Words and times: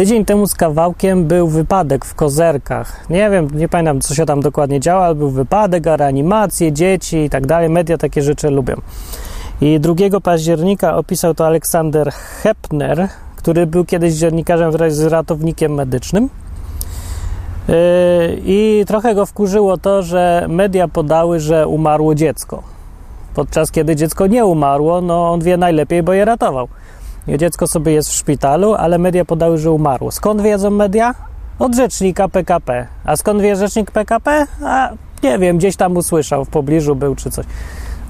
Tydzień 0.00 0.24
temu 0.24 0.46
z 0.46 0.54
kawałkiem 0.54 1.24
był 1.24 1.48
wypadek 1.48 2.04
w 2.04 2.14
Kozerkach. 2.14 3.10
Nie 3.10 3.30
wiem, 3.30 3.48
nie 3.54 3.68
pamiętam, 3.68 4.00
co 4.00 4.14
się 4.14 4.26
tam 4.26 4.40
dokładnie 4.40 4.80
działo, 4.80 5.04
ale 5.04 5.14
był 5.14 5.30
wypadek, 5.30 5.86
a 5.86 5.96
reanimacje, 5.96 6.72
dzieci 6.72 7.16
i 7.16 7.30
tak 7.30 7.46
dalej. 7.46 7.68
Media 7.68 7.98
takie 7.98 8.22
rzeczy 8.22 8.50
lubią. 8.50 8.74
I 9.60 9.80
2 9.80 9.94
października 10.22 10.96
opisał 10.96 11.34
to 11.34 11.46
Aleksander 11.46 12.12
Hepner, 12.12 13.08
który 13.36 13.66
był 13.66 13.84
kiedyś 13.84 14.14
dziennikarzem 14.14 14.72
wraz 14.72 14.96
z 14.96 15.04
ratownikiem 15.04 15.74
medycznym. 15.74 16.28
Yy, 17.68 17.74
I 18.44 18.84
trochę 18.86 19.14
go 19.14 19.26
wkurzyło 19.26 19.76
to, 19.76 20.02
że 20.02 20.46
media 20.48 20.88
podały, 20.88 21.40
że 21.40 21.66
umarło 21.66 22.14
dziecko. 22.14 22.62
Podczas 23.34 23.70
kiedy 23.70 23.96
dziecko 23.96 24.26
nie 24.26 24.44
umarło, 24.44 25.00
no 25.00 25.32
on 25.32 25.40
wie 25.40 25.56
najlepiej, 25.56 26.02
bo 26.02 26.12
je 26.12 26.24
ratował. 26.24 26.68
Dziecko 27.38 27.66
sobie 27.66 27.92
jest 27.92 28.08
w 28.08 28.12
szpitalu, 28.12 28.74
ale 28.74 28.98
media 28.98 29.24
podały, 29.24 29.58
że 29.58 29.70
umarło. 29.70 30.10
Skąd 30.10 30.42
wiedzą 30.42 30.70
media? 30.70 31.14
Od 31.58 31.74
rzecznika 31.74 32.28
PKP. 32.28 32.86
A 33.04 33.16
skąd 33.16 33.42
wie 33.42 33.56
rzecznik 33.56 33.90
PKP? 33.90 34.46
A 34.64 34.90
nie 35.22 35.38
wiem, 35.38 35.58
gdzieś 35.58 35.76
tam 35.76 35.96
usłyszał, 35.96 36.44
w 36.44 36.48
pobliżu 36.48 36.96
był 36.96 37.14
czy 37.14 37.30
coś. 37.30 37.46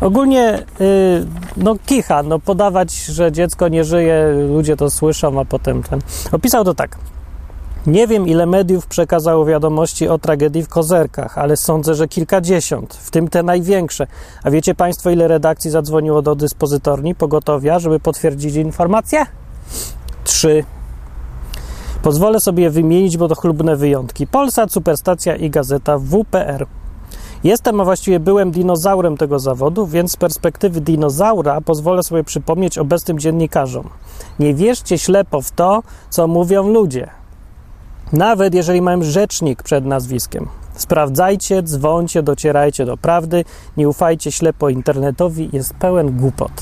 Ogólnie, 0.01 0.59
yy, 0.81 1.27
no 1.57 1.77
kicha, 1.87 2.23
no 2.23 2.39
podawać, 2.39 2.93
że 2.93 3.33
dziecko 3.33 3.69
nie 3.69 3.85
żyje, 3.85 4.25
ludzie 4.49 4.77
to 4.77 4.91
słyszą, 4.91 5.41
a 5.41 5.45
potem 5.45 5.83
ten... 5.83 6.01
Opisał 6.33 6.65
to 6.65 6.75
tak. 6.75 6.99
Nie 7.87 8.07
wiem, 8.07 8.29
ile 8.29 8.47
mediów 8.47 8.87
przekazało 8.87 9.45
wiadomości 9.45 10.09
o 10.09 10.19
tragedii 10.19 10.63
w 10.63 10.69
Kozerkach, 10.69 11.39
ale 11.39 11.57
sądzę, 11.57 11.95
że 11.95 12.09
kilkadziesiąt, 12.09 12.95
w 12.95 13.11
tym 13.11 13.29
te 13.29 13.43
największe. 13.43 14.07
A 14.43 14.51
wiecie 14.51 14.75
Państwo, 14.75 15.11
ile 15.11 15.29
redakcji 15.29 15.71
zadzwoniło 15.71 16.23
do 16.23 16.35
dyspozytorni 16.35 17.15
pogotowia, 17.15 17.79
żeby 17.79 18.01
potwierdzić 18.01 18.55
informację? 18.55 19.27
Trzy. 20.25 20.65
Pozwolę 22.03 22.41
sobie 22.41 22.71
wymienić, 22.71 23.17
bo 23.17 23.29
to 23.29 23.35
chlubne 23.35 23.77
wyjątki. 23.77 24.27
Polsat, 24.27 24.73
Superstacja 24.73 25.37
i 25.37 25.51
Gazeta 25.51 25.99
WPR. 25.99 26.67
Jestem, 27.45 27.81
a 27.81 27.85
właściwie 27.85 28.21
byłem 28.21 28.51
dinozaurem 28.51 29.17
tego 29.17 29.39
zawodu, 29.39 29.87
więc 29.87 30.13
z 30.13 30.17
perspektywy 30.17 30.81
dinozaura 30.81 31.61
pozwolę 31.61 32.03
sobie 32.03 32.25
przypomnieć 32.25 32.79
obecnym 32.79 33.19
dziennikarzom. 33.19 33.89
Nie 34.39 34.55
wierzcie 34.55 34.99
ślepo 34.99 35.43
w 35.43 35.51
to, 35.51 35.83
co 36.11 36.27
mówią 36.27 36.69
ludzie. 36.69 37.20
Nawet 38.13 38.55
jeżeli 38.55 38.83
mają 38.83 39.03
rzecznik 39.03 39.63
przed 39.63 39.85
nazwiskiem. 39.85 40.49
Sprawdzajcie, 40.75 41.63
dzwońcie, 41.63 42.23
docierajcie 42.23 42.85
do 42.87 42.97
prawdy, 42.97 43.45
nie 43.77 43.89
ufajcie 43.89 44.33
ślepo 44.33 44.69
internetowi, 44.69 45.51
jest 45.53 45.75
pełen 45.75 46.17
głupot. 46.17 46.53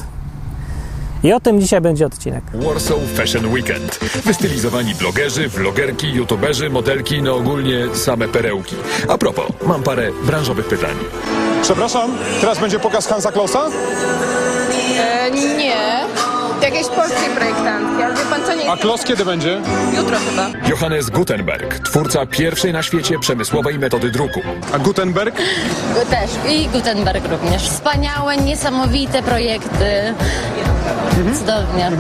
I 1.23 1.33
o 1.33 1.41
tym 1.41 1.61
dzisiaj 1.61 1.81
będzie 1.81 2.07
odcinek. 2.07 2.45
Warsaw 2.55 2.99
Fashion 3.15 3.53
Weekend. 3.53 3.99
Wystylizowani 4.25 4.95
blogerzy, 4.95 5.49
vlogerki, 5.49 6.13
youtuberzy, 6.13 6.71
modelki, 6.71 7.23
no 7.23 7.37
ogólnie 7.37 7.95
same 7.95 8.29
perełki. 8.29 8.77
A 9.09 9.19
propos, 9.19 9.47
mam 9.67 9.83
parę 9.83 10.11
branżowych 10.27 10.67
pytań. 10.69 10.95
Przepraszam, 11.63 12.11
teraz 12.41 12.59
będzie 12.59 12.79
pokaz 12.79 13.07
Hansa 13.07 13.33
Klausa? 13.33 13.67
E, 14.99 15.31
nie. 15.31 16.38
Jakiejś 16.63 16.87
polskiej 16.87 17.31
projektantki, 17.37 18.03
ale 18.03 18.15
wie 18.15 18.25
pan 18.31 18.43
co 18.47 18.55
nie 18.55 18.71
A 18.71 18.77
Klaus 18.77 19.05
kiedy 19.05 19.25
będzie? 19.25 19.61
Jutro 19.97 20.17
chyba. 20.31 20.69
Johannes 20.69 21.11
Gutenberg, 21.11 21.79
twórca 21.79 22.27
pierwszej 22.27 22.73
na 22.73 22.83
świecie 22.83 23.19
przemysłowej 23.19 23.79
metody 23.79 24.11
druku. 24.11 24.41
A 24.75 24.79
Gutenberg? 24.79 25.37
Też 26.11 26.31
i 26.49 26.69
Gutenberg 26.69 27.29
również. 27.29 27.63
Wspaniałe, 27.71 28.37
niesamowite 28.37 29.23
projekty. 29.23 30.15
Cudownie. 31.39 31.91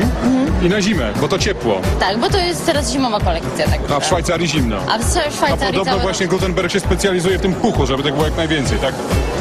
I 0.62 0.68
na 0.68 0.82
zimę, 0.82 1.12
bo 1.20 1.28
to 1.28 1.38
ciepło. 1.38 1.80
Tak, 2.00 2.18
bo 2.18 2.30
to 2.30 2.38
jest 2.38 2.66
teraz 2.66 2.92
zimowa 2.92 3.20
kolekcja. 3.20 3.66
Tak 3.66 3.80
A 3.96 4.00
w 4.00 4.06
Szwajcarii 4.06 4.48
zimno. 4.48 4.76
A 4.90 4.98
w 4.98 5.04
całej 5.04 5.28
A 5.28 5.32
Szwajcarii 5.32 5.78
podobno 5.78 5.98
właśnie 5.98 6.26
Gutenberg 6.26 6.72
się 6.72 6.80
specjalizuje 6.80 7.38
w 7.38 7.42
tym 7.42 7.54
puchu, 7.54 7.86
żeby 7.86 8.02
tego 8.02 8.16
było 8.16 8.26
jak 8.28 8.36
najwięcej, 8.36 8.78
tak? 8.78 8.94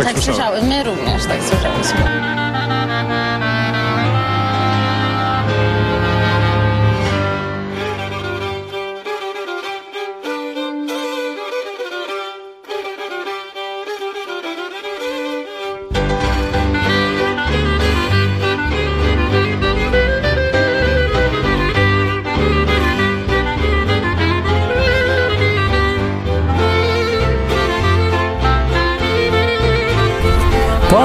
Tak 0.03 0.19
słyszałem, 0.19 0.67
my 0.67 0.83
również 0.83 1.25
tak 1.25 1.37
słyszałyśmy. 1.43 2.27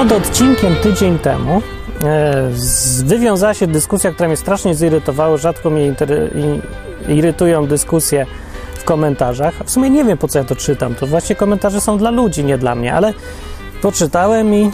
Pod 0.03 0.11
odcinkiem 0.11 0.75
tydzień 0.75 1.19
temu 1.19 1.61
e, 2.03 2.49
wywiązała 3.05 3.53
się 3.53 3.67
dyskusja, 3.67 4.11
która 4.11 4.27
mnie 4.27 4.37
strasznie 4.37 4.75
zirytowała. 4.75 5.37
Rzadko 5.37 5.69
mnie 5.69 5.95
irytują 7.09 7.67
dyskusje 7.67 8.25
w 8.75 8.83
komentarzach. 8.83 9.53
W 9.65 9.71
sumie 9.71 9.89
nie 9.89 10.05
wiem, 10.05 10.17
po 10.17 10.27
co 10.27 10.39
ja 10.39 10.45
to 10.45 10.55
czytam. 10.55 10.95
To 10.95 11.07
właśnie 11.07 11.35
komentarze 11.35 11.81
są 11.81 11.97
dla 11.97 12.09
ludzi, 12.11 12.43
nie 12.43 12.57
dla 12.57 12.75
mnie, 12.75 12.93
ale 12.93 13.13
poczytałem 13.81 14.53
i 14.53 14.63
e, 14.63 14.71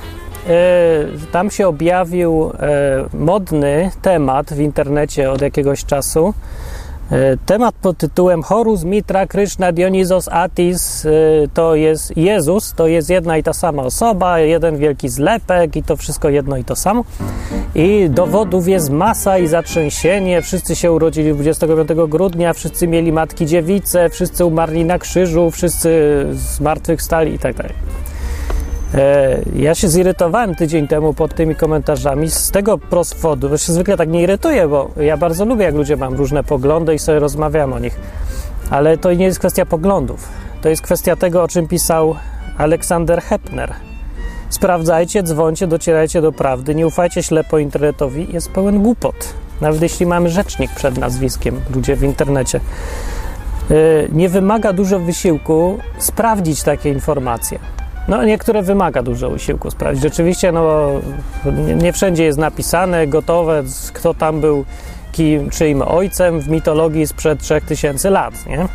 tam 1.32 1.52
się 1.52 1.68
objawił 1.68 2.52
e, 2.60 3.06
modny 3.14 3.92
temat 4.02 4.54
w 4.54 4.60
internecie 4.60 5.32
od 5.32 5.42
jakiegoś 5.42 5.86
czasu. 5.86 6.34
E, 7.12 7.38
Temat 7.46 7.76
pod 7.82 7.98
tytułem 7.98 8.44
Horus 8.44 8.84
Mitra 8.84 9.28
Krishna 9.28 9.72
Dionizos 9.72 10.28
Atis 10.28 11.06
e, 11.06 11.10
to 11.54 11.76
jest 11.76 12.18
Jezus, 12.18 12.74
to 12.74 12.88
jest 12.88 13.10
jedna 13.10 13.38
i 13.38 13.44
ta 13.44 13.54
sama 13.54 13.84
osoba, 13.84 14.40
jeden 14.40 14.78
wielki 14.78 15.10
zlepek 15.10 15.76
i 15.76 15.84
to 15.84 15.98
wszystko 15.98 16.30
jedno 16.30 16.58
i 16.58 16.64
to 16.64 16.76
samo. 16.76 17.04
I 17.76 18.10
dowodów 18.10 18.68
jest 18.68 18.90
masa 18.90 19.38
i 19.38 19.48
zatrzęsienie. 19.48 20.42
Wszyscy 20.42 20.76
się 20.76 20.92
urodzili 20.92 21.34
25 21.34 21.90
grudnia, 22.08 22.54
wszyscy 22.54 22.88
mieli 22.88 23.12
matki 23.12 23.46
dziewice, 23.46 24.10
wszyscy 24.10 24.46
umarli 24.46 24.86
na 24.86 25.00
krzyżu, 25.00 25.52
wszyscy 25.52 26.26
zmartwychwstali 26.32 27.34
i 27.34 27.40
tak 27.40 27.56
dalej. 27.56 27.74
E, 28.96 29.40
Ja 29.56 29.76
się 29.76 29.88
zirytowałem 29.90 30.56
tydzień 30.56 30.88
temu 30.88 31.14
pod 31.14 31.36
tymi 31.36 31.56
komentarzami 31.56 32.30
z 32.32 32.52
tego 32.52 32.78
powodu, 32.78 33.50
bo 33.50 33.58
się 33.58 33.74
zwykle 33.74 33.98
tak 33.98 34.10
nie 34.10 34.22
irytuję, 34.22 34.68
bo 34.68 34.92
ja 35.02 35.18
bardzo 35.18 35.46
lubię, 35.46 35.66
jak 35.66 35.76
ludzie 35.76 35.98
mają 35.98 36.16
różne 36.16 36.44
poglądy 36.44 36.96
i 36.96 37.00
sobie 37.00 37.20
rozmawiam 37.20 37.74
o 37.74 37.80
nich. 37.80 38.00
Ale 38.70 38.98
to 38.98 39.14
nie 39.14 39.26
jest 39.26 39.40
kwestia 39.40 39.66
poglądów. 39.66 40.28
To 40.62 40.70
jest 40.70 40.82
kwestia 40.82 41.16
tego, 41.16 41.44
o 41.44 41.48
czym 41.48 41.68
pisał 41.68 42.16
Aleksander 42.58 43.22
Hepner. 43.22 43.74
Sprawdzajcie, 44.50 45.24
dzwońcie, 45.24 45.68
docierajcie 45.68 46.22
do 46.22 46.32
prawdy, 46.32 46.76
nie 46.76 46.88
ufajcie 46.88 47.24
ślepo 47.24 47.58
internetowi, 47.58 48.28
jest 48.34 48.52
pełen 48.52 48.84
głupot. 48.84 49.34
Nawet 49.62 49.82
jeśli 49.82 50.06
mamy 50.06 50.30
rzecznik 50.30 50.72
przed 50.76 50.98
nazwiskiem, 50.98 51.62
ludzie 51.76 51.96
w 51.96 52.04
internecie. 52.04 52.60
E, 53.72 53.74
Nie 54.12 54.30
wymaga 54.30 54.74
dużo 54.74 55.00
wysiłku 55.00 55.78
sprawdzić 56.00 56.64
takie 56.64 56.90
informacje. 56.90 57.60
No, 58.10 58.24
niektóre 58.24 58.62
wymaga 58.62 59.04
dużo 59.04 59.30
wysiłku 59.30 59.72
sprawdzić. 59.72 60.04
Rzeczywiście, 60.04 60.52
no, 60.52 60.88
nie, 61.46 61.76
nie 61.76 61.94
wszędzie 61.94 62.24
jest 62.24 62.38
napisane, 62.38 63.08
gotowe, 63.08 63.64
kto 63.94 64.14
tam 64.14 64.42
był 64.42 64.66
kim, 65.12 65.50
czyim 65.50 65.82
ojcem 65.82 66.40
w 66.40 66.50
mitologii 66.50 67.08
sprzed 67.08 67.40
3000 67.40 68.10
lat, 68.10 68.46
nie? 68.46 68.68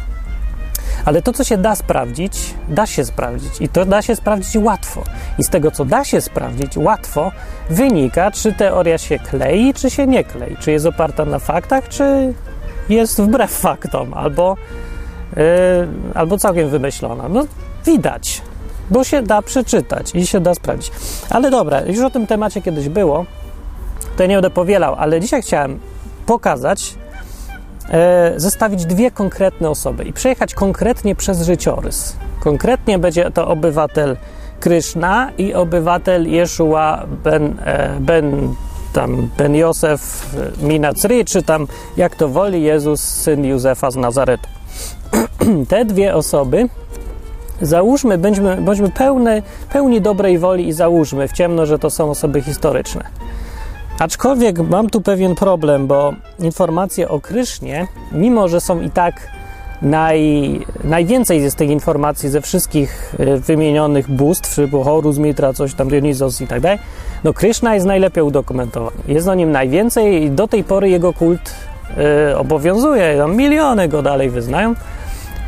Ale 1.05 1.22
to, 1.22 1.33
co 1.33 1.45
się 1.45 1.56
da 1.56 1.75
sprawdzić, 1.75 2.55
da 2.69 2.87
się 2.87 3.05
sprawdzić. 3.05 3.61
I 3.61 3.69
to 3.69 3.84
da 3.84 4.03
się 4.03 4.17
sprawdzić 4.17 4.56
łatwo. 4.56 5.03
I 5.39 5.45
z 5.45 5.49
tego, 5.49 5.71
co 5.71 5.84
da 5.84 6.05
się 6.05 6.21
sprawdzić 6.21 6.77
łatwo, 6.77 7.33
wynika, 7.71 8.31
czy 8.31 8.53
teoria 8.53 8.99
się 8.99 9.19
klei, 9.19 9.75
czy 9.75 9.91
się 9.91 10.06
nie 10.06 10.25
klei. 10.25 10.56
Czy 10.61 10.72
jest 10.72 10.87
oparta 10.87 11.25
na 11.25 11.39
faktach, 11.39 11.89
czy 11.89 12.34
jest 12.89 13.22
wbrew 13.22 13.51
faktom, 13.51 14.15
albo, 14.15 14.56
yy, 15.37 15.42
albo 16.15 16.39
całkiem 16.39 16.69
wymyślona. 16.69 17.28
No, 17.28 17.47
widać 17.87 18.42
bo 18.91 19.04
się 19.04 19.22
da 19.22 19.42
przeczytać 19.42 20.15
i 20.15 20.27
się 20.27 20.41
da 20.41 20.54
sprawdzić. 20.54 20.92
Ale 21.31 21.51
dobra, 21.51 21.81
już 21.81 22.01
o 22.01 22.10
tym 22.10 22.27
temacie 22.27 22.63
kiedyś 22.63 22.89
było, 22.89 23.25
to 24.16 24.22
ja 24.22 24.28
nie 24.28 24.34
będę 24.34 24.51
powielał, 24.51 24.95
ale 24.95 25.21
dzisiaj 25.21 25.42
chciałem 25.42 25.81
pokazać, 26.27 26.95
e, 27.91 28.33
zestawić 28.36 28.86
dwie 28.86 29.10
konkretne 29.10 29.71
osoby 29.71 30.04
i 30.04 30.13
przejechać 30.13 30.54
konkretnie 30.54 31.15
przez 31.15 31.42
życiorys. 31.42 32.16
Konkretnie 32.41 32.98
będzie 32.98 33.31
to 33.31 33.48
obywatel 33.48 34.16
Kryszna 34.60 35.30
i 35.39 35.54
obywatel 35.54 36.28
Jeszua 36.28 37.07
ben, 37.25 37.59
e, 37.65 37.97
ben, 38.01 38.54
tam 38.92 39.30
ben 39.39 39.54
Józef 39.54 40.37
Minacri, 40.63 41.25
czy 41.25 41.42
tam 41.42 41.66
jak 41.97 42.16
to 42.16 42.28
woli 42.28 42.63
Jezus, 42.63 43.01
syn 43.01 43.45
Józefa 43.45 43.91
z 43.91 43.97
Nazaretu. 43.97 44.48
Te 45.69 45.84
dwie 45.84 46.15
osoby 46.15 46.69
Załóżmy, 47.62 48.18
bądźmy, 48.18 48.56
bądźmy 48.56 48.91
pełne, 48.91 49.42
pełni 49.72 50.01
dobrej 50.01 50.39
woli 50.39 50.68
i 50.68 50.72
załóżmy 50.72 51.28
w 51.28 51.33
ciemno, 51.33 51.66
że 51.66 51.78
to 51.78 51.91
są 51.91 52.10
osoby 52.10 52.42
historyczne. 52.42 53.04
Aczkolwiek 53.98 54.59
mam 54.59 54.91
tu 54.91 55.01
pewien 55.01 55.34
problem, 55.34 55.86
bo 55.86 56.15
informacje 56.39 57.09
o 57.09 57.21
Krysznie, 57.21 57.86
mimo 58.12 58.48
że 58.48 58.60
są 58.60 58.80
i 58.80 58.91
tak 58.91 59.28
naj, 59.83 60.60
najwięcej 60.84 61.42
jest 61.42 61.56
tych 61.56 61.71
informacji 61.71 62.28
ze 62.28 62.41
wszystkich 62.41 63.15
y, 63.21 63.36
wymienionych 63.36 64.10
bóstw, 64.10 64.56
typu 64.56 64.83
Horus, 64.83 65.18
Mitra, 65.18 65.53
coś 65.53 65.74
tam, 65.74 65.89
Dionizos 65.89 66.41
i 66.41 66.47
tak 66.47 66.60
dalej, 66.60 66.78
no 67.24 67.33
Kryszna 67.33 67.74
jest 67.74 67.86
najlepiej 67.86 68.24
udokumentowany. 68.24 68.97
Jest 69.09 69.28
o 69.28 69.34
nim 69.34 69.53
najwięcej 69.53 70.22
i 70.22 70.30
do 70.30 70.48
tej 70.48 70.65
pory 70.65 70.89
jego 70.89 71.12
kult 71.12 71.54
y, 72.30 72.36
obowiązuje. 72.36 73.16
Tam 73.18 73.36
miliony 73.36 73.89
go 73.89 74.03
dalej 74.03 74.30
wyznają. 74.30 74.74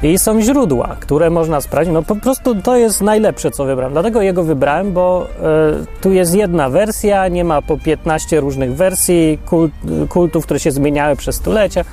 I 0.02 0.18
są 0.18 0.40
źródła, 0.40 0.96
które 1.00 1.30
można 1.30 1.60
sprawdzić. 1.60 1.94
No 1.94 2.02
po 2.02 2.16
prostu 2.16 2.62
to 2.62 2.76
jest 2.76 3.00
najlepsze, 3.00 3.50
co 3.50 3.64
wybrałem. 3.64 3.92
Dlatego 3.92 4.22
jego 4.22 4.42
wybrałem, 4.42 4.92
bo 4.92 5.26
y, 5.26 6.00
tu 6.00 6.12
jest 6.12 6.34
jedna 6.34 6.70
wersja, 6.70 7.28
nie 7.28 7.44
ma 7.44 7.62
po 7.62 7.78
15 7.78 8.40
różnych 8.40 8.74
wersji 8.74 9.38
kult, 9.46 9.72
kultów, 10.08 10.44
które 10.44 10.60
się 10.60 10.70
zmieniały 10.70 11.16
przez 11.16 11.36
stulecia. 11.36 11.84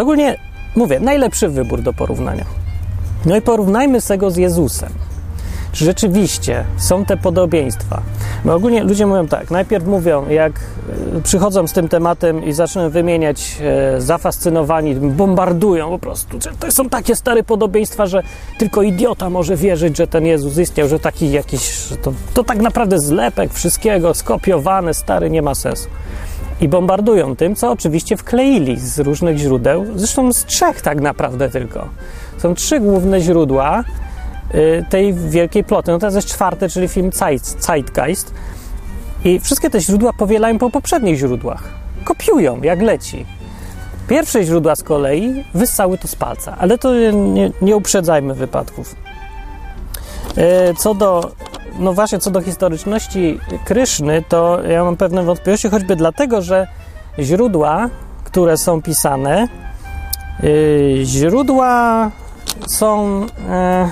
Ogólnie, 0.00 0.38
mówię, 0.76 1.00
najlepszy 1.00 1.48
wybór 1.48 1.82
do 1.82 1.92
porównania. 1.92 2.44
No 3.26 3.36
i 3.36 3.42
porównajmy 3.42 4.00
z 4.00 4.06
tego 4.06 4.30
z 4.30 4.36
Jezusem. 4.36 5.05
Czy 5.76 5.84
rzeczywiście 5.84 6.64
są 6.76 7.04
te 7.04 7.16
podobieństwa? 7.16 8.02
Bo 8.44 8.54
ogólnie 8.54 8.84
ludzie 8.84 9.06
mówią 9.06 9.28
tak, 9.28 9.50
najpierw 9.50 9.86
mówią, 9.86 10.28
jak 10.28 10.60
y, 11.16 11.22
przychodzą 11.22 11.66
z 11.66 11.72
tym 11.72 11.88
tematem 11.88 12.44
i 12.44 12.52
zaczynają 12.52 12.90
wymieniać 12.90 13.58
e, 13.60 14.00
zafascynowani, 14.00 14.94
bombardują 14.94 15.90
po 15.90 15.98
prostu, 15.98 16.38
to 16.60 16.72
są 16.72 16.88
takie 16.88 17.16
stare 17.16 17.42
podobieństwa, 17.42 18.06
że 18.06 18.22
tylko 18.58 18.82
idiota 18.82 19.30
może 19.30 19.56
wierzyć, 19.56 19.96
że 19.96 20.06
ten 20.06 20.26
Jezus 20.26 20.58
istniał, 20.58 20.88
że 20.88 20.98
taki 20.98 21.30
jakiś, 21.30 21.88
że 21.88 21.96
to, 21.96 22.12
to 22.34 22.44
tak 22.44 22.58
naprawdę 22.58 22.98
zlepek 22.98 23.52
wszystkiego, 23.52 24.14
skopiowane, 24.14 24.94
stary, 24.94 25.30
nie 25.30 25.42
ma 25.42 25.54
sensu. 25.54 25.88
I 26.60 26.68
bombardują 26.68 27.36
tym, 27.36 27.56
co 27.56 27.70
oczywiście 27.70 28.16
wkleili 28.16 28.80
z 28.80 28.98
różnych 28.98 29.38
źródeł, 29.38 29.86
zresztą 29.94 30.32
z 30.32 30.44
trzech 30.44 30.80
tak 30.80 31.00
naprawdę 31.00 31.50
tylko. 31.50 31.88
Są 32.38 32.54
trzy 32.54 32.80
główne 32.80 33.20
źródła, 33.20 33.84
tej 34.90 35.14
wielkiej 35.14 35.64
ploty. 35.64 35.90
No 35.92 35.98
teraz 35.98 36.14
jest 36.14 36.28
czwarte, 36.28 36.68
czyli 36.68 36.88
film 36.88 37.10
Zeit- 37.10 37.56
Zeitgeist. 37.66 38.34
I 39.24 39.40
wszystkie 39.40 39.70
te 39.70 39.80
źródła 39.80 40.12
powielają 40.12 40.58
po 40.58 40.70
poprzednich 40.70 41.18
źródłach. 41.18 41.62
Kopiują, 42.04 42.62
jak 42.62 42.82
leci. 42.82 43.26
Pierwsze 44.08 44.44
źródła 44.44 44.76
z 44.76 44.82
kolei 44.82 45.44
wyssały 45.54 45.98
to 45.98 46.08
z 46.08 46.16
palca, 46.16 46.56
ale 46.58 46.78
to 46.78 46.94
nie, 47.12 47.50
nie 47.62 47.76
uprzedzajmy 47.76 48.34
wypadków. 48.34 48.94
E, 50.36 50.74
Co 50.74 50.94
do, 50.94 51.30
no 51.78 51.92
właśnie, 51.92 52.18
co 52.18 52.30
do 52.30 52.40
historyczności 52.40 53.40
Kryszny, 53.64 54.22
to 54.28 54.62
ja 54.62 54.84
mam 54.84 54.96
pewne 54.96 55.22
wątpliwości, 55.22 55.68
choćby 55.68 55.96
dlatego, 55.96 56.42
że 56.42 56.66
źródła, 57.18 57.88
które 58.24 58.56
są 58.56 58.82
pisane, 58.82 59.48
y, 60.44 60.98
źródła 61.04 62.10
są 62.68 63.20
e, 63.48 63.90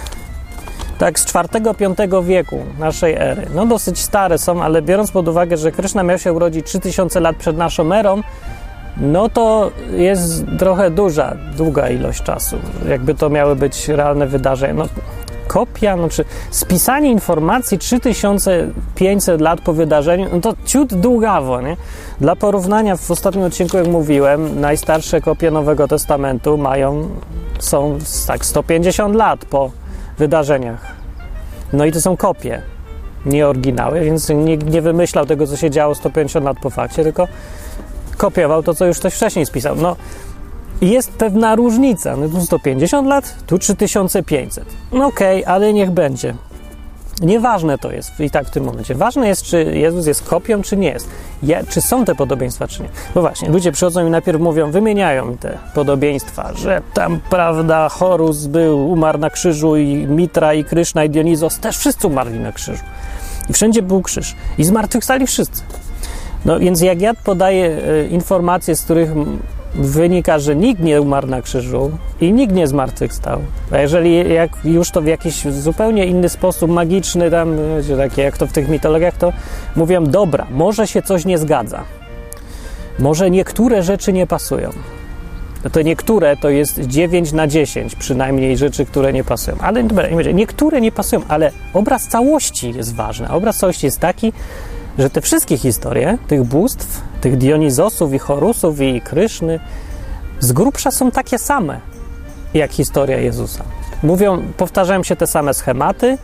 tak 0.98 1.18
z 1.18 1.34
IV-V 1.34 2.22
wieku 2.22 2.58
naszej 2.78 3.14
ery. 3.14 3.46
No 3.54 3.66
dosyć 3.66 3.98
stare 3.98 4.38
są, 4.38 4.62
ale 4.62 4.82
biorąc 4.82 5.10
pod 5.10 5.28
uwagę, 5.28 5.56
że 5.56 5.72
Kryszna 5.72 6.02
miał 6.02 6.18
się 6.18 6.32
urodzić 6.32 6.66
3000 6.66 7.20
lat 7.20 7.36
przed 7.36 7.56
naszą 7.56 7.92
erą, 7.92 8.20
no 8.96 9.28
to 9.28 9.70
jest 9.90 10.44
trochę 10.58 10.90
duża, 10.90 11.36
długa 11.56 11.88
ilość 11.88 12.22
czasu. 12.22 12.56
Jakby 12.88 13.14
to 13.14 13.30
miały 13.30 13.56
być 13.56 13.88
realne 13.88 14.26
wydarzenia. 14.26 14.74
No, 14.74 14.84
kopia, 15.46 15.96
no 15.96 16.08
czy 16.08 16.24
spisanie 16.50 17.10
informacji 17.10 17.78
3500 17.78 19.40
lat 19.40 19.60
po 19.60 19.72
wydarzeniu, 19.72 20.28
no 20.32 20.40
to 20.40 20.54
ciut 20.64 20.94
długawo, 20.94 21.60
nie? 21.60 21.76
Dla 22.20 22.36
porównania, 22.36 22.96
w 22.96 23.10
ostatnim 23.10 23.44
odcinku, 23.44 23.76
jak 23.76 23.86
mówiłem, 23.86 24.60
najstarsze 24.60 25.20
kopie 25.20 25.50
Nowego 25.50 25.88
Testamentu 25.88 26.58
mają, 26.58 27.08
są 27.58 27.98
tak 28.26 28.46
150 28.46 29.14
lat 29.14 29.44
po 29.44 29.70
wydarzeniach. 30.18 30.86
No 31.72 31.84
i 31.84 31.92
to 31.92 32.00
są 32.00 32.16
kopie, 32.16 32.62
nie 33.26 33.48
oryginały, 33.48 34.00
więc 34.00 34.28
nikt 34.28 34.70
nie 34.70 34.82
wymyślał 34.82 35.26
tego, 35.26 35.46
co 35.46 35.56
się 35.56 35.70
działo 35.70 35.94
150 35.94 36.46
lat 36.46 36.56
po 36.62 36.70
fakcie, 36.70 37.02
tylko 37.02 37.28
kopiował 38.16 38.62
to, 38.62 38.74
co 38.74 38.86
już 38.86 38.98
ktoś 38.98 39.14
wcześniej 39.14 39.46
spisał. 39.46 39.76
No, 39.76 39.96
jest 40.80 41.12
pewna 41.12 41.56
różnica. 41.56 42.16
No 42.16 42.28
tu 42.28 42.40
150 42.40 43.08
lat, 43.08 43.34
tu 43.46 43.58
3500. 43.58 44.64
No 44.92 45.06
okej, 45.06 45.42
okay, 45.42 45.54
ale 45.54 45.72
niech 45.72 45.90
będzie. 45.90 46.34
Nieważne 47.22 47.78
to 47.78 47.92
jest 47.92 48.20
i 48.20 48.30
tak 48.30 48.46
w 48.46 48.50
tym 48.50 48.64
momencie. 48.64 48.94
Ważne 48.94 49.28
jest, 49.28 49.42
czy 49.42 49.64
Jezus 49.64 50.06
jest 50.06 50.22
kopią, 50.22 50.62
czy 50.62 50.76
nie 50.76 50.88
jest. 50.88 51.08
Ja, 51.42 51.64
czy 51.64 51.80
są 51.80 52.04
te 52.04 52.14
podobieństwa, 52.14 52.68
czy 52.68 52.82
nie. 52.82 52.88
No 53.14 53.20
właśnie, 53.20 53.48
ludzie 53.48 53.72
przychodzą 53.72 54.06
i 54.06 54.10
najpierw 54.10 54.40
mówią, 54.40 54.70
wymieniają 54.70 55.26
mi 55.26 55.38
te 55.38 55.58
podobieństwa, 55.74 56.52
że 56.54 56.82
tam, 56.94 57.20
prawda, 57.30 57.88
Horus 57.88 58.46
był, 58.46 58.90
umarł 58.90 59.18
na 59.18 59.30
krzyżu 59.30 59.76
i 59.76 59.96
Mitra, 59.96 60.54
i 60.54 60.64
Kryszna, 60.64 61.04
i 61.04 61.10
Dionizos 61.10 61.58
też 61.58 61.78
wszyscy 61.78 62.06
umarli 62.06 62.38
na 62.38 62.52
krzyżu. 62.52 62.82
I 63.50 63.52
wszędzie 63.52 63.82
był 63.82 64.02
krzyż. 64.02 64.34
I 64.58 64.64
zmartwychwstali 64.64 65.26
wszyscy. 65.26 65.62
No 66.44 66.58
więc 66.58 66.80
jak 66.80 67.00
ja 67.00 67.14
podaję 67.14 67.66
e, 67.66 68.06
informacje, 68.06 68.76
z 68.76 68.82
których 68.82 69.10
wynika, 69.74 70.38
że 70.38 70.56
nikt 70.56 70.80
nie 70.80 71.00
umarł 71.00 71.26
na 71.26 71.42
krzyżu 71.42 71.90
i 72.20 72.32
nikt 72.32 72.54
nie 72.54 72.66
zmartwychwstał, 72.66 73.40
a 73.70 73.78
jeżeli 73.78 74.34
jak 74.34 74.50
już 74.64 74.90
to 74.90 75.02
w 75.02 75.06
jakiś 75.06 75.42
zupełnie 75.44 76.06
inny 76.06 76.28
sposób, 76.28 76.70
magiczny 76.70 77.30
tam, 77.30 77.56
wiecie, 77.76 77.96
takie 77.96 78.22
jak 78.22 78.38
to 78.38 78.46
w 78.46 78.52
tych 78.52 78.68
mitologiach, 78.68 79.16
to 79.16 79.32
mówią, 79.76 80.06
dobra, 80.06 80.46
może 80.50 80.86
się 80.86 81.02
coś 81.02 81.24
nie 81.24 81.38
zgadza. 81.38 81.84
Może 82.98 83.30
niektóre 83.30 83.82
rzeczy 83.82 84.12
nie 84.12 84.26
pasują. 84.26 84.70
No 85.64 85.70
to 85.70 85.82
niektóre 85.82 86.36
to 86.36 86.48
jest 86.48 86.80
9 86.80 87.32
na 87.32 87.46
10 87.46 87.94
przynajmniej 87.94 88.56
rzeczy, 88.56 88.86
które 88.86 89.12
nie 89.12 89.24
pasują. 89.24 89.56
Ale 89.60 89.84
niektóre 90.34 90.80
nie 90.80 90.92
pasują, 90.92 91.22
ale 91.28 91.50
obraz 91.72 92.08
całości 92.08 92.72
jest 92.72 92.94
ważny. 92.94 93.28
Obraz 93.28 93.56
całości 93.56 93.86
jest 93.86 94.00
taki, 94.00 94.32
że 94.98 95.10
te 95.10 95.20
wszystkie 95.20 95.58
historie 95.58 96.18
tych 96.28 96.44
bóstw, 96.44 96.93
tych 97.24 97.36
Dionizosów 97.36 98.14
i 98.14 98.18
Horusów 98.18 98.80
i 98.80 99.00
Kryszny 99.00 99.60
z 100.40 100.52
grubsza 100.52 100.90
są 100.90 101.10
takie 101.10 101.38
same 101.38 101.80
jak 102.54 102.72
historia 102.72 103.18
Jezusa. 103.18 103.64
Mówią, 104.02 104.42
powtarzają 104.56 105.02
się 105.02 105.16
te 105.16 105.26
same 105.26 105.54
schematy, 105.54 106.18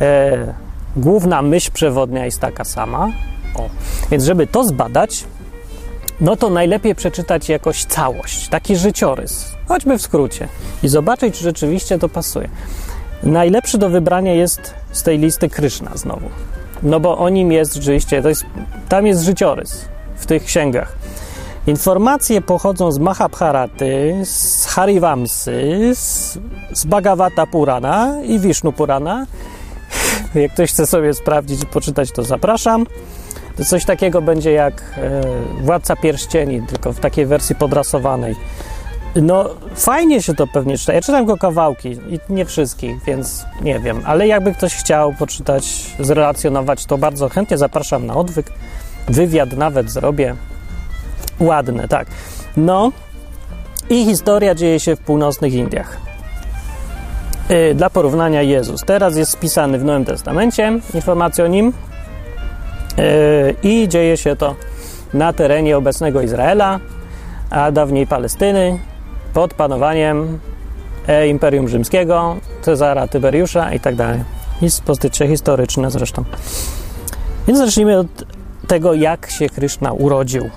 e, 0.00 0.54
główna 0.96 1.42
myśl 1.42 1.70
przewodnia 1.72 2.24
jest 2.24 2.40
taka 2.40 2.64
sama. 2.64 3.08
O. 3.54 3.68
Więc 4.10 4.24
żeby 4.24 4.46
to 4.46 4.64
zbadać, 4.64 5.24
no 6.20 6.36
to 6.36 6.50
najlepiej 6.50 6.94
przeczytać 6.94 7.48
jakoś 7.48 7.84
całość, 7.84 8.48
taki 8.48 8.76
życiorys, 8.76 9.54
choćby 9.68 9.98
w 9.98 10.02
skrócie 10.02 10.48
i 10.82 10.88
zobaczyć, 10.88 11.38
czy 11.38 11.44
rzeczywiście 11.44 11.98
to 11.98 12.08
pasuje. 12.08 12.48
Najlepszy 13.22 13.78
do 13.78 13.90
wybrania 13.90 14.32
jest 14.34 14.74
z 14.92 15.02
tej 15.02 15.18
listy 15.18 15.48
Kryszna 15.48 15.90
znowu. 15.94 16.28
No 16.82 17.00
bo 17.00 17.18
o 17.18 17.28
nim 17.28 17.52
jest 17.52 17.74
rzeczywiście, 17.74 18.22
jest, 18.24 18.46
tam 18.88 19.06
jest 19.06 19.22
życiorys 19.22 19.95
w 20.16 20.26
tych 20.26 20.44
księgach. 20.44 20.92
Informacje 21.66 22.40
pochodzą 22.40 22.92
z 22.92 22.98
Mahabharaty, 22.98 24.20
z 24.24 24.66
Harivamsy, 24.66 25.92
z, 25.94 26.38
z 26.72 26.84
Bhagavata 26.84 27.46
Purana 27.46 28.14
i 28.22 28.38
Vishnu 28.38 28.72
Purana. 28.72 29.26
Jak 30.34 30.52
ktoś 30.52 30.70
chce 30.70 30.86
sobie 30.86 31.14
sprawdzić 31.14 31.62
i 31.62 31.66
poczytać, 31.66 32.12
to 32.12 32.22
zapraszam. 32.22 32.86
To 33.56 33.64
coś 33.64 33.84
takiego 33.84 34.22
będzie 34.22 34.52
jak 34.52 34.82
e, 34.96 35.20
Władca 35.62 35.96
Pierścieni, 35.96 36.62
tylko 36.62 36.92
w 36.92 37.00
takiej 37.00 37.26
wersji 37.26 37.54
podrasowanej. 37.54 38.36
No, 39.22 39.48
fajnie 39.74 40.22
się 40.22 40.34
to 40.34 40.46
pewnie 40.46 40.78
czyta. 40.78 40.92
Ja 40.92 41.00
czytam 41.00 41.24
go 41.24 41.36
kawałki 41.36 41.88
i 41.88 42.20
nie 42.28 42.44
wszystkich, 42.44 43.04
więc 43.04 43.44
nie 43.62 43.80
wiem. 43.80 44.02
Ale 44.04 44.26
jakby 44.26 44.54
ktoś 44.54 44.74
chciał 44.74 45.12
poczytać, 45.12 45.94
zrelacjonować, 46.00 46.86
to 46.86 46.98
bardzo 46.98 47.28
chętnie 47.28 47.58
zapraszam 47.58 48.06
na 48.06 48.14
odwyk. 48.14 48.46
Wywiad 49.08 49.52
nawet 49.52 49.90
zrobię. 49.90 50.34
Ładne, 51.40 51.88
tak. 51.88 52.08
No 52.56 52.92
i 53.90 54.04
historia 54.04 54.54
dzieje 54.54 54.80
się 54.80 54.96
w 54.96 55.00
północnych 55.00 55.54
Indiach. 55.54 55.96
Yy, 57.48 57.74
dla 57.74 57.90
porównania 57.90 58.42
Jezus. 58.42 58.80
Teraz 58.86 59.16
jest 59.16 59.32
spisany 59.32 59.78
w 59.78 59.84
Nowym 59.84 60.04
Testamencie, 60.04 60.80
informacja 60.94 61.44
o 61.44 61.48
nim. 61.48 61.72
Yy, 62.96 63.54
I 63.62 63.88
dzieje 63.88 64.16
się 64.16 64.36
to 64.36 64.54
na 65.14 65.32
terenie 65.32 65.76
obecnego 65.76 66.20
Izraela, 66.20 66.80
a 67.50 67.72
dawniej 67.72 68.06
Palestyny, 68.06 68.78
pod 69.34 69.54
panowaniem 69.54 70.38
e, 71.06 71.28
Imperium 71.28 71.68
Rzymskiego, 71.68 72.36
Cezara 72.62 73.08
Tyberiusza 73.08 73.72
i 73.72 73.80
tak 73.80 73.94
dalej. 73.94 74.20
I 74.62 74.66
pozycje 74.84 75.28
historyczne 75.28 75.90
zresztą. 75.90 76.24
Więc 77.46 77.58
zacznijmy 77.58 77.98
od 77.98 78.06
tego, 78.66 78.94
jak 78.94 79.30
się 79.30 79.48
Kryszna 79.48 79.92
urodził. 79.92 80.50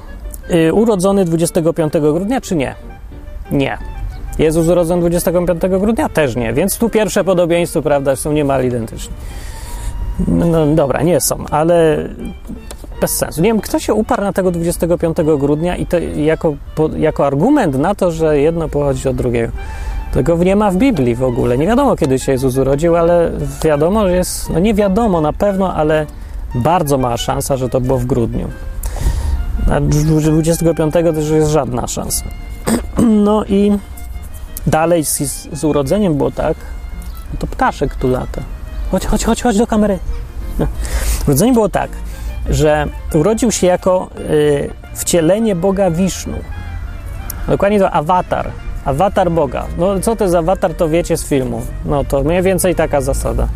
Yy, 0.49 0.73
urodzony 0.73 1.25
25 1.25 1.93
grudnia, 1.93 2.41
czy 2.41 2.55
nie? 2.55 2.75
Nie. 3.51 3.77
Jezus 4.39 4.67
urodzony 4.67 5.01
25 5.01 5.49
grudnia? 5.79 6.09
Też 6.09 6.35
nie. 6.35 6.53
Więc 6.53 6.77
tu 6.77 6.89
pierwsze 6.89 7.23
podobieństwo, 7.23 7.81
prawda, 7.81 8.15
są 8.15 8.31
niemal 8.31 8.65
identyczne. 8.65 9.13
No 10.27 10.65
dobra, 10.65 11.01
nie 11.01 11.21
są, 11.21 11.45
ale 11.51 12.09
bez 13.01 13.17
sensu. 13.17 13.41
Nie 13.41 13.49
wiem, 13.49 13.61
kto 13.61 13.79
się 13.79 13.93
uparł 13.93 14.23
na 14.23 14.33
tego 14.33 14.51
25 14.51 15.17
grudnia 15.37 15.75
i 15.75 15.85
to 15.85 15.97
jako, 15.99 16.55
po, 16.75 16.89
jako 16.97 17.25
argument 17.25 17.77
na 17.77 17.95
to, 17.95 18.11
że 18.11 18.39
jedno 18.39 18.69
pochodzi 18.69 19.09
od 19.09 19.15
drugiego. 19.15 19.51
Tego 20.13 20.37
nie 20.37 20.55
ma 20.55 20.71
w 20.71 20.75
Biblii 20.75 21.15
w 21.15 21.23
ogóle. 21.23 21.57
Nie 21.57 21.67
wiadomo, 21.67 21.95
kiedy 21.95 22.19
się 22.19 22.31
Jezus 22.31 22.57
urodził, 22.57 22.95
ale 22.95 23.31
wiadomo, 23.63 24.07
że 24.07 24.15
jest, 24.15 24.49
no 24.49 24.59
nie 24.59 24.73
wiadomo 24.73 25.21
na 25.21 25.33
pewno, 25.33 25.73
ale 25.73 26.05
bardzo 26.56 26.98
mała 26.98 27.18
szansa, 27.18 27.58
że 27.58 27.70
to 27.70 27.82
było 27.82 28.00
w 28.00 28.06
grudniu. 28.06 28.48
A 29.72 29.82
25 29.82 30.94
też 30.94 31.29
jest 31.29 31.50
żadna 31.50 31.88
szansa. 31.88 32.25
No 33.25 33.46
i 33.46 33.77
dalej 34.68 35.06
z, 35.06 35.18
z 35.53 35.63
urodzeniem 35.63 36.18
było 36.18 36.32
tak, 36.32 36.58
to 37.39 37.48
ptaszek 37.48 37.96
tu 37.96 38.08
lata. 38.08 38.41
Chodź, 38.91 39.06
chodź, 39.06 39.24
chodź, 39.24 39.41
chodź 39.41 39.58
do 39.58 39.68
kamery. 39.68 40.00
No. 40.60 40.68
Urodzenie 41.27 41.53
było 41.53 41.70
tak, 41.70 41.89
że 42.50 42.88
urodził 43.13 43.51
się 43.51 43.68
jako 43.68 44.10
y, 44.29 44.70
wcielenie 44.96 45.56
Boga 45.56 45.91
Wisznu. 45.91 46.38
Dokładnie 47.48 47.79
to 47.79 47.91
awatar. 47.91 48.51
Awatar 48.86 49.32
Boga. 49.32 49.65
No 49.77 50.00
co 50.00 50.15
to 50.15 50.24
jest 50.24 50.36
awatar, 50.36 50.74
to 50.74 50.89
wiecie 50.89 51.18
z 51.18 51.25
filmu. 51.25 51.62
No 51.86 52.03
to 52.03 52.24
mniej 52.24 52.41
więcej 52.41 52.75
taka 52.75 53.01
zasada. 53.01 53.48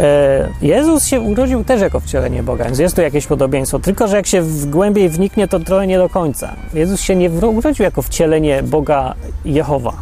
E, 0.00 0.48
Jezus 0.62 1.06
się 1.06 1.20
urodził 1.20 1.64
też 1.64 1.80
jako 1.80 2.00
wcielenie 2.00 2.42
Boga, 2.42 2.64
więc 2.64 2.78
jest 2.78 2.96
tu 2.96 3.02
jakieś 3.02 3.26
podobieństwo. 3.26 3.78
Tylko, 3.78 4.08
że 4.08 4.16
jak 4.16 4.26
się 4.26 4.42
w 4.42 4.70
głębiej 4.70 5.08
wniknie, 5.08 5.48
to 5.48 5.60
trochę 5.60 5.86
nie 5.86 5.98
do 5.98 6.08
końca. 6.08 6.54
Jezus 6.74 7.00
się 7.00 7.16
nie 7.16 7.30
urodził 7.30 7.82
jako 7.84 8.02
wcielenie 8.02 8.62
Boga 8.62 9.14
Jehowa. 9.44 9.92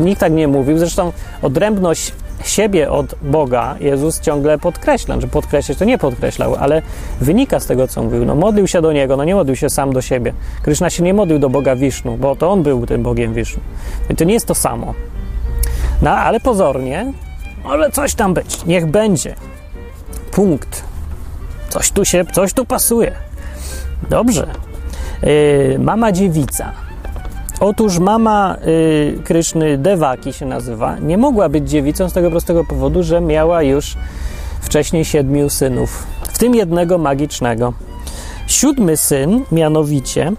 Nikt 0.00 0.20
tak 0.20 0.32
nie 0.32 0.48
mówił. 0.48 0.78
Zresztą 0.78 1.12
odrębność 1.42 2.12
siebie 2.44 2.90
od 2.90 3.14
Boga 3.22 3.76
Jezus 3.80 4.20
ciągle 4.20 4.58
podkreśla. 4.58 5.20
Że 5.20 5.28
podkreślać 5.28 5.78
to 5.78 5.84
nie 5.84 5.98
podkreślał, 5.98 6.54
ale 6.54 6.82
wynika 7.20 7.60
z 7.60 7.66
tego, 7.66 7.88
co 7.88 8.02
mówił. 8.02 8.24
No 8.24 8.34
modlił 8.34 8.66
się 8.66 8.82
do 8.82 8.92
Niego, 8.92 9.16
no 9.16 9.24
nie 9.24 9.34
modlił 9.34 9.56
się 9.56 9.70
sam 9.70 9.92
do 9.92 10.02
siebie. 10.02 10.32
Kryszna 10.62 10.90
się 10.90 11.02
nie 11.02 11.14
modlił 11.14 11.38
do 11.38 11.50
Boga 11.50 11.76
Wisznu, 11.76 12.16
bo 12.16 12.36
to 12.36 12.50
On 12.50 12.62
był 12.62 12.86
tym 12.86 13.02
Bogiem 13.02 13.34
Wisznu. 13.34 13.60
To 14.16 14.24
nie 14.24 14.34
jest 14.34 14.46
to 14.46 14.54
samo. 14.54 14.94
No, 16.02 16.10
ale 16.10 16.40
pozornie 16.40 17.12
może 17.68 17.90
coś 17.90 18.14
tam 18.14 18.34
być. 18.34 18.64
Niech 18.64 18.86
będzie. 18.86 19.34
Punkt. 20.32 20.84
Coś 21.68 21.90
tu 21.90 22.04
się, 22.04 22.24
coś 22.32 22.52
tu 22.52 22.64
pasuje. 22.64 23.12
Dobrze. 24.10 24.46
Yy, 25.22 25.78
mama 25.78 26.12
dziewica. 26.12 26.72
Otóż 27.60 27.98
mama 27.98 28.56
yy, 28.66 29.22
Kryszny 29.24 29.78
Dewaki 29.78 30.32
się 30.32 30.46
nazywa. 30.46 30.98
Nie 30.98 31.18
mogła 31.18 31.48
być 31.48 31.70
dziewicą 31.70 32.08
z 32.08 32.12
tego 32.12 32.30
prostego 32.30 32.64
powodu, 32.64 33.02
że 33.02 33.20
miała 33.20 33.62
już 33.62 33.96
wcześniej 34.60 35.04
siedmiu 35.04 35.50
synów, 35.50 36.06
w 36.22 36.38
tym 36.38 36.54
jednego 36.54 36.98
magicznego. 36.98 37.72
Siódmy 38.46 38.96
syn, 38.96 39.44
mianowicie, 39.52 40.32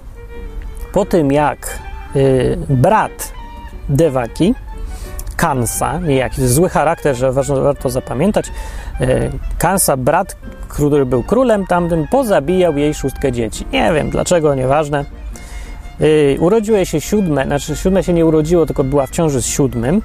po 0.93 1.05
tym 1.05 1.31
jak 1.31 1.79
yy, 2.15 2.57
brat 2.69 3.31
Dewaki, 3.89 4.55
Kansa, 5.39 5.99
niejaki 5.99 6.47
zły 6.47 6.69
charakter, 6.69 7.15
że 7.15 7.31
ważne, 7.31 7.61
warto 7.61 7.89
zapamiętać. 7.89 8.51
E, 9.01 9.29
Kansa, 9.57 9.97
brat, 9.97 10.35
który 10.67 11.05
był 11.05 11.23
królem 11.23 11.65
tamtym, 11.65 12.07
pozabijał 12.07 12.77
jej 12.77 12.93
szóstkę 12.93 13.31
dzieci. 13.31 13.65
Nie 13.73 13.93
wiem 13.93 14.09
dlaczego, 14.09 14.55
nieważne. 14.55 15.05
E, 16.35 16.39
Urodziło 16.39 16.77
jej 16.77 16.85
się 16.85 17.01
siódme, 17.01 17.45
znaczy 17.45 17.75
siódme 17.75 18.03
się 18.03 18.13
nie 18.13 18.25
urodziło, 18.25 18.65
tylko 18.65 18.83
była 18.83 19.07
w 19.07 19.09
ciąży 19.09 19.41
z 19.41 19.45
siódmym 19.45 20.01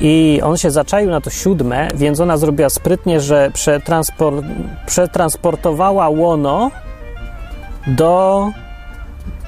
i 0.00 0.40
on 0.42 0.56
się 0.56 0.70
zaczaił 0.70 1.10
na 1.10 1.20
to 1.20 1.30
siódme, 1.30 1.88
więc 1.94 2.20
ona 2.20 2.36
zrobiła 2.36 2.70
sprytnie, 2.70 3.20
że 3.20 3.50
przetranspor, 3.54 4.34
przetransportowała 4.86 6.08
łono 6.08 6.70
do 7.86 8.48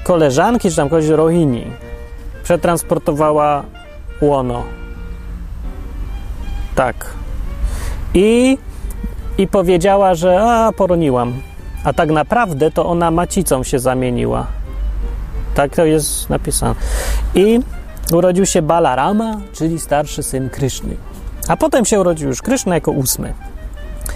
koleżanki, 0.03 0.69
czy 0.69 0.75
tam 0.75 0.89
kogoś 0.89 1.07
Rohini. 1.07 1.65
Przetransportowała 2.43 3.63
łono. 4.21 4.63
Tak. 6.77 7.05
I, 8.13 8.57
I 9.37 9.47
powiedziała, 9.47 10.15
że 10.15 10.41
a, 10.41 10.71
poroniłam. 10.71 11.33
A 11.83 11.93
tak 11.93 12.09
naprawdę 12.09 12.71
to 12.71 12.85
ona 12.85 13.11
macicą 13.11 13.63
się 13.63 13.79
zamieniła. 13.79 14.47
Tak 15.55 15.75
to 15.75 15.85
jest 15.85 16.29
napisane. 16.29 16.75
I 17.35 17.59
urodził 18.13 18.45
się 18.45 18.61
Balarama, 18.61 19.37
czyli 19.53 19.79
starszy 19.79 20.23
syn 20.23 20.49
Kryszny. 20.49 20.95
A 21.47 21.57
potem 21.57 21.85
się 21.85 21.99
urodził 21.99 22.27
już 22.29 22.41
Kryszna 22.41 22.75
jako 22.75 22.91
ósmy. 22.91 23.33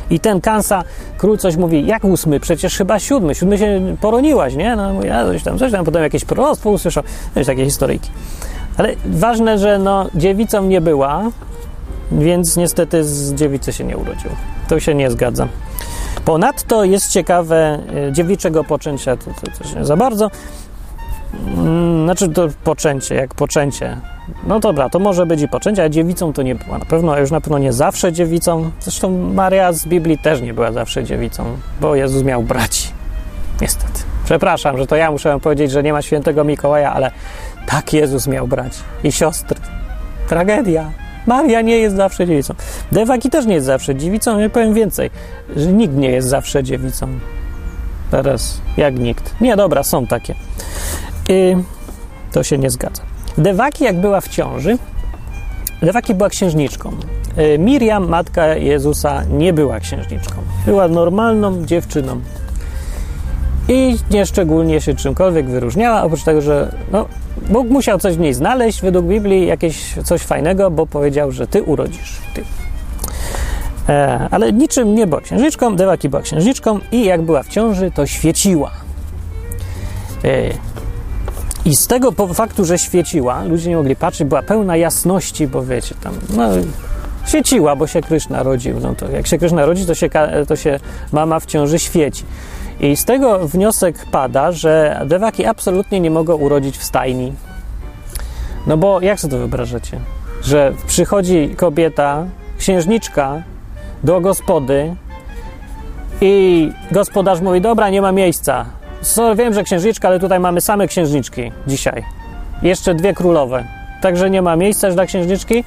I 0.10 0.20
ten 0.20 0.42
Kansa, 0.42 0.84
król 1.18 1.38
coś 1.38 1.56
mówi, 1.58 1.86
jak 1.86 2.04
ósmy? 2.04 2.40
Przecież 2.40 2.78
chyba 2.78 3.00
siódmy. 3.00 3.36
Siódmy 3.36 3.58
się 3.58 3.96
poroniłaś, 4.02 4.56
nie? 4.56 4.76
No 4.76 4.94
mówi, 4.94 5.10
a 5.10 5.26
coś 5.26 5.44
tam, 5.44 5.58
coś 5.58 5.72
tam. 5.72 5.86
Potem 5.86 6.04
jakieś 6.04 6.26
proroctwo 6.26 6.70
usłyszał. 6.70 7.04
No 7.36 7.42
i 7.42 7.46
takie 7.46 7.66
historyjki. 7.66 8.10
Ale 8.78 8.96
ważne, 9.06 9.58
że 9.58 9.80
no, 9.80 10.06
dziewicą 10.16 10.64
nie 10.64 10.82
była, 10.82 11.24
więc 12.12 12.58
niestety 12.58 13.04
z 13.04 13.34
dziewicy 13.34 13.74
się 13.74 13.84
nie 13.84 13.98
urodził. 13.98 14.30
To 14.68 14.80
się 14.80 14.96
nie 14.96 15.12
zgadza. 15.12 15.48
Ponadto 16.26 16.84
jest 16.84 17.12
ciekawe 17.12 17.80
e, 18.08 18.12
dziewiczego 18.12 18.64
poczęcia, 18.64 19.18
to, 19.18 19.26
to 19.26 19.80
nie 19.80 19.86
za 19.86 19.98
bardzo. 19.98 20.32
Mm, 21.48 22.04
Znaczy 22.06 22.30
to 22.30 22.48
poczęcie, 22.64 23.16
jak 23.16 23.36
poczęcie. 23.36 23.98
No 24.48 24.60
dobra, 24.60 24.90
to 24.90 25.00
może 25.00 25.26
być 25.26 25.42
i 25.42 25.48
poczęcie, 25.48 25.84
a 25.84 25.90
dziewicą 25.90 26.34
to 26.34 26.42
nie 26.42 26.56
była. 26.56 26.78
Na 26.78 26.86
pewno, 26.86 27.20
już 27.20 27.32
na 27.32 27.42
pewno 27.42 27.58
nie 27.58 27.74
zawsze 27.74 28.14
dziewicą. 28.14 28.72
Zresztą 28.80 29.18
Maria 29.34 29.74
z 29.74 29.86
Biblii 29.86 30.18
też 30.18 30.42
nie 30.42 30.54
była 30.54 30.72
zawsze 30.72 31.04
dziewicą, 31.04 31.46
bo 31.82 31.96
Jezus 31.96 32.24
miał 32.24 32.44
braci. 32.44 32.90
Niestety. 33.62 34.00
Przepraszam, 34.26 34.78
że 34.78 34.88
to 34.88 34.96
ja 34.96 35.12
muszę 35.12 35.40
powiedzieć, 35.40 35.72
że 35.72 35.84
nie 35.84 35.94
ma 35.94 36.02
świętego 36.02 36.44
Mikołaja, 36.44 36.94
ale 36.94 37.12
tak 37.68 37.94
Jezus 37.94 38.28
miał 38.28 38.48
braci 38.48 38.80
i 39.04 39.12
siostry. 39.12 39.60
Tragedia. 40.30 40.92
Maria 41.28 41.62
nie 41.62 41.78
jest 41.78 41.96
zawsze 41.96 42.28
dziewicą. 42.28 42.54
Dewaki 42.92 43.30
też 43.30 43.46
nie 43.46 43.54
jest 43.54 43.66
zawsze 43.66 43.96
dziewicą. 43.96 44.40
Ja 44.40 44.50
powiem 44.50 44.74
więcej, 44.74 45.10
że 45.56 45.68
nikt 45.68 45.96
nie 45.96 46.10
jest 46.10 46.28
zawsze 46.28 46.64
dziewicą. 46.64 47.08
Teraz, 48.12 48.62
jak 48.78 49.00
nikt. 49.00 49.42
Nie, 49.42 49.56
dobra, 49.56 49.84
są 49.84 50.08
takie. 50.08 50.36
I 51.30 51.56
to 52.32 52.44
się 52.44 52.58
nie 52.58 52.70
zgadza. 52.70 53.02
Dewaki, 53.38 53.84
jak 53.84 54.02
była 54.02 54.22
w 54.22 54.28
ciąży, 54.28 54.78
Dewaki 55.82 56.16
była 56.16 56.30
księżniczką. 56.30 56.92
Y, 57.38 57.60
Miriam, 57.60 58.10
matka 58.10 58.56
Jezusa, 58.56 59.24
nie 59.24 59.54
była 59.54 59.80
księżniczką. 59.80 60.36
Była 60.66 60.88
normalną 60.88 61.66
dziewczyną. 61.66 62.22
I 63.68 63.98
nieszczególnie 64.12 64.82
się 64.82 64.96
czymkolwiek 64.96 65.50
wyróżniała, 65.50 66.04
oprócz 66.04 66.24
tego, 66.24 66.42
że 66.42 66.76
no, 66.92 67.06
Bóg 67.52 67.70
musiał 67.70 68.00
coś 68.00 68.16
w 68.16 68.20
niej 68.20 68.34
znaleźć, 68.34 68.82
według 68.82 69.06
Biblii 69.06 69.48
jakieś 69.48 69.96
coś 70.04 70.22
fajnego, 70.22 70.72
bo 70.72 70.88
powiedział, 70.88 71.32
że 71.32 71.48
ty 71.48 71.64
urodzisz. 71.64 72.18
Ty. 72.34 72.44
E, 73.90 74.28
ale 74.32 74.54
niczym 74.54 74.96
nie 74.96 75.08
była 75.08 75.22
księżniczką, 75.22 75.76
Dewaki 75.76 76.10
była 76.10 76.22
księżniczką 76.22 76.80
i 76.92 77.06
jak 77.06 77.22
była 77.22 77.44
w 77.44 77.48
ciąży, 77.48 77.92
to 77.92 78.06
świeciła. 78.06 78.72
E, 80.24 80.50
I 81.66 81.76
z 81.76 81.88
tego 81.88 82.12
faktu, 82.12 82.66
że 82.66 82.80
świeciła, 82.80 83.44
ludzie 83.44 83.70
nie 83.70 83.76
mogli 83.76 83.96
patrzeć, 83.96 84.28
była 84.28 84.42
pełna 84.42 84.78
jasności, 84.78 85.48
bo 85.48 85.64
wiecie, 85.64 85.96
tam, 86.04 86.14
no, 86.36 86.50
świeciła, 87.28 87.76
bo 87.76 87.88
się 87.88 88.02
Kryszna 88.02 88.44
rodził. 88.44 88.80
No 88.80 88.96
to 88.96 89.12
jak 89.12 89.28
się 89.28 89.38
Kryszna 89.38 89.66
rodzi, 89.66 89.86
to 89.86 89.96
się, 89.96 90.10
to 90.48 90.56
się 90.56 90.80
mama 91.12 91.40
w 91.40 91.46
ciąży 91.46 91.80
świeci. 91.80 92.24
I 92.82 92.96
z 92.96 93.06
tego 93.06 93.48
wniosek 93.48 94.06
pada, 94.12 94.52
że 94.52 95.02
dewaki 95.06 95.46
absolutnie 95.46 96.00
nie 96.00 96.12
mogą 96.12 96.36
urodzić 96.36 96.78
w 96.78 96.84
stajni. 96.84 97.34
No 98.68 98.78
bo 98.78 99.02
jak 99.02 99.20
sobie 99.20 99.32
to 99.32 99.38
wyobrażacie? 99.38 100.00
Że 100.44 100.74
przychodzi 100.88 101.50
kobieta, 101.58 102.26
księżniczka 102.58 103.44
do 104.04 104.22
gospody 104.22 104.96
i 106.22 106.70
gospodarz 106.92 107.42
mówi, 107.42 107.62
dobra, 107.62 107.90
nie 107.90 108.02
ma 108.02 108.12
miejsca. 108.12 108.66
So, 109.02 109.36
wiem, 109.36 109.54
że 109.54 109.64
księżniczka, 109.64 110.08
ale 110.08 110.20
tutaj 110.20 110.40
mamy 110.40 110.62
same 110.62 110.88
księżniczki 110.88 111.52
dzisiaj. 111.68 112.04
Jeszcze 112.62 112.96
dwie 112.96 113.14
królowe. 113.14 113.66
Także 114.02 114.30
nie 114.30 114.42
ma 114.42 114.56
miejsca 114.56 114.92
dla 114.92 115.06
księżniczki. 115.06 115.64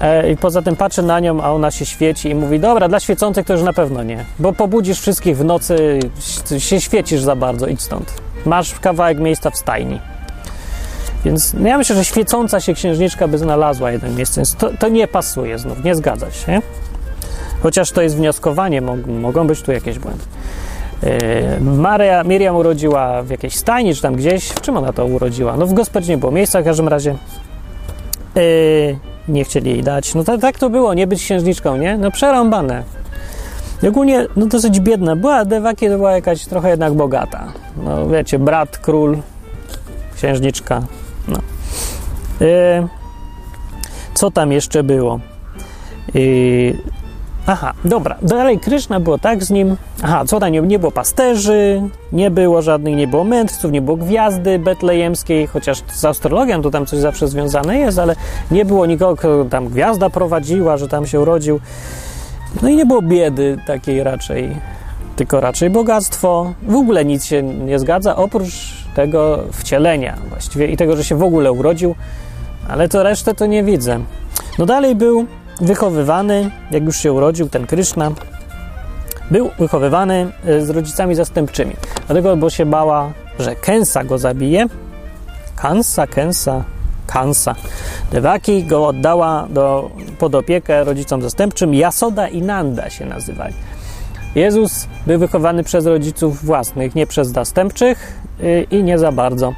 E, 0.00 0.30
I 0.30 0.36
poza 0.36 0.62
tym 0.62 0.76
patrzy 0.76 1.02
na 1.02 1.20
nią, 1.20 1.42
a 1.42 1.50
ona 1.50 1.70
się 1.70 1.86
świeci 1.86 2.28
i 2.30 2.34
mówi: 2.34 2.60
Dobra, 2.60 2.88
dla 2.88 3.00
świecących 3.00 3.46
to 3.46 3.52
już 3.52 3.62
na 3.62 3.72
pewno 3.72 4.02
nie, 4.02 4.24
bo 4.38 4.52
pobudzisz 4.52 5.00
wszystkich 5.00 5.36
w 5.36 5.44
nocy, 5.44 5.98
się 6.58 6.80
świecisz 6.80 7.20
za 7.20 7.36
bardzo, 7.36 7.66
idź 7.66 7.82
stąd. 7.82 8.14
Masz 8.46 8.80
kawałek 8.80 9.18
miejsca 9.18 9.50
w 9.50 9.56
stajni. 9.56 10.00
Więc 11.24 11.54
no 11.54 11.68
ja 11.68 11.78
myślę, 11.78 11.96
że 11.96 12.04
świecąca 12.04 12.60
się 12.60 12.74
księżniczka 12.74 13.28
by 13.28 13.38
znalazła 13.38 13.90
jeden 13.90 14.16
miejsce, 14.16 14.40
więc 14.40 14.54
to, 14.54 14.70
to 14.78 14.88
nie 14.88 15.08
pasuje 15.08 15.58
znów, 15.58 15.84
nie 15.84 15.94
zgadza 15.94 16.30
się. 16.30 16.60
Chociaż 17.62 17.90
to 17.90 18.02
jest 18.02 18.16
wnioskowanie, 18.16 18.80
mog, 18.80 19.06
mogą 19.06 19.46
być 19.46 19.62
tu 19.62 19.72
jakieś 19.72 19.98
błędy. 19.98 20.24
Yy, 21.02 21.60
Maria, 21.60 22.24
Miriam 22.24 22.56
urodziła 22.56 23.22
w 23.22 23.30
jakiejś 23.30 23.56
stajni, 23.56 23.94
czy 23.94 24.02
tam 24.02 24.16
gdzieś. 24.16 24.48
W 24.48 24.60
czym 24.60 24.76
ona 24.76 24.92
to 24.92 25.06
urodziła? 25.06 25.56
No 25.56 25.66
w 25.66 25.72
gospodzie 25.72 26.12
nie 26.12 26.18
było 26.18 26.32
miejsca 26.32 26.60
w 26.60 26.64
każdym 26.64 26.88
razie. 26.88 27.16
Yy, 28.34 29.13
nie 29.28 29.44
chcieli 29.44 29.70
jej 29.70 29.82
dać. 29.82 30.14
No 30.14 30.24
tak, 30.24 30.40
tak 30.40 30.58
to 30.58 30.70
było, 30.70 30.94
nie 30.94 31.06
być 31.06 31.22
księżniczką, 31.22 31.76
nie? 31.76 31.98
No 31.98 32.10
przerąbane. 32.10 32.82
I 33.82 33.88
ogólnie 33.88 34.26
no 34.36 34.46
dosyć 34.46 34.80
biedna 34.80 35.16
była, 35.16 35.44
Dewaki 35.44 35.88
to 35.88 35.96
była 35.96 36.12
jakaś 36.12 36.46
trochę 36.46 36.70
jednak 36.70 36.94
bogata. 36.94 37.52
No 37.76 38.08
wiecie, 38.08 38.38
brat, 38.38 38.78
król, 38.78 39.18
księżniczka, 40.16 40.82
no. 41.28 41.38
Y, 42.46 42.88
co 44.14 44.30
tam 44.30 44.52
jeszcze 44.52 44.82
było? 44.82 45.20
Y, 46.16 46.78
aha, 47.46 47.72
dobra, 47.84 48.16
dalej 48.22 48.58
Kryszna 48.58 49.00
było 49.00 49.18
tak 49.18 49.44
z 49.44 49.50
nim. 49.50 49.76
Aha, 50.02 50.24
co 50.26 50.40
tam, 50.40 50.52
nie, 50.52 50.60
nie 50.60 50.78
było 50.78 50.92
pasterzy, 50.92 51.82
nie 52.12 52.30
było 52.30 52.62
żadnych, 52.62 52.96
nie 52.96 53.08
było 53.08 53.24
mędrców, 53.24 53.72
nie 53.72 53.82
było 53.82 53.96
gwiazdy 53.96 54.58
betlejemskiej, 54.58 55.46
chociaż 55.46 55.82
z 55.88 56.04
astrologią 56.04 56.62
to 56.62 56.70
tam 56.70 56.86
coś 56.86 56.98
zawsze 56.98 57.28
związane 57.28 57.78
jest, 57.78 57.98
ale 57.98 58.16
nie 58.50 58.64
było 58.64 58.86
nikogo, 58.86 59.16
kto 59.16 59.44
tam 59.44 59.68
gwiazda 59.68 60.10
prowadziła, 60.10 60.76
że 60.76 60.88
tam 60.88 61.06
się 61.06 61.20
urodził. 61.20 61.60
No 62.62 62.68
i 62.68 62.76
nie 62.76 62.86
było 62.86 63.02
biedy 63.02 63.58
takiej 63.66 64.02
raczej, 64.02 64.56
tylko 65.16 65.40
raczej 65.40 65.70
bogactwo. 65.70 66.52
W 66.62 66.74
ogóle 66.74 67.04
nic 67.04 67.24
się 67.24 67.42
nie 67.42 67.78
zgadza, 67.78 68.16
oprócz 68.16 68.84
tego 68.94 69.44
wcielenia 69.52 70.16
właściwie 70.28 70.66
i 70.66 70.76
tego, 70.76 70.96
że 70.96 71.04
się 71.04 71.16
w 71.16 71.22
ogóle 71.22 71.52
urodził, 71.52 71.94
ale 72.68 72.88
to 72.88 73.02
resztę 73.02 73.34
to 73.34 73.46
nie 73.46 73.64
widzę. 73.64 74.00
No 74.58 74.66
dalej 74.66 74.94
był 74.94 75.26
wychowywany, 75.60 76.50
jak 76.70 76.84
już 76.84 76.96
się 76.96 77.12
urodził, 77.12 77.48
ten 77.48 77.66
Kryszna, 77.66 78.10
był 79.30 79.50
wychowywany 79.58 80.32
y, 80.48 80.66
z 80.66 80.70
rodzicami 80.70 81.14
zastępczymi. 81.14 81.72
Dlatego, 82.06 82.36
bo 82.36 82.50
się 82.50 82.66
bała, 82.66 83.12
że 83.38 83.56
Kensa 83.56 84.04
go 84.04 84.18
zabije. 84.18 84.66
Kansa, 85.56 86.06
Kensa, 86.06 86.64
Kansa. 87.06 87.54
Dewaki 88.12 88.64
go 88.64 88.86
oddała 88.86 89.46
do, 89.50 89.90
pod 90.18 90.34
opiekę 90.34 90.84
rodzicom 90.84 91.22
zastępczym. 91.22 91.74
Jasoda 91.74 92.28
i 92.28 92.42
Nanda 92.42 92.90
się 92.90 93.06
nazywali. 93.06 93.54
Jezus 94.34 94.86
był 95.06 95.18
wychowany 95.18 95.64
przez 95.64 95.86
rodziców 95.86 96.44
własnych, 96.44 96.94
nie 96.94 97.06
przez 97.06 97.28
zastępczych 97.28 98.22
yy, 98.40 98.66
i 98.70 98.82
nie 98.82 98.98
za 98.98 99.12
bardzo. 99.12 99.52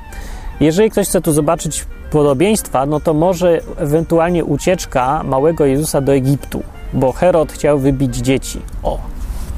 Jeżeli 0.60 0.90
ktoś 0.90 1.08
chce 1.08 1.20
tu 1.20 1.32
zobaczyć 1.32 1.84
podobieństwa, 2.10 2.86
no 2.86 3.00
to 3.00 3.14
może 3.14 3.60
ewentualnie 3.76 4.44
ucieczka 4.44 5.22
małego 5.24 5.66
Jezusa 5.66 6.00
do 6.00 6.14
Egiptu, 6.14 6.62
bo 6.92 7.12
Herod 7.12 7.52
chciał 7.52 7.78
wybić 7.78 8.16
dzieci. 8.16 8.60
O, 8.82 8.98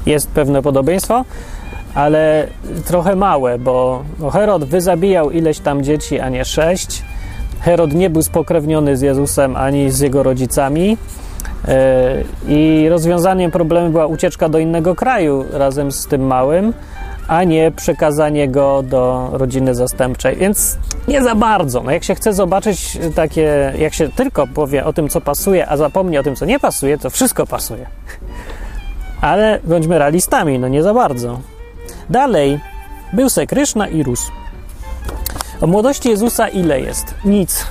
jest 0.05 0.27
pewne 0.27 0.61
podobieństwo, 0.61 1.25
ale 1.95 2.47
trochę 2.85 3.15
małe, 3.15 3.59
bo 3.59 4.03
Herod 4.33 4.63
wyzabijał 4.63 5.31
ileś 5.31 5.59
tam 5.59 5.83
dzieci, 5.83 6.19
a 6.19 6.29
nie 6.29 6.45
sześć. 6.45 7.03
Herod 7.61 7.93
nie 7.93 8.09
był 8.09 8.21
spokrewniony 8.21 8.97
z 8.97 9.01
Jezusem 9.01 9.55
ani 9.55 9.91
z 9.91 9.99
jego 9.99 10.23
rodzicami. 10.23 10.97
E, 11.67 12.23
I 12.47 12.89
rozwiązaniem 12.89 13.51
problemu 13.51 13.89
była 13.89 14.07
ucieczka 14.07 14.49
do 14.49 14.59
innego 14.59 14.95
kraju 14.95 15.45
razem 15.51 15.91
z 15.91 16.07
tym 16.07 16.21
małym, 16.21 16.73
a 17.29 17.43
nie 17.43 17.71
przekazanie 17.71 18.47
go 18.47 18.83
do 18.83 19.29
rodziny 19.33 19.75
zastępczej. 19.75 20.35
Więc 20.35 20.77
nie 21.07 21.23
za 21.23 21.35
bardzo. 21.35 21.83
No 21.83 21.91
jak 21.91 22.03
się 22.03 22.15
chce 22.15 22.33
zobaczyć 22.33 22.97
takie, 23.15 23.73
jak 23.79 23.93
się 23.93 24.09
tylko 24.09 24.47
powie 24.47 24.85
o 24.85 24.93
tym, 24.93 25.09
co 25.09 25.21
pasuje, 25.21 25.69
a 25.69 25.77
zapomni 25.77 26.17
o 26.17 26.23
tym, 26.23 26.35
co 26.35 26.45
nie 26.45 26.59
pasuje, 26.59 26.97
to 26.97 27.09
wszystko 27.09 27.47
pasuje. 27.47 27.85
Ale 29.21 29.59
bądźmy 29.63 29.99
realistami, 29.99 30.59
no 30.59 30.67
nie 30.67 30.83
za 30.83 30.93
bardzo. 30.93 31.39
Dalej, 32.09 32.59
był 33.13 33.29
se 33.29 33.47
Kryszna 33.47 33.87
i 33.87 34.03
rósł. 34.03 34.31
O 35.61 35.67
młodości 35.67 36.09
Jezusa 36.09 36.47
ile 36.47 36.81
jest? 36.81 37.15
Nic. 37.25 37.65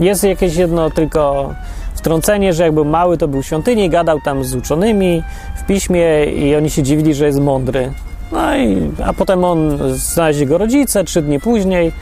Jest 0.00 0.24
jakieś 0.24 0.56
jedno 0.56 0.90
tylko 0.90 1.54
wtrącenie, 1.94 2.52
że 2.52 2.62
jak 2.62 2.72
był 2.72 2.84
mały, 2.84 3.18
to 3.18 3.28
był 3.28 3.42
w 3.42 3.46
świątyni, 3.46 3.90
gadał 3.90 4.20
tam 4.20 4.44
z 4.44 4.54
uczonymi 4.54 5.22
w 5.56 5.66
piśmie 5.66 6.24
i 6.24 6.56
oni 6.56 6.70
się 6.70 6.82
dziwili, 6.82 7.14
że 7.14 7.26
jest 7.26 7.40
mądry. 7.40 7.92
No 8.32 8.56
i, 8.56 8.90
a 9.04 9.12
potem 9.12 9.44
on 9.44 9.78
znaleźli 9.94 10.46
go 10.46 10.58
rodzice 10.58 11.04
trzy 11.04 11.22
dni 11.22 11.40
później 11.40 11.92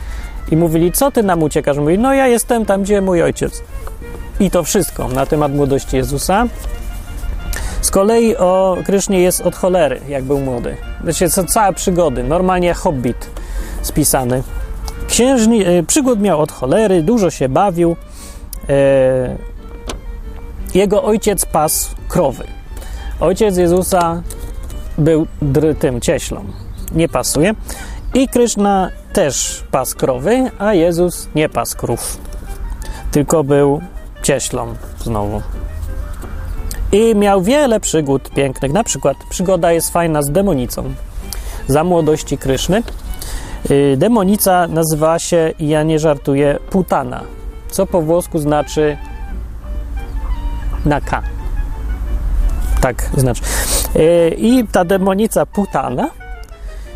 i 0.50 0.56
mówili, 0.56 0.92
co 0.92 1.11
ty 1.11 1.23
nam 1.23 1.42
uciekasz? 1.42 1.76
Mówi, 1.78 1.99
no 1.99 2.14
ja 2.14 2.26
jestem 2.26 2.66
tam, 2.66 2.83
gdzie 2.83 3.00
mój 3.00 3.23
ojciec. 3.23 3.62
I 4.40 4.50
to 4.50 4.64
wszystko 4.64 5.09
na 5.09 5.26
temat 5.26 5.52
młodości 5.54 5.97
Jezusa. 5.97 6.47
Z 7.80 7.91
kolei 7.91 8.36
o 8.36 8.76
Krysznie 8.84 9.21
jest 9.21 9.41
od 9.41 9.56
cholery, 9.56 10.00
jak 10.08 10.25
był 10.25 10.41
młody. 10.41 10.76
Wiecie, 11.04 11.30
co 11.30 11.45
całe 11.45 11.73
przygody, 11.73 12.23
normalnie 12.25 12.75
hobbit 12.75 13.30
spisany. 13.82 14.43
Księżni, 15.08 15.67
y, 15.69 15.82
przygód 15.82 16.21
miał 16.21 16.41
od 16.41 16.52
cholery, 16.52 17.02
dużo 17.02 17.30
się 17.30 17.49
bawił. 17.49 17.97
E, 18.69 19.36
jego 20.75 21.02
ojciec 21.02 21.47
pasł 21.47 21.95
krowy. 22.08 22.45
Ojciec 23.21 23.56
Jezusa 23.56 24.23
był 24.99 25.26
tym 25.78 26.00
cieślą. 26.00 26.45
Nie 26.93 27.09
pasuje. 27.09 27.54
I 28.15 28.28
Kryszna 28.28 28.91
też 29.13 29.65
pas 29.71 29.95
krowy, 29.95 30.50
a 30.59 30.75
Jezus 30.75 31.28
nie 31.35 31.49
pas 31.49 31.75
krów. 31.75 32.19
Tylko 33.13 33.45
był 33.45 33.80
cieślą 34.23 34.75
znowu. 34.99 35.43
I 36.93 37.15
miał 37.15 37.43
wiele 37.43 37.80
przygód 37.80 38.30
pięknych. 38.30 38.73
Na 38.73 38.85
przykład 38.85 39.17
przygoda 39.30 39.73
jest 39.73 39.93
fajna 39.93 40.23
z 40.23 40.30
demonicą. 40.30 40.85
Za 41.69 41.85
młodości 41.85 42.39
Kryszny. 42.39 42.82
Demonica 43.97 44.69
nazywała 44.69 45.19
się, 45.19 45.52
i 45.59 45.69
ja 45.69 45.82
nie 45.82 45.99
żartuję, 45.99 46.59
putana. 46.71 47.21
Co 47.71 47.87
po 47.87 48.02
włosku 48.02 48.39
znaczy 48.39 48.97
na 50.85 51.00
K. 51.00 51.23
Tak 52.86 53.10
znaczy. 53.16 53.42
I 54.36 54.64
ta 54.72 54.84
demonica 54.84 55.46
Putana 55.46 56.10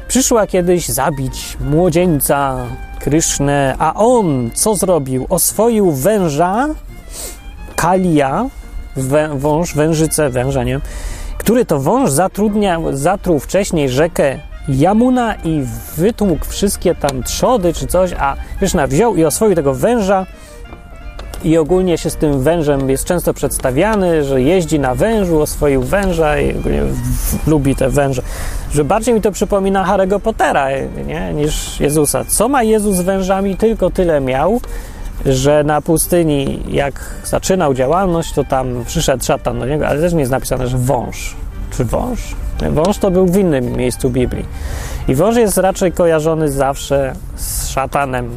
przyszła 0.08 0.46
kiedyś 0.46 0.88
zabić 0.88 1.56
młodzieńca 1.60 2.66
Krysznę, 3.00 3.74
a 3.78 3.94
on 3.94 4.50
co 4.54 4.74
zrobił? 4.74 5.26
Oswoił 5.28 5.92
węża 5.92 6.68
Kalia, 7.76 8.46
wę, 8.96 9.30
wąż, 9.38 9.74
wężycę, 9.74 10.30
węża, 10.30 10.64
nie? 10.64 10.80
Który 11.38 11.64
to 11.64 11.80
wąż 11.80 12.10
zatrudniał, 12.10 12.96
zatruł 12.96 13.38
wcześniej 13.38 13.88
rzekę 13.88 14.38
Jamuna 14.68 15.34
i 15.34 15.62
wytłukł 15.96 16.44
wszystkie 16.44 16.94
tam 16.94 17.22
trzody 17.22 17.74
czy 17.74 17.86
coś, 17.86 18.12
a 18.18 18.36
Kryszna 18.58 18.86
wziął 18.86 19.16
i 19.16 19.24
oswoił 19.24 19.54
tego 19.54 19.74
węża 19.74 20.26
i 21.44 21.58
ogólnie 21.58 21.98
się 21.98 22.10
z 22.10 22.16
tym 22.16 22.42
wężem 22.42 22.90
jest 22.90 23.04
często 23.04 23.34
przedstawiany, 23.34 24.24
że 24.24 24.42
jeździ 24.42 24.78
na 24.78 24.94
wężu, 24.94 25.40
oswoił 25.40 25.82
węża 25.82 26.38
i 26.38 26.58
ogólnie 26.58 26.82
lubi 27.46 27.76
te 27.76 27.90
węże. 27.90 28.22
Że 28.72 28.84
bardziej 28.84 29.14
mi 29.14 29.20
to 29.20 29.32
przypomina 29.32 29.84
Harry'ego 29.84 30.20
Pottera 30.20 30.68
nie? 31.06 31.34
niż 31.34 31.80
Jezusa. 31.80 32.24
Co 32.24 32.48
ma 32.48 32.62
Jezus 32.62 32.96
z 32.96 33.00
wężami? 33.00 33.56
Tylko 33.56 33.90
tyle 33.90 34.20
miał, 34.20 34.60
że 35.26 35.64
na 35.64 35.80
pustyni, 35.80 36.62
jak 36.68 37.00
zaczynał 37.24 37.74
działalność, 37.74 38.32
to 38.32 38.44
tam 38.44 38.84
przyszedł 38.86 39.24
szatan 39.24 39.58
do 39.60 39.66
niego, 39.66 39.88
ale 39.88 40.00
też 40.00 40.12
nie 40.12 40.20
jest 40.20 40.32
napisane, 40.32 40.68
że 40.68 40.78
wąż. 40.78 41.36
Czy 41.76 41.84
wąż? 41.84 42.20
Wąż 42.70 42.98
to 42.98 43.10
był 43.10 43.26
w 43.26 43.36
innym 43.36 43.72
miejscu 43.72 44.10
Biblii. 44.10 44.44
I 45.08 45.14
wąż 45.14 45.36
jest 45.36 45.58
raczej 45.58 45.92
kojarzony 45.92 46.50
zawsze 46.50 47.12
z 47.36 47.68
szatanem. 47.68 48.30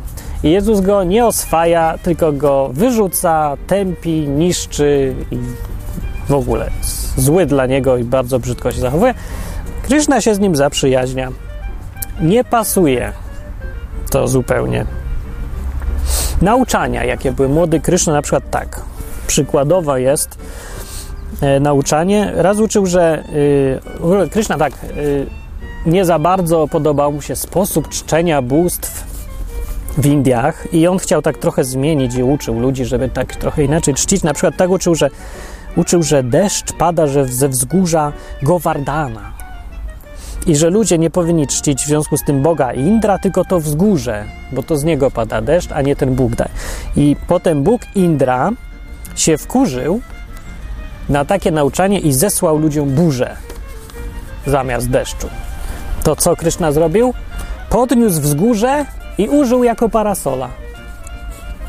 Jezus 0.43 0.81
go 0.81 1.03
nie 1.03 1.25
oswaja, 1.25 1.97
tylko 2.03 2.31
go 2.31 2.69
wyrzuca, 2.73 3.57
tępi, 3.67 4.27
niszczy 4.27 5.15
i 5.31 5.37
w 6.27 6.33
ogóle 6.33 6.69
zły 7.17 7.45
dla 7.45 7.65
niego 7.65 7.97
i 7.97 8.03
bardzo 8.03 8.39
brzydko 8.39 8.71
się 8.71 8.79
zachowuje. 8.79 9.13
Kryszna 9.83 10.21
się 10.21 10.35
z 10.35 10.39
nim 10.39 10.55
zaprzyjaźnia. 10.55 11.31
Nie 12.21 12.43
pasuje 12.43 13.11
to 14.11 14.27
zupełnie. 14.27 14.85
Nauczania, 16.41 17.03
jakie 17.03 17.31
były 17.31 17.49
młody 17.49 17.79
Kryszna, 17.79 18.13
na 18.13 18.21
przykład 18.21 18.49
tak. 18.49 18.81
Przykładowo 19.27 19.97
jest 19.97 20.37
e, 21.41 21.59
nauczanie. 21.59 22.31
Raz 22.35 22.59
uczył, 22.59 22.85
że 22.85 23.23
y, 24.25 24.29
Kryszna 24.31 24.57
tak, 24.57 24.73
y, 24.97 25.25
nie 25.85 26.05
za 26.05 26.19
bardzo 26.19 26.67
podobał 26.67 27.11
mu 27.11 27.21
się 27.21 27.35
sposób 27.35 27.89
czczenia 27.89 28.41
bóstw 28.41 29.12
w 29.97 30.05
Indiach 30.05 30.73
i 30.73 30.87
on 30.87 30.97
chciał 30.97 31.21
tak 31.21 31.37
trochę 31.37 31.63
zmienić 31.63 32.15
i 32.15 32.23
uczył 32.23 32.59
ludzi, 32.59 32.85
żeby 32.85 33.09
tak 33.09 33.35
trochę 33.35 33.63
inaczej 33.63 33.93
czcić. 33.93 34.23
Na 34.23 34.33
przykład 34.33 34.57
tak 34.57 34.69
uczył, 34.69 34.95
że 34.95 35.09
uczył, 35.75 36.03
że 36.03 36.23
deszcz 36.23 36.73
pada 36.73 37.07
że 37.07 37.25
ze 37.25 37.49
wzgórza 37.49 38.13
Govardhana 38.41 39.33
i 40.47 40.55
że 40.55 40.69
ludzie 40.69 40.97
nie 40.97 41.09
powinni 41.09 41.47
czcić 41.47 41.83
w 41.83 41.87
związku 41.87 42.17
z 42.17 42.23
tym 42.23 42.41
Boga 42.41 42.73
Indra, 42.73 43.19
tylko 43.19 43.45
to 43.45 43.59
wzgórze, 43.59 44.25
bo 44.51 44.63
to 44.63 44.77
z 44.77 44.83
niego 44.83 45.11
pada 45.11 45.41
deszcz, 45.41 45.71
a 45.71 45.81
nie 45.81 45.95
ten 45.95 46.15
Bóg 46.15 46.35
da. 46.35 46.45
I 46.95 47.15
potem 47.27 47.63
Bóg 47.63 47.81
Indra 47.95 48.51
się 49.15 49.37
wkurzył 49.37 50.01
na 51.09 51.25
takie 51.25 51.51
nauczanie 51.51 51.99
i 51.99 52.13
zesłał 52.13 52.57
ludziom 52.57 52.89
burzę 52.89 53.35
zamiast 54.47 54.89
deszczu. 54.89 55.27
To 56.03 56.15
co 56.15 56.35
Kryszna 56.35 56.71
zrobił? 56.71 57.13
Podniósł 57.69 58.21
wzgórze 58.21 58.85
i 59.17 59.29
użył 59.29 59.63
jako 59.63 59.89
parasola. 59.89 60.49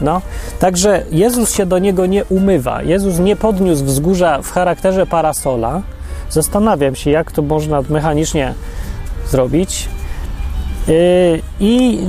No, 0.01 0.23
także 0.59 1.03
Jezus 1.11 1.55
się 1.55 1.67
do 1.67 1.79
niego 1.79 2.07
nie 2.07 2.25
umywa. 2.25 2.83
Jezus 2.83 3.19
nie 3.19 3.37
podniósł 3.37 3.85
wzgórza 3.85 4.43
w 4.43 4.51
charakterze 4.51 5.07
parasola, 5.07 5.83
Zastanawiam 6.35 6.95
się, 6.95 7.11
jak 7.11 7.33
to 7.33 7.43
można 7.43 7.83
mechanicznie 7.89 8.55
zrobić. 9.31 9.89
Yy, 10.89 10.95
I 11.61 12.01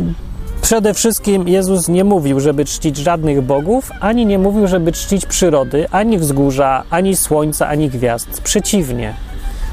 przede 0.62 0.94
wszystkim 0.94 1.48
Jezus 1.48 1.88
nie 1.88 2.04
mówił, 2.04 2.40
żeby 2.40 2.66
czcić 2.66 2.98
żadnych 2.98 3.42
bogów, 3.42 3.92
ani 4.00 4.26
nie 4.26 4.40
mówił, 4.40 4.68
żeby 4.68 4.92
czcić 4.92 5.26
przyrody, 5.26 5.90
ani 5.92 6.18
wzgórza, 6.18 6.84
ani 6.90 7.16
słońca, 7.16 7.68
ani 7.68 7.90
gwiazd. 7.90 8.42
Przeciwnie. 8.42 9.14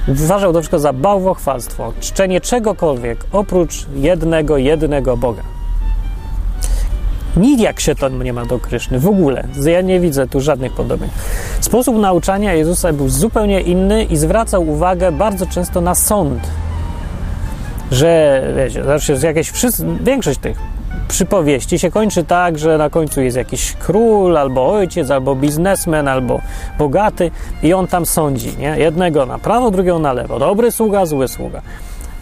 Uważał 0.08 0.52
to 0.52 0.58
wszystko 0.60 0.78
za 0.78 0.92
bałwochwalstwo, 0.92 1.92
czczenie 2.00 2.40
czegokolwiek 2.40 3.24
oprócz 3.32 3.86
jednego, 3.94 4.56
jednego 4.56 5.16
Boga. 5.16 5.42
Nijak 7.36 7.80
się 7.80 7.94
to 7.94 8.08
nie 8.08 8.32
ma 8.32 8.44
do 8.44 8.58
Kryszny, 8.58 8.98
w 8.98 9.06
ogóle. 9.06 9.48
Ja 9.64 9.80
nie 9.80 10.00
widzę 10.00 10.26
tu 10.26 10.40
żadnych 10.40 10.72
podobieństw. 10.72 11.18
Sposób 11.60 11.96
nauczania 11.96 12.54
Jezusa 12.54 12.92
był 12.92 13.08
zupełnie 13.08 13.60
inny 13.60 14.04
i 14.04 14.16
zwracał 14.16 14.68
uwagę 14.68 15.12
bardzo 15.12 15.46
często 15.46 15.80
na 15.80 15.94
sąd. 15.94 16.40
Że, 17.90 18.42
wiecie, 18.56 18.84
znaczy 18.84 19.18
jakieś, 19.22 19.50
wszyscy, 19.50 19.86
większość 20.00 20.38
tych 20.38 20.71
przypowieści 21.08 21.78
się 21.78 21.90
kończy 21.90 22.24
tak, 22.24 22.58
że 22.58 22.78
na 22.78 22.90
końcu 22.90 23.20
jest 23.20 23.36
jakiś 23.36 23.72
król, 23.72 24.36
albo 24.36 24.72
ojciec, 24.72 25.10
albo 25.10 25.34
biznesmen, 25.34 26.08
albo 26.08 26.40
bogaty 26.78 27.30
i 27.62 27.72
on 27.72 27.86
tam 27.86 28.06
sądzi, 28.06 28.56
nie? 28.58 28.74
Jednego 28.78 29.26
na 29.26 29.38
prawo, 29.38 29.70
drugiego 29.70 29.98
na 29.98 30.12
lewo. 30.12 30.38
Dobry 30.38 30.72
sługa, 30.72 31.06
zły 31.06 31.28
sługa. 31.28 31.62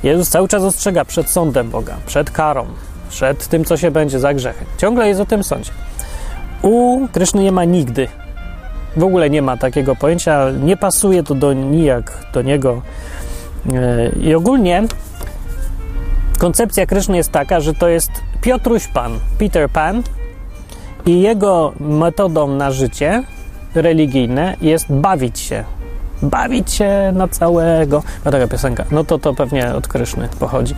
Jezus 0.03 0.29
cały 0.29 0.49
czas 0.49 0.63
ostrzega 0.63 1.05
przed 1.05 1.31
sądem 1.31 1.71
Boga, 1.71 1.97
przed 2.07 2.31
karą, 2.31 2.67
przed 3.09 3.49
tym, 3.49 3.65
co 3.65 3.77
się 3.77 3.91
będzie 3.91 4.19
za 4.19 4.35
grzechy. 4.35 4.65
Ciągle 4.79 5.09
jest 5.09 5.21
o 5.21 5.27
tym 5.27 5.45
sądzie. 5.45 5.71
U 6.63 7.09
Kryszny 7.13 7.43
nie 7.43 7.53
ma 7.53 7.65
nigdy. 7.65 8.09
W 8.97 9.05
ogóle 9.05 9.31
nie 9.31 9.43
ma 9.43 9.57
takiego 9.57 9.97
pojęcia, 9.97 10.51
nie 10.51 10.77
pasuje 10.77 11.23
to 11.23 11.35
do 11.35 11.53
nijak 11.53 12.13
do 12.33 12.43
niego. 12.43 12.83
Yy, 13.67 14.13
I 14.23 14.35
ogólnie 14.35 14.83
koncepcja 16.41 16.87
Kryszny 16.87 17.17
jest 17.17 17.33
taka, 17.33 17.61
że 17.61 17.75
to 17.75 17.89
jest 17.89 18.11
Piotruś 18.41 18.87
Pan, 18.87 19.19
Peter 19.39 19.71
Pan 19.71 20.03
i 21.07 21.21
jego 21.21 21.73
metodą 21.81 22.49
na 22.49 22.71
życie 22.71 23.23
religijne 23.75 24.57
jest 24.61 24.93
bawić 24.93 25.39
się. 25.39 25.65
Bawić 26.23 26.73
się 26.73 27.13
na 27.15 27.29
całego. 27.29 28.03
No 28.25 28.31
taka 28.31 28.49
piosenka. 28.49 28.85
No 28.91 29.05
to 29.05 29.19
to 29.19 29.35
pewnie 29.35 29.75
od 29.75 29.89
Kryszny 29.89 30.29
pochodzi. 30.39 30.75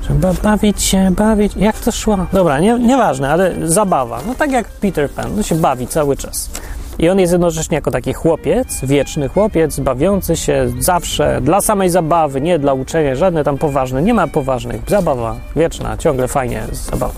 Trzeba 0.00 0.32
bawić 0.32 0.82
się, 0.82 1.10
bawić. 1.10 1.56
Jak 1.56 1.78
to 1.78 1.92
szło? 1.92 2.18
Dobra, 2.32 2.60
nie, 2.60 2.78
nieważne, 2.78 3.30
ale 3.30 3.68
zabawa. 3.68 4.20
No 4.26 4.34
tak 4.34 4.52
jak 4.52 4.68
Peter 4.68 5.10
Pan, 5.10 5.36
no 5.36 5.42
się 5.42 5.54
bawi 5.54 5.86
cały 5.86 6.16
czas. 6.16 6.50
I 6.98 7.08
on 7.08 7.20
jest 7.20 7.32
jednocześnie 7.32 7.74
jako 7.74 7.90
taki 7.90 8.12
chłopiec, 8.12 8.80
wieczny 8.82 9.28
chłopiec, 9.28 9.80
bawiący 9.80 10.36
się 10.36 10.72
zawsze 10.78 11.40
dla 11.40 11.60
samej 11.60 11.90
zabawy, 11.90 12.40
nie 12.40 12.58
dla 12.58 12.72
uczenia, 12.72 13.14
żadne 13.14 13.44
tam 13.44 13.58
poważne, 13.58 14.02
nie 14.02 14.14
ma 14.14 14.26
poważnych. 14.26 14.82
Zabawa 14.86 15.36
wieczna, 15.56 15.96
ciągle 15.96 16.28
fajnie 16.28 16.62
zabawa. 16.72 17.14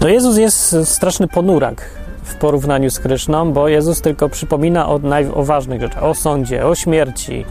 No 0.00 0.08
Jezus 0.08 0.36
jest 0.36 0.76
straszny 0.84 1.28
ponurak 1.28 1.84
w 2.22 2.34
porównaniu 2.34 2.90
z 2.90 2.98
Kryszną, 2.98 3.52
bo 3.52 3.68
Jezus 3.68 4.00
tylko 4.00 4.28
przypomina 4.28 4.88
o, 4.88 4.98
naj, 4.98 5.26
o 5.34 5.44
ważnych 5.44 5.80
rzeczach, 5.80 6.04
o 6.04 6.14
sądzie, 6.14 6.66
o 6.66 6.74
śmierci, 6.74 7.44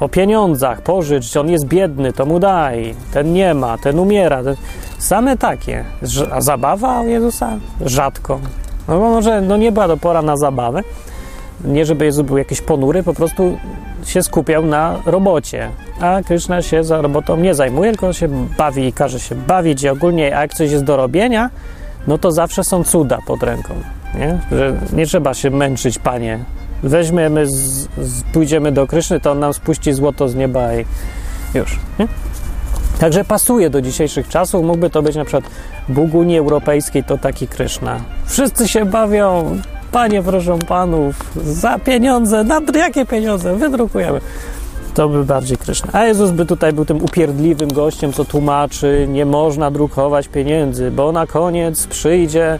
o 0.00 0.08
pieniądzach, 0.08 0.80
pożycz, 0.80 1.36
on 1.36 1.50
jest 1.50 1.66
biedny, 1.66 2.12
to 2.12 2.26
mu 2.26 2.38
daj, 2.38 2.94
ten 3.12 3.32
nie 3.32 3.54
ma, 3.54 3.78
ten 3.78 3.98
umiera. 3.98 4.42
Ten... 4.42 4.56
Same 4.98 5.36
takie. 5.36 5.84
A 6.32 6.40
zabawa 6.40 7.04
Jezusa? 7.04 7.58
Rzadko. 7.86 8.40
No 8.88 8.98
bo 8.98 9.10
może 9.10 9.40
no 9.40 9.56
nie 9.56 9.72
była 9.72 9.88
to 9.88 9.96
pora 9.96 10.22
na 10.22 10.36
zabawę. 10.36 10.82
Nie, 11.64 11.86
żeby 11.86 12.04
Jezus 12.04 12.26
był 12.26 12.38
jakiś 12.38 12.60
ponury, 12.60 13.02
po 13.02 13.14
prostu 13.14 13.58
się 14.04 14.22
skupiał 14.22 14.66
na 14.66 14.96
robocie. 15.06 15.70
A 16.00 16.20
Kryszna 16.22 16.62
się 16.62 16.84
za 16.84 17.02
robotą 17.02 17.36
nie 17.36 17.54
zajmuje, 17.54 17.90
tylko 17.90 18.12
się 18.12 18.28
bawi 18.58 18.86
i 18.86 18.92
każe 18.92 19.20
się 19.20 19.34
bawić 19.34 19.82
i 19.82 19.88
ogólnie, 19.88 20.36
a 20.36 20.40
jak 20.40 20.54
coś 20.54 20.70
jest 20.70 20.84
do 20.84 20.96
robienia, 20.96 21.50
no 22.06 22.18
to 22.18 22.32
zawsze 22.32 22.64
są 22.64 22.84
cuda 22.84 23.18
pod 23.26 23.42
ręką. 23.42 23.74
Nie, 24.14 24.38
Że 24.58 24.76
nie 24.92 25.06
trzeba 25.06 25.34
się 25.34 25.50
męczyć, 25.50 25.98
panie. 25.98 26.38
Weźmiemy, 26.82 27.46
z, 27.46 27.52
z, 27.98 28.22
pójdziemy 28.32 28.72
do 28.72 28.86
Kryszny, 28.86 29.20
to 29.20 29.32
on 29.32 29.38
nam 29.38 29.54
spuści 29.54 29.92
złoto 29.92 30.28
z 30.28 30.34
nieba 30.34 30.74
i 30.74 30.84
już. 31.54 31.80
Nie? 31.98 32.08
Także 32.98 33.24
pasuje 33.24 33.70
do 33.70 33.82
dzisiejszych 33.82 34.28
czasów. 34.28 34.64
Mógłby 34.64 34.90
to 34.90 35.02
być 35.02 35.16
na 35.16 35.24
przykład 35.24 35.44
Bóg 35.88 36.14
Unii 36.14 36.38
Europejskiej, 36.38 37.04
to 37.04 37.18
taki 37.18 37.48
Kryszna. 37.48 38.00
Wszyscy 38.26 38.68
się 38.68 38.84
bawią, 38.84 39.58
panie 39.92 40.22
proszę 40.22 40.58
panów, 40.68 41.16
za 41.36 41.78
pieniądze, 41.78 42.44
na 42.44 42.60
jakie 42.74 43.06
pieniądze, 43.06 43.56
wydrukujemy. 43.56 44.20
To 44.94 45.08
by 45.08 45.24
bardziej 45.24 45.56
Kryszna. 45.56 45.88
A 45.92 46.04
Jezus 46.04 46.30
by 46.30 46.46
tutaj 46.46 46.72
był 46.72 46.84
tym 46.84 47.04
upierdliwym 47.04 47.68
gościem, 47.68 48.12
co 48.12 48.24
tłumaczy, 48.24 49.06
nie 49.08 49.26
można 49.26 49.70
drukować 49.70 50.28
pieniędzy, 50.28 50.90
bo 50.90 51.12
na 51.12 51.26
koniec 51.26 51.86
przyjdzie 51.86 52.58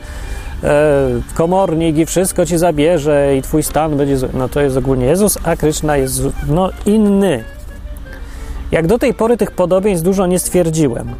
e, 0.65 1.09
komornik 1.35 1.97
i 1.97 2.07
wszystko 2.07 2.47
ci 2.47 2.59
zabierze 2.59 3.37
i 3.37 3.43
twój 3.43 3.63
stan 3.63 3.97
będzie. 3.97 4.17
No 4.35 4.49
to 4.49 4.61
jest 4.61 4.77
ogólnie 4.77 5.07
Jezus, 5.07 5.39
a 5.45 5.57
Kryszna 5.57 5.97
jest 5.97 6.23
no, 6.49 6.71
inny. 6.87 7.56
Jak 8.73 8.87
do 8.87 8.99
tej 8.99 9.15
pory 9.15 9.37
tych 9.37 9.51
podobieństw 9.51 10.05
dużo 10.05 10.27
nie 10.27 10.39
stwierdziłem. 10.39 11.15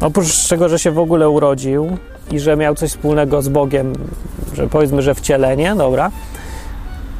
Oprócz 0.00 0.48
tego, 0.48 0.68
że 0.68 0.78
się 0.78 0.90
w 0.90 0.98
ogóle 0.98 1.28
urodził 1.28 1.96
i 2.30 2.40
że 2.40 2.56
miał 2.56 2.74
coś 2.74 2.90
wspólnego 2.90 3.42
z 3.42 3.48
Bogiem, 3.48 3.92
że 4.54 4.66
powiedzmy, 4.66 5.02
że 5.02 5.14
wcielenie, 5.14 5.74
dobra, 5.74 6.10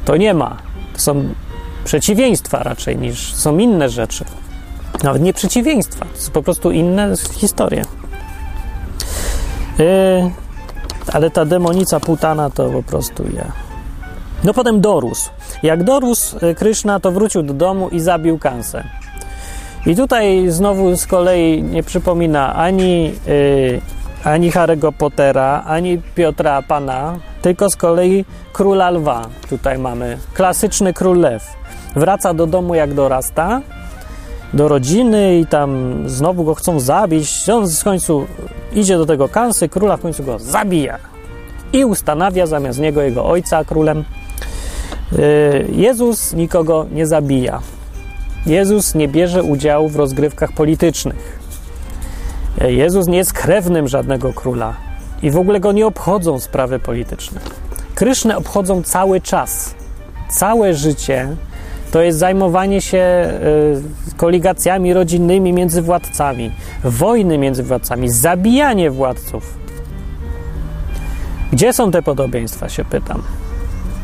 to 0.05 0.17
nie 0.17 0.33
ma. 0.33 0.57
To 0.93 0.99
są 0.99 1.23
przeciwieństwa 1.85 2.63
raczej 2.63 2.97
niż 2.97 3.33
są 3.33 3.57
inne 3.57 3.89
rzeczy. 3.89 4.25
Nawet 5.03 5.21
nie 5.21 5.33
przeciwieństwa, 5.33 6.05
to 6.15 6.21
są 6.21 6.31
po 6.31 6.43
prostu 6.43 6.71
inne 6.71 7.13
historie. 7.33 7.85
Yy, 9.79 9.85
ale 11.13 11.29
ta 11.29 11.45
demonica 11.45 11.99
putana 11.99 12.49
to 12.49 12.69
po 12.69 12.83
prostu 12.83 13.23
ja. 13.35 13.51
No 14.43 14.53
potem 14.53 14.81
dorósł. 14.81 15.29
Jak 15.63 15.83
dorósł 15.83 16.37
Kryszna, 16.55 16.99
to 16.99 17.11
wrócił 17.11 17.43
do 17.43 17.53
domu 17.53 17.89
i 17.89 17.99
zabił 17.99 18.39
Kansę. 18.39 18.98
I 19.85 19.95
tutaj 19.95 20.49
znowu 20.49 20.95
z 20.97 21.07
kolei 21.07 21.63
nie 21.63 21.83
przypomina 21.83 22.55
ani, 22.55 23.03
yy, 23.27 23.81
ani 24.23 24.51
Harry'ego 24.51 24.91
Pottera, 24.91 25.63
ani 25.67 26.01
Piotra 26.15 26.61
Pana, 26.61 27.19
tylko 27.41 27.69
z 27.69 27.75
kolei 27.75 28.25
króla 28.53 28.89
lwa. 28.89 29.21
Tutaj 29.49 29.77
mamy 29.77 30.17
klasyczny 30.33 30.93
król 30.93 31.19
lew. 31.19 31.43
Wraca 31.95 32.33
do 32.33 32.47
domu 32.47 32.75
jak 32.75 32.93
dorasta, 32.93 33.61
do 34.53 34.67
rodziny 34.67 35.39
i 35.39 35.45
tam 35.45 36.03
znowu 36.05 36.43
go 36.43 36.55
chcą 36.55 36.79
zabić. 36.79 37.49
On 37.49 37.67
w 37.67 37.83
końcu 37.83 38.27
idzie 38.73 38.97
do 38.97 39.05
tego 39.05 39.29
kansy, 39.29 39.69
króla 39.69 39.97
w 39.97 40.01
końcu 40.01 40.23
go 40.23 40.39
zabija 40.39 40.99
i 41.73 41.85
ustanawia 41.85 42.45
zamiast 42.45 42.79
niego 42.79 43.01
jego 43.01 43.25
ojca 43.25 43.63
królem. 43.63 44.03
Yy, 45.11 45.67
Jezus 45.71 46.33
nikogo 46.33 46.85
nie 46.91 47.07
zabija. 47.07 47.59
Jezus 48.49 48.95
nie 48.95 49.07
bierze 49.07 49.43
udziału 49.43 49.89
w 49.89 49.95
rozgrywkach 49.95 50.51
politycznych. 50.51 51.39
Jezus 52.67 53.07
nie 53.07 53.17
jest 53.17 53.33
krewnym 53.33 53.87
żadnego 53.87 54.33
króla 54.33 54.73
i 55.21 55.31
w 55.31 55.37
ogóle 55.37 55.59
go 55.59 55.71
nie 55.71 55.87
obchodzą 55.87 56.39
sprawy 56.39 56.79
polityczne. 56.79 57.39
Krysznę 57.95 58.37
obchodzą 58.37 58.83
cały 58.83 59.21
czas. 59.21 59.75
Całe 60.29 60.73
życie 60.73 61.27
to 61.91 62.01
jest 62.01 62.19
zajmowanie 62.19 62.81
się 62.81 63.31
y, 64.13 64.17
koligacjami 64.17 64.93
rodzinnymi 64.93 65.53
między 65.53 65.81
władcami, 65.81 66.51
wojny 66.83 67.37
między 67.37 67.63
władcami, 67.63 68.09
zabijanie 68.09 68.91
władców. 68.91 69.57
Gdzie 71.51 71.73
są 71.73 71.91
te 71.91 72.01
podobieństwa, 72.01 72.69
się 72.69 72.85
pytam. 72.85 73.21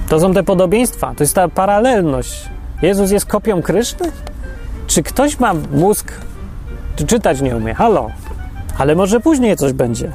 To 0.09 0.19
są 0.19 0.33
te 0.33 0.43
podobieństwa, 0.43 1.13
to 1.17 1.23
jest 1.23 1.35
ta 1.35 1.47
paralelność. 1.47 2.49
Jezus 2.81 3.11
jest 3.11 3.25
kopią 3.25 3.61
Kryszny? 3.61 4.11
Czy 4.87 5.03
ktoś 5.03 5.39
ma 5.39 5.53
mózg, 5.71 6.13
czy 6.95 7.05
czytać 7.05 7.41
nie 7.41 7.55
umie? 7.55 7.73
Halo, 7.73 8.07
ale 8.77 8.95
może 8.95 9.19
później 9.19 9.57
coś 9.57 9.73
będzie. 9.73 10.11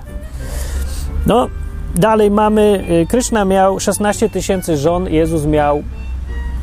No, 1.27 1.49
dalej 1.95 2.31
mamy, 2.31 2.85
Kryszna 3.09 3.45
miał 3.45 3.81
16 3.81 4.31
tysięcy 4.31 4.77
żon, 4.77 5.09
Jezus 5.09 5.45
miał 5.45 5.83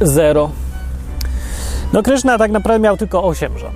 zero. 0.01 0.49
No, 1.93 2.03
Kryszna 2.03 2.37
tak 2.37 2.51
naprawdę 2.51 2.79
miał 2.79 2.97
tylko 2.97 3.23
8 3.23 3.57
żon. 3.57 3.71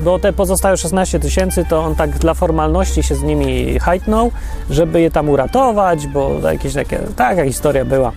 Bo 0.00 0.18
te 0.18 0.32
pozostałe 0.32 0.76
16 0.76 1.20
tysięcy 1.20 1.64
to 1.68 1.80
on 1.80 1.94
tak 1.94 2.10
dla 2.10 2.34
formalności 2.34 3.02
się 3.02 3.14
z 3.14 3.22
nimi 3.22 3.78
hajtnął, 3.78 4.30
żeby 4.70 5.00
je 5.00 5.10
tam 5.10 5.28
uratować, 5.28 6.06
bo 6.06 6.30
jakieś 6.52 6.74
takie, 6.74 6.98
taka 7.16 7.44
historia 7.44 7.84
była. 7.84 8.12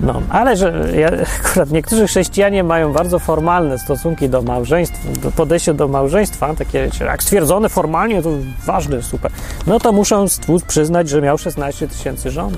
No, 0.00 0.22
ale 0.30 0.56
że 0.56 0.88
ja, 0.96 1.10
akurat 1.44 1.70
niektórzy 1.70 2.06
chrześcijanie 2.06 2.64
mają 2.64 2.92
bardzo 2.92 3.18
formalne 3.18 3.78
stosunki 3.78 4.28
do 4.28 4.42
małżeństwa, 4.42 5.08
do 5.22 5.30
podejście 5.30 5.74
do 5.74 5.88
małżeństwa, 5.88 6.54
takie 6.54 6.90
jak 7.00 7.22
stwierdzone 7.22 7.68
formalnie, 7.68 8.22
to 8.22 8.30
ważne, 8.66 9.02
super. 9.02 9.30
No 9.66 9.80
to 9.80 9.92
muszą 9.92 10.26
przyznać, 10.66 11.08
że 11.08 11.22
miał 11.22 11.38
16 11.38 11.88
tysięcy 11.88 12.30
żon. 12.30 12.52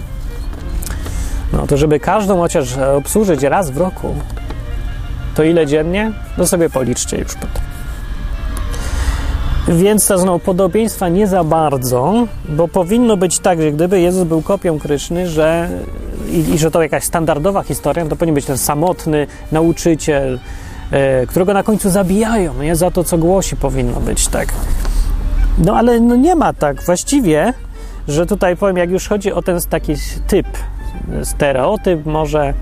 No 1.53 1.66
to 1.66 1.77
żeby 1.77 2.01
każdą 2.01 2.38
chociaż 2.38 2.77
obsłużyć 2.77 3.42
raz 3.42 3.70
w 3.70 3.77
roku, 3.77 4.14
To 5.35 5.42
ile 5.44 5.66
dziennie? 5.66 6.12
No 6.38 6.46
sobie 6.46 6.70
policzcie 6.70 7.18
już 7.18 7.35
potem. 7.35 7.62
Więc 9.68 10.07
to 10.07 10.18
znowu 10.18 10.38
podobieństwa 10.38 11.09
nie 11.09 11.27
za 11.27 11.44
bardzo, 11.44 12.27
bo 12.48 12.68
powinno 12.68 13.16
być 13.16 13.38
tak, 13.38 13.62
że 13.62 13.72
gdyby 13.72 14.01
Jezus 14.01 14.24
był 14.24 14.42
kopią 14.42 14.79
Kryszny, 14.79 15.29
że 15.29 15.68
i, 16.29 16.55
i 16.55 16.59
że 16.59 16.71
to 16.71 16.83
jakaś 16.83 17.05
standardowa 17.05 17.62
historia, 17.62 18.07
to 18.07 18.17
powinien 18.17 18.35
być 18.35 18.45
ten 18.45 18.59
samotny 18.59 19.27
nauczyciel, 19.53 20.38
e, 20.91 21.27
którego 21.27 21.55
na 21.55 21.62
końcu 21.62 21.91
zabijają, 21.91 22.62
nie 22.62 22.77
za 22.77 22.91
to, 22.91 23.05
co 23.05 23.19
głosi, 23.19 23.57
powinno 23.57 24.01
być 24.01 24.29
tak. 24.29 24.49
No 25.59 25.77
ale 25.77 26.01
no 26.01 26.17
nie 26.17 26.35
ma 26.35 26.53
tak. 26.53 26.83
Właściwie, 26.83 27.53
że 28.09 28.27
tutaj 28.27 28.57
powiem, 28.57 28.77
jak 28.77 28.91
już 28.91 29.09
chodzi 29.09 29.33
o 29.33 29.43
ten 29.43 29.61
taki 29.71 29.95
typ, 30.27 30.47
stereotyp, 31.23 32.07
może 32.07 32.55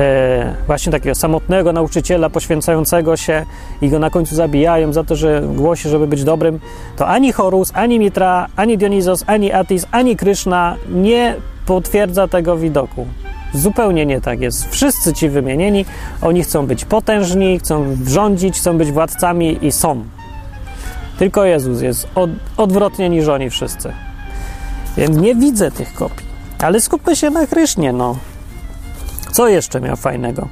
e, 0.00 0.54
właśnie 0.66 0.92
takiego 0.92 1.14
samotnego 1.14 1.72
nauczyciela 1.72 2.30
poświęcającego 2.30 3.16
się 3.16 3.44
i 3.82 3.88
go 3.88 3.98
na 3.98 4.10
końcu 4.10 4.34
zabijają 4.34 4.92
za 4.92 5.04
to, 5.04 5.16
że 5.16 5.42
głosi, 5.54 5.88
żeby 5.88 6.06
być 6.06 6.24
dobrym, 6.24 6.60
to 6.96 7.06
ani 7.06 7.32
Horus, 7.32 7.72
ani 7.74 7.98
Mitra, 7.98 8.46
ani 8.56 8.78
Dionizos, 8.78 9.24
ani 9.26 9.52
Atis, 9.52 9.86
ani 9.90 10.16
Kryszna 10.16 10.76
nie 10.88 11.36
potwierdza 11.66 12.28
tego 12.28 12.56
widoku. 12.56 13.06
Zupełnie 13.54 14.06
nie 14.06 14.20
tak 14.20 14.40
jest. 14.40 14.68
Wszyscy 14.70 15.12
ci 15.12 15.28
wymienieni, 15.28 15.84
oni 16.22 16.42
chcą 16.42 16.66
być 16.66 16.84
potężni, 16.84 17.58
chcą 17.58 17.96
rządzić, 18.06 18.58
chcą 18.58 18.78
być 18.78 18.92
władcami 18.92 19.58
i 19.66 19.72
są. 19.72 20.04
Tylko 21.18 21.44
Jezus 21.44 21.82
jest 21.82 22.08
od, 22.14 22.30
odwrotnie 22.56 23.08
niż 23.08 23.28
oni 23.28 23.50
wszyscy. 23.50 23.92
Więc 24.96 25.16
nie 25.16 25.34
widzę 25.34 25.70
tych 25.70 25.94
kopii. 25.94 26.26
Ale 26.58 26.80
skupmy 26.80 27.16
się 27.16 27.30
na 27.30 27.46
Krysznie, 27.46 27.92
no. 27.92 28.16
Co 29.32 29.48
jeszcze 29.48 29.80
miał 29.80 29.96
fajnego? 29.96 30.48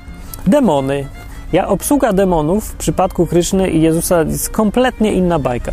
Demony. 0.47 1.07
Ja, 1.53 1.69
obsługa 1.69 2.13
demonów 2.13 2.69
w 2.69 2.77
przypadku 2.77 3.27
Kryszny 3.27 3.71
i 3.71 3.83
Jezusa 3.83 4.23
jest 4.23 4.51
kompletnie 4.51 5.13
inna 5.13 5.39
bajka. 5.39 5.73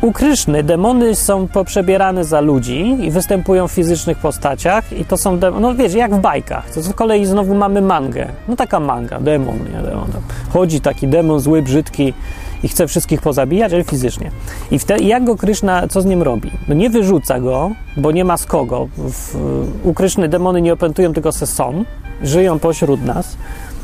U 0.00 0.12
Kryszny 0.12 0.62
demony 0.62 1.14
są 1.14 1.48
poprzebierane 1.48 2.24
za 2.24 2.40
ludzi 2.40 2.96
i 3.00 3.10
występują 3.10 3.68
w 3.68 3.72
fizycznych 3.72 4.18
postaciach 4.18 4.92
i 4.92 5.04
to 5.04 5.16
są, 5.16 5.38
demony, 5.38 5.62
no 5.62 5.74
wiecie, 5.74 5.98
jak 5.98 6.14
w 6.14 6.20
bajkach. 6.20 6.70
To 6.70 6.82
z 6.82 6.92
kolei 6.92 7.26
znowu 7.26 7.54
mamy 7.54 7.82
mangę. 7.82 8.28
No 8.48 8.56
taka 8.56 8.80
manga, 8.80 9.20
demon, 9.20 9.58
nie 9.58 9.82
demon. 9.82 10.08
Chodzi 10.52 10.80
taki 10.80 11.08
demon 11.08 11.40
zły, 11.40 11.62
brzydki 11.62 12.14
i 12.62 12.68
chce 12.68 12.86
wszystkich 12.86 13.20
pozabijać, 13.20 13.72
ale 13.72 13.84
fizycznie. 13.84 14.30
I 14.70 15.06
jak 15.06 15.24
go 15.24 15.36
Kryszna, 15.36 15.88
co 15.88 16.02
z 16.02 16.04
nim 16.04 16.22
robi? 16.22 16.50
No 16.68 16.74
nie 16.74 16.90
wyrzuca 16.90 17.40
go, 17.40 17.70
bo 17.96 18.12
nie 18.12 18.24
ma 18.24 18.36
z 18.36 18.46
kogo. 18.46 18.88
W, 18.96 19.36
u 19.84 19.94
Kryszny 19.94 20.28
demony 20.28 20.62
nie 20.62 20.72
opętują, 20.72 21.12
tylko 21.12 21.32
se 21.32 21.46
są. 21.46 21.84
Żyją 22.22 22.58
pośród 22.58 23.04
nas, 23.04 23.36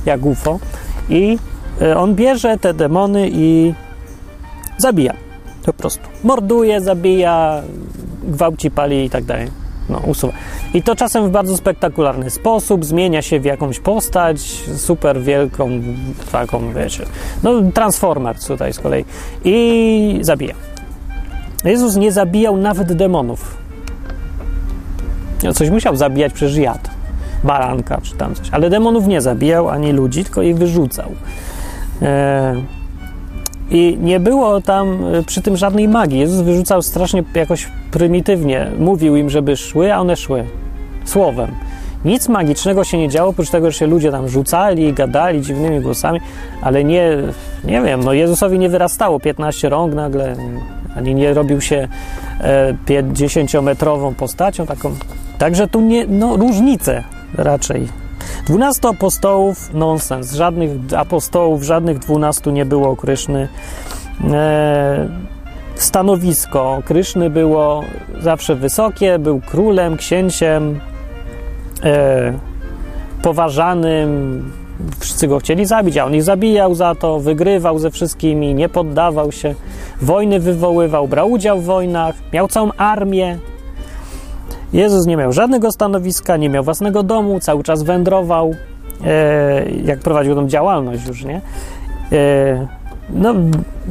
jak 0.06 0.26
UFO. 0.26 0.58
I 1.08 1.38
e, 1.80 1.96
on 1.96 2.14
bierze 2.14 2.58
te 2.58 2.74
demony 2.74 3.30
i 3.32 3.74
zabija. 4.78 5.31
Po 5.66 5.72
prostu. 5.72 6.08
Morduje, 6.24 6.80
zabija, 6.80 7.62
gwałci, 8.22 8.70
pali 8.70 9.04
i 9.04 9.10
tak 9.10 9.24
dalej. 9.24 9.48
No, 9.88 9.98
usuwa. 10.06 10.32
I 10.74 10.82
to 10.82 10.96
czasem 10.96 11.28
w 11.28 11.30
bardzo 11.30 11.56
spektakularny 11.56 12.30
sposób, 12.30 12.84
zmienia 12.84 13.22
się 13.22 13.40
w 13.40 13.44
jakąś 13.44 13.80
postać, 13.80 14.40
super 14.76 15.22
wielką, 15.22 15.70
taką, 16.32 16.72
wiecie, 16.72 17.04
no 17.42 17.50
Transformer 17.74 18.38
tutaj 18.38 18.72
z 18.72 18.78
kolei 18.78 19.04
i 19.44 20.18
zabija. 20.20 20.54
Jezus 21.64 21.96
nie 21.96 22.12
zabijał 22.12 22.56
nawet 22.56 22.92
demonów. 22.92 23.56
No, 25.42 25.52
coś 25.52 25.70
musiał 25.70 25.96
zabijać, 25.96 26.32
przecież 26.32 26.56
jadł. 26.56 26.90
Baranka 27.44 28.00
czy 28.02 28.14
tam 28.14 28.34
coś. 28.34 28.48
Ale 28.50 28.70
demonów 28.70 29.06
nie 29.06 29.20
zabijał, 29.20 29.68
ani 29.68 29.92
ludzi, 29.92 30.24
tylko 30.24 30.42
ich 30.42 30.56
wyrzucał. 30.56 31.10
Eee, 32.02 32.64
i 33.70 33.98
nie 34.00 34.20
było 34.20 34.60
tam 34.60 35.14
y, 35.14 35.22
przy 35.22 35.42
tym 35.42 35.56
żadnej 35.56 35.88
magii. 35.88 36.20
Jezus 36.20 36.40
wyrzucał 36.40 36.82
strasznie 36.82 37.24
jakoś 37.34 37.68
prymitywnie. 37.90 38.70
Mówił 38.78 39.16
im, 39.16 39.30
żeby 39.30 39.56
szły, 39.56 39.94
a 39.94 39.98
one 39.98 40.16
szły. 40.16 40.44
Słowem. 41.04 41.50
Nic 42.04 42.28
magicznego 42.28 42.84
się 42.84 42.98
nie 42.98 43.08
działo, 43.08 43.30
oprócz 43.30 43.50
tego, 43.50 43.70
że 43.70 43.78
się 43.78 43.86
ludzie 43.86 44.10
tam 44.10 44.28
rzucali, 44.28 44.92
gadali 44.92 45.42
dziwnymi 45.42 45.80
głosami, 45.80 46.20
ale 46.62 46.84
nie, 46.84 47.10
nie 47.64 47.82
wiem, 47.82 48.04
no 48.04 48.12
Jezusowi 48.12 48.58
nie 48.58 48.68
wyrastało 48.68 49.20
15 49.20 49.68
rąk 49.68 49.94
nagle, 49.94 50.36
ani 50.96 51.14
nie 51.14 51.34
robił 51.34 51.60
się 51.60 51.88
e, 52.40 52.74
50-metrową 52.86 54.14
postacią 54.14 54.66
taką. 54.66 54.94
Także 55.38 55.68
tu 55.68 55.80
nie, 55.80 56.06
no 56.06 56.36
różnice 56.36 57.04
raczej 57.34 58.01
12 58.46 58.88
apostołów, 58.88 59.74
nonsens. 59.74 60.32
Żadnych 60.32 60.70
apostołów, 60.96 61.62
żadnych 61.62 61.98
12 61.98 62.52
nie 62.52 62.64
było 62.64 62.96
Kryszny. 62.96 63.48
E, 64.30 65.08
stanowisko 65.74 66.82
Kryszny 66.84 67.30
było 67.30 67.84
zawsze 68.20 68.54
wysokie, 68.54 69.18
był 69.18 69.40
królem, 69.40 69.96
księciem, 69.96 70.80
e, 71.84 72.32
poważanym. 73.22 74.52
Wszyscy 74.98 75.28
go 75.28 75.38
chcieli 75.38 75.66
zabić, 75.66 75.96
a 75.96 76.04
on 76.04 76.14
ich 76.14 76.22
zabijał 76.22 76.74
za 76.74 76.94
to, 76.94 77.20
wygrywał 77.20 77.78
ze 77.78 77.90
wszystkimi, 77.90 78.54
nie 78.54 78.68
poddawał 78.68 79.32
się, 79.32 79.54
wojny 80.00 80.40
wywoływał, 80.40 81.08
brał 81.08 81.30
udział 81.30 81.60
w 81.60 81.64
wojnach, 81.64 82.14
miał 82.32 82.48
całą 82.48 82.72
armię, 82.72 83.38
Jezus 84.72 85.06
nie 85.06 85.16
miał 85.16 85.32
żadnego 85.32 85.72
stanowiska, 85.72 86.36
nie 86.36 86.48
miał 86.48 86.64
własnego 86.64 87.02
domu, 87.02 87.40
cały 87.40 87.62
czas 87.62 87.82
wędrował, 87.82 88.54
e, 89.04 89.70
jak 89.84 89.98
prowadził 89.98 90.34
tą 90.34 90.48
działalność 90.48 91.06
już, 91.06 91.24
nie? 91.24 91.40
E, 92.12 92.82
no, 93.10 93.34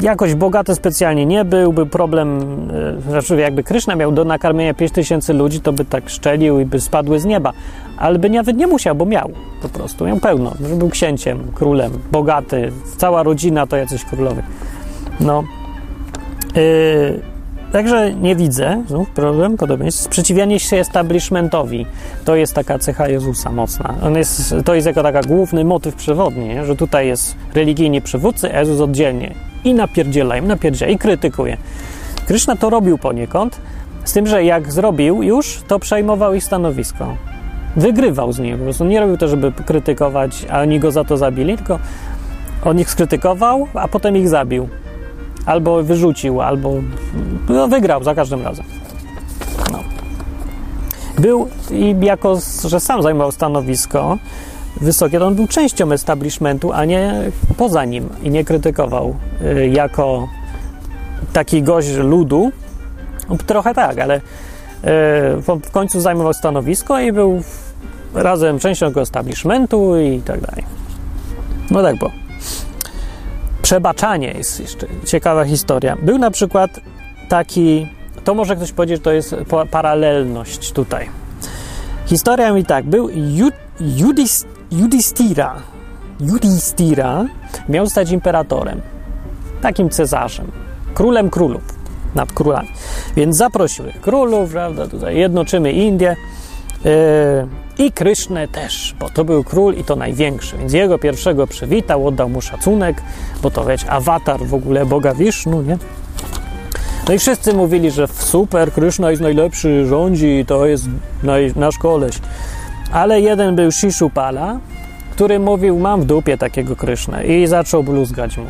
jakoś 0.02 0.36
bogaty 0.36 0.76
specjalnie 0.76 1.26
nie 1.26 1.46
był, 1.46 1.74
był 1.74 1.86
problem, 1.86 2.40
e, 3.08 3.12
znaczy 3.12 3.36
jakby 3.36 3.64
Kryszna 3.64 3.96
miał 3.96 4.12
do 4.12 4.26
nakarmienia 4.26 4.74
5 4.74 4.92
tysięcy 4.92 5.34
ludzi, 5.34 5.62
to 5.62 5.74
by 5.74 5.86
tak 5.86 6.10
szczelił 6.10 6.60
i 6.60 6.66
by 6.66 6.82
spadły 6.82 7.20
z 7.20 7.26
nieba, 7.26 7.54
ale 7.98 8.20
by 8.20 8.30
nawet 8.30 8.58
nie 8.58 8.68
musiał, 8.68 8.96
bo 8.96 9.06
miał 9.06 9.32
po 9.62 9.70
prostu, 9.70 10.06
miał 10.06 10.18
pełno, 10.18 10.54
że 10.70 10.76
był 10.76 10.90
księciem, 10.90 11.52
królem, 11.54 11.92
bogaty, 12.12 12.72
cała 12.98 13.24
rodzina 13.24 13.68
to 13.68 13.78
jacyś 13.78 14.06
królowie. 14.06 14.44
No, 15.20 15.44
Także 17.72 18.14
nie 18.14 18.36
widzę, 18.36 18.84
znów 18.88 19.10
problem, 19.10 19.58
podobieństw. 19.58 20.02
Sprzeciwianie 20.02 20.60
się 20.60 20.78
establishmentowi 20.78 21.86
to 22.26 22.36
jest 22.36 22.54
taka 22.54 22.80
cecha 22.80 23.08
Jezusa 23.08 23.52
mocna. 23.52 23.96
On 24.04 24.16
jest, 24.16 24.56
to 24.66 24.76
jest 24.76 24.88
jako 24.88 25.04
taka 25.04 25.22
główny 25.22 25.64
motyw 25.64 25.96
przewodni, 25.96 26.50
że 26.66 26.76
tutaj 26.76 27.08
jest 27.08 27.36
religijni 27.54 28.02
przywódcy, 28.02 28.56
a 28.56 28.60
Jezus 28.60 28.80
oddzielnie. 28.80 29.34
I 29.64 29.74
napierdziela 29.74 30.38
im, 30.38 30.48
napierdziela 30.48 30.92
i 30.92 30.98
krytykuje. 30.98 31.58
Kryszna 32.28 32.56
to 32.56 32.70
robił 32.70 32.98
poniekąd, 32.98 33.62
z 34.04 34.14
tym, 34.14 34.28
że 34.28 34.44
jak 34.44 34.72
zrobił 34.72 35.24
już, 35.24 35.62
to 35.68 35.80
przejmował 35.80 36.34
ich 36.34 36.44
stanowisko. 36.44 37.16
Wygrywał 37.76 38.34
z 38.34 38.40
nimi, 38.40 38.58
po 38.58 38.64
prostu 38.64 38.86
nie 38.86 39.00
robił 39.00 39.18
to, 39.18 39.28
żeby 39.28 39.52
krytykować, 39.52 40.46
a 40.50 40.62
oni 40.62 40.80
go 40.80 40.92
za 40.92 41.04
to 41.04 41.18
zabili, 41.18 41.58
tylko 41.58 41.80
on 42.66 42.80
ich 42.80 42.90
skrytykował, 42.90 43.68
a 43.74 43.88
potem 43.88 44.18
ich 44.18 44.30
zabił 44.30 44.70
albo 45.46 45.84
wyrzucił, 45.84 46.42
albo 46.42 46.74
no, 47.50 47.68
wygrał 47.68 48.04
za 48.04 48.16
każdym 48.16 48.44
razem. 48.44 48.66
No. 49.72 49.80
Był 51.20 51.48
i 51.72 51.96
jako, 52.02 52.38
że 52.68 52.80
sam 52.80 53.04
zajmował 53.04 53.32
stanowisko 53.32 54.18
wysokie, 54.82 55.20
to 55.20 55.28
on 55.28 55.36
był 55.36 55.48
częścią 55.48 55.92
establishmentu, 55.92 56.72
a 56.74 56.86
nie 56.86 57.14
poza 57.58 57.86
nim 57.86 58.10
i 58.24 58.30
nie 58.30 58.46
krytykował 58.46 59.16
y, 59.42 59.68
jako 59.68 60.28
taki 61.34 61.64
gość 61.64 61.94
ludu. 61.94 62.52
Trochę 63.46 63.74
tak, 63.74 64.00
ale 64.00 64.18
y, 64.18 64.22
w 65.64 65.72
końcu 65.72 66.02
zajmował 66.02 66.34
stanowisko 66.34 67.00
i 67.00 67.12
był 67.12 67.42
razem 68.14 68.60
częścią 68.60 68.88
tego 68.88 69.02
establishmentu 69.02 69.98
i 69.98 70.22
tak 70.22 70.42
dalej. 70.42 70.64
No 71.72 71.84
tak 71.84 71.98
było 71.98 72.12
przebaczanie 73.72 74.32
jest 74.32 74.60
jeszcze 74.60 74.88
ciekawa 75.06 75.46
historia. 75.46 75.98
Był 76.02 76.18
na 76.18 76.32
przykład 76.32 76.80
taki, 77.30 77.88
to 78.24 78.34
może 78.34 78.56
ktoś 78.56 78.72
powiedzieć, 78.72 78.98
że 78.98 79.04
to 79.04 79.12
jest 79.12 79.36
paralelność 79.72 80.72
tutaj. 80.72 81.10
Historia 82.06 82.54
mi 82.54 82.66
tak, 82.66 82.86
był 82.86 83.10
Judis, 83.80 84.46
Judistira. 84.72 85.56
Judistira 86.20 87.26
miał 87.70 87.88
stać 87.88 88.12
imperatorem, 88.12 88.82
takim 89.62 89.90
cesarzem, 89.90 90.52
królem 90.94 91.30
królów, 91.30 91.64
nad 92.16 92.32
królami. 92.32 92.70
Więc 93.16 93.38
zaprosił 93.38 93.86
królów, 94.02 94.52
prawda, 94.52 94.88
tutaj 94.88 95.18
jednoczymy 95.18 95.72
Indię, 95.72 96.16
i 97.78 97.92
Krysznę 97.92 98.48
też, 98.48 98.96
bo 99.00 99.10
to 99.10 99.26
był 99.26 99.44
król 99.44 99.76
i 99.76 99.84
to 99.84 99.96
największy, 99.96 100.58
więc 100.58 100.74
jego 100.74 101.00
pierwszego 101.00 101.48
przywitał, 101.48 102.08
oddał 102.08 102.30
mu 102.30 102.42
szacunek, 102.42 103.02
bo 103.42 103.52
to 103.52 103.66
wiecie, 103.66 103.92
awatar 103.92 104.40
w 104.40 104.54
ogóle 104.54 104.86
Boga 104.86 105.14
Wisznu, 105.14 105.62
nie? 105.62 105.78
No 107.08 107.14
i 107.14 107.20
wszyscy 107.20 107.54
mówili, 107.54 107.92
że 107.92 108.08
super, 108.08 108.72
Kryszna 108.72 109.10
jest 109.10 109.22
najlepszy, 109.22 109.86
rządzi, 109.86 110.46
to 110.48 110.66
jest 110.66 110.86
naj, 111.24 111.54
nasz 111.56 111.78
koleś. 111.78 112.20
Ale 112.92 113.22
jeden 113.22 113.56
był 113.56 113.72
Shishupala, 113.72 114.60
który 115.12 115.40
mówił, 115.40 115.80
mam 115.80 116.02
w 116.02 116.06
dupie 116.06 116.38
takiego 116.38 116.76
Krysznę 116.76 117.26
i 117.26 117.48
zaczął 117.48 117.84
bluzgać 117.84 118.38
mu. 118.38 118.46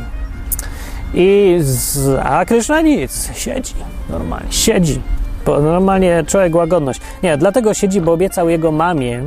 I 1.14 1.58
z, 1.60 2.20
a 2.24 2.46
Kryszna 2.46 2.82
nic, 2.82 3.30
siedzi 3.34 3.74
normalnie, 4.10 4.52
siedzi. 4.52 5.02
Normalnie 5.48 6.24
człowiek 6.28 6.56
łagodność. 6.56 7.02
Nie, 7.24 7.38
dlatego 7.38 7.74
siedzi, 7.74 8.02
bo 8.02 8.14
obiecał 8.14 8.50
jego 8.50 8.72
mamie, 8.72 9.24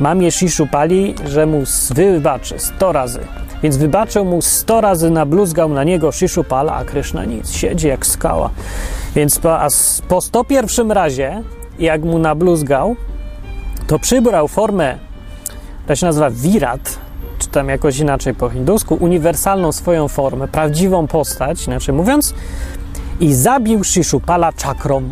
mamie 0.00 0.30
Shishupali, 0.30 1.14
że 1.28 1.46
mu 1.46 1.62
wybaczy 1.94 2.58
100 2.58 2.92
razy. 2.92 3.20
Więc 3.62 3.76
wybaczył 3.76 4.24
mu 4.24 4.42
100 4.42 4.80
razy, 4.80 5.10
nabluzgał 5.10 5.68
na 5.68 5.84
niego 5.84 6.12
Shishupala, 6.12 6.74
a 6.74 6.84
Kryszna 6.84 7.24
nic, 7.24 7.52
siedzi 7.52 7.88
jak 7.88 8.06
skała. 8.06 8.50
Więc 9.14 9.38
po, 9.38 9.60
a 9.60 9.68
po 10.08 10.20
101 10.20 10.92
razie, 10.92 11.42
jak 11.78 12.02
mu 12.02 12.18
nabluzgał, 12.18 12.96
to 13.86 13.98
przybrał 13.98 14.48
formę, 14.48 14.98
która 15.82 15.96
się 15.96 16.06
nazywa 16.06 16.30
Virat, 16.30 16.98
czy 17.38 17.48
tam 17.48 17.68
jakoś 17.68 17.98
inaczej 17.98 18.34
po 18.34 18.50
hindusku, 18.50 18.94
uniwersalną 18.94 19.72
swoją 19.72 20.08
formę, 20.08 20.48
prawdziwą 20.48 21.06
postać, 21.06 21.66
inaczej 21.66 21.94
mówiąc, 21.94 22.34
i 23.20 23.34
zabił 23.34 23.84
Shishupala 23.84 24.52
czakrą. 24.52 25.02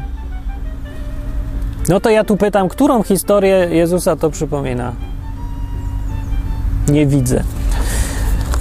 No 1.88 2.00
to 2.00 2.10
ja 2.10 2.24
tu 2.24 2.36
pytam, 2.36 2.68
którą 2.68 3.02
historię 3.02 3.68
Jezusa 3.70 4.16
to 4.16 4.30
przypomina? 4.30 4.92
Nie 6.88 7.06
widzę. 7.06 7.42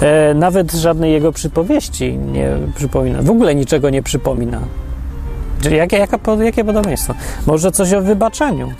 E, 0.02 0.34
nawet 0.34 0.72
żadnej 0.72 1.12
jego 1.12 1.32
przypowieści 1.32 2.18
nie 2.18 2.50
przypomina. 2.76 3.22
W 3.22 3.30
ogóle 3.30 3.56
niczego 3.56 3.90
nie 3.90 4.04
przypomina. 4.04 4.60
Jakie, 5.72 5.98
jaka, 5.98 6.18
jakie 6.40 6.64
podobieństwo? 6.64 7.14
Może 7.48 7.72
coś 7.72 7.94
o 7.94 8.02
wybaczeniu. 8.02 8.72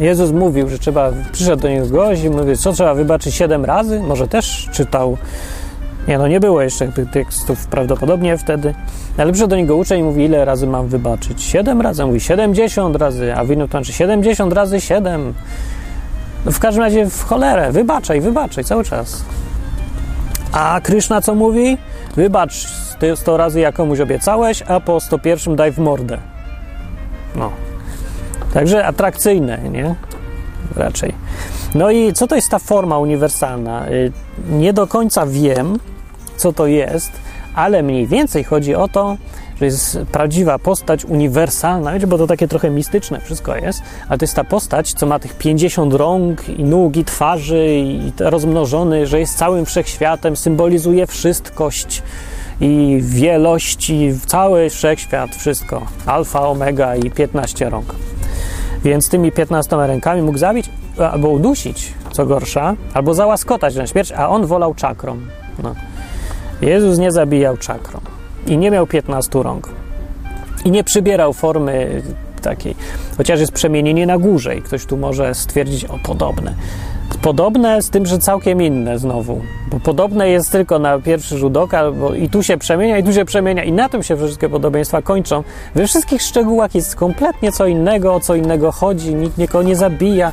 Jezus 0.00 0.30
mówił, 0.30 0.68
że 0.68 0.78
trzeba, 0.78 1.12
przyszedł 1.32 1.62
do 1.62 1.68
niego 1.68 1.86
gość 1.86 2.22
i 2.22 2.30
mówi, 2.30 2.56
co 2.56 2.72
trzeba 2.72 2.94
wybaczyć 2.94 3.34
siedem 3.34 3.64
razy? 3.64 4.00
Może 4.00 4.28
też 4.28 4.68
czytał, 4.72 5.16
nie 6.08 6.18
no 6.18 6.28
nie 6.28 6.40
było 6.40 6.62
jeszcze 6.62 6.88
tych 6.88 7.10
tekstów 7.10 7.66
prawdopodobnie 7.66 8.38
wtedy, 8.38 8.74
ale 9.18 9.32
przyszedł 9.32 9.50
do 9.50 9.56
niego 9.56 9.76
uczeń 9.76 10.00
i 10.00 10.02
mówi, 10.02 10.24
ile 10.24 10.44
razy 10.44 10.66
mam 10.66 10.88
wybaczyć? 10.88 11.42
Siedem 11.42 11.80
razy? 11.80 12.04
Mówi, 12.06 12.20
70 12.20 12.96
razy, 12.96 13.34
a 13.34 13.44
w 13.44 13.50
innym 13.50 13.68
tłumaczy 13.68 13.92
70 13.92 14.52
razy 14.52 14.80
7. 14.80 15.34
No 16.46 16.52
w 16.52 16.58
każdym 16.58 16.84
razie 16.84 17.10
w 17.10 17.22
cholerę, 17.24 17.72
wybaczaj, 17.72 18.20
wybaczaj 18.20 18.64
cały 18.64 18.84
czas. 18.84 19.24
A 20.52 20.80
Kryszna 20.82 21.20
co 21.20 21.34
mówi? 21.34 21.78
Wybacz 22.16 22.66
100 23.14 23.36
razy 23.36 23.60
jak 23.60 23.74
komuś 23.74 24.00
obiecałeś, 24.00 24.62
a 24.62 24.80
po 24.80 25.00
101 25.00 25.56
daj 25.56 25.72
w 25.72 25.78
mordę. 25.78 26.18
No. 27.36 27.50
Także 28.54 28.86
atrakcyjne, 28.86 29.58
nie? 29.58 29.94
Raczej. 30.76 31.14
No 31.74 31.90
i 31.90 32.12
co 32.12 32.26
to 32.26 32.36
jest 32.36 32.50
ta 32.50 32.58
forma 32.58 32.98
uniwersalna? 32.98 33.88
Y, 33.88 34.12
Nie 34.50 34.72
do 34.72 34.86
końca 34.86 35.26
wiem, 35.26 35.78
co 36.38 36.52
to 36.52 36.66
jest, 36.66 37.12
ale 37.54 37.82
mniej 37.82 38.06
więcej 38.06 38.44
chodzi 38.44 38.74
o 38.74 38.88
to, 38.88 39.16
że 39.60 39.64
jest 39.64 39.98
prawdziwa 40.12 40.58
postać 40.58 41.04
uniwersalna, 41.04 41.92
bo 42.06 42.18
to 42.18 42.26
takie 42.26 42.48
trochę 42.48 42.70
mistyczne 42.70 43.20
wszystko 43.20 43.56
jest, 43.56 43.82
ale 44.08 44.18
to 44.18 44.24
jest 44.24 44.34
ta 44.34 44.44
postać, 44.44 44.92
co 44.92 45.06
ma 45.06 45.18
tych 45.18 45.34
50 45.34 45.94
rąk 45.94 46.48
i 46.48 46.64
nóg 46.64 46.96
i 46.96 47.04
twarzy 47.04 47.66
i 47.68 48.12
rozmnożony, 48.18 49.06
że 49.06 49.20
jest 49.20 49.38
całym 49.38 49.64
wszechświatem, 49.64 50.36
symbolizuje 50.36 51.06
wszystkość 51.06 52.02
i 52.60 52.98
wielość 53.02 53.90
i 53.90 54.12
cały 54.26 54.70
wszechświat, 54.70 55.36
wszystko. 55.36 55.86
Alfa, 56.06 56.48
omega 56.48 56.96
i 56.96 57.10
15 57.10 57.70
rąk. 57.70 57.94
Więc 58.84 59.08
tymi 59.08 59.32
15 59.32 59.76
rękami 59.76 60.22
mógł 60.22 60.38
zabić 60.38 60.70
albo 61.12 61.28
udusić, 61.28 61.92
co 62.12 62.26
gorsza, 62.26 62.74
albo 62.94 63.14
załaskotać 63.14 63.74
na 63.74 63.86
śmierć, 63.86 64.12
a 64.12 64.28
on 64.28 64.46
wolał 64.46 64.74
czakrą. 64.74 65.16
No. 65.62 65.74
Jezus 66.62 66.98
nie 66.98 67.12
zabijał 67.12 67.56
czakrą 67.56 68.00
i 68.46 68.58
nie 68.58 68.70
miał 68.70 68.86
15 68.86 69.42
rąk. 69.42 69.68
I 70.64 70.70
nie 70.70 70.84
przybierał 70.84 71.32
formy 71.32 72.02
takiej, 72.42 72.74
chociaż 73.16 73.40
jest 73.40 73.52
przemienienie 73.52 74.06
na 74.06 74.18
górze 74.18 74.56
i 74.56 74.62
ktoś 74.62 74.86
tu 74.86 74.96
może 74.96 75.34
stwierdzić, 75.34 75.84
o 75.84 75.98
podobne. 75.98 76.54
Podobne 77.22 77.82
z 77.82 77.90
tym, 77.90 78.06
że 78.06 78.18
całkiem 78.18 78.62
inne 78.62 78.98
znowu, 78.98 79.40
bo 79.70 79.80
podobne 79.80 80.28
jest 80.28 80.52
tylko 80.52 80.78
na 80.78 80.98
pierwszy 80.98 81.38
rzut 81.38 81.56
oka, 81.56 81.90
bo 81.90 82.14
i 82.14 82.28
tu 82.28 82.42
się 82.42 82.56
przemienia, 82.56 82.98
i 82.98 83.04
tu 83.04 83.12
się 83.12 83.24
przemienia, 83.24 83.64
i 83.64 83.72
na 83.72 83.88
tym 83.88 84.02
się 84.02 84.16
wszystkie 84.16 84.48
podobieństwa 84.48 85.02
kończą. 85.02 85.44
We 85.74 85.86
wszystkich 85.86 86.22
szczegółach 86.22 86.74
jest 86.74 86.96
kompletnie 86.96 87.52
co 87.52 87.66
innego, 87.66 88.14
o 88.14 88.20
co 88.20 88.34
innego 88.34 88.72
chodzi, 88.72 89.14
nikt 89.14 89.38
nikogo 89.38 89.62
nie 89.62 89.76
zabija, 89.76 90.32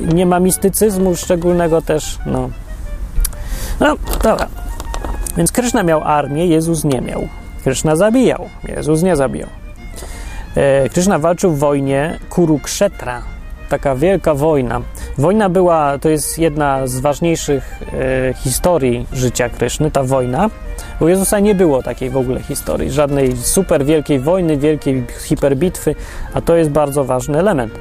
nie 0.00 0.26
ma 0.26 0.40
mistycyzmu 0.40 1.16
szczególnego 1.16 1.82
też, 1.82 2.18
no. 2.26 2.50
No, 3.80 3.96
dobra. 4.22 4.46
Więc 5.38 5.52
Kryszna 5.52 5.82
miał 5.82 6.00
armię, 6.04 6.46
Jezus 6.46 6.84
nie 6.84 7.00
miał. 7.00 7.28
Kryszna 7.64 7.96
zabijał, 7.96 8.48
Jezus 8.68 9.02
nie 9.02 9.16
zabijał. 9.16 9.48
E, 10.54 10.88
Kryszna 10.88 11.18
walczył 11.18 11.52
w 11.52 11.58
wojnie 11.58 12.18
Kurukshetra, 12.30 13.22
taka 13.68 13.94
wielka 13.94 14.34
wojna. 14.34 14.80
Wojna 15.18 15.48
była, 15.48 15.98
to 15.98 16.08
jest 16.08 16.38
jedna 16.38 16.86
z 16.86 17.00
ważniejszych 17.00 17.82
e, 17.92 18.34
historii 18.34 19.06
życia 19.12 19.48
Kryszny, 19.48 19.90
ta 19.90 20.02
wojna. 20.02 20.50
U 21.00 21.08
Jezusa 21.08 21.40
nie 21.40 21.54
było 21.54 21.82
takiej 21.82 22.10
w 22.10 22.16
ogóle 22.16 22.40
historii, 22.40 22.90
żadnej 22.90 23.36
super 23.36 23.84
wielkiej 23.84 24.20
wojny, 24.20 24.56
wielkiej 24.56 25.04
hiperbitwy, 25.28 25.94
a 26.34 26.40
to 26.40 26.56
jest 26.56 26.70
bardzo 26.70 27.04
ważny 27.04 27.38
element. 27.38 27.72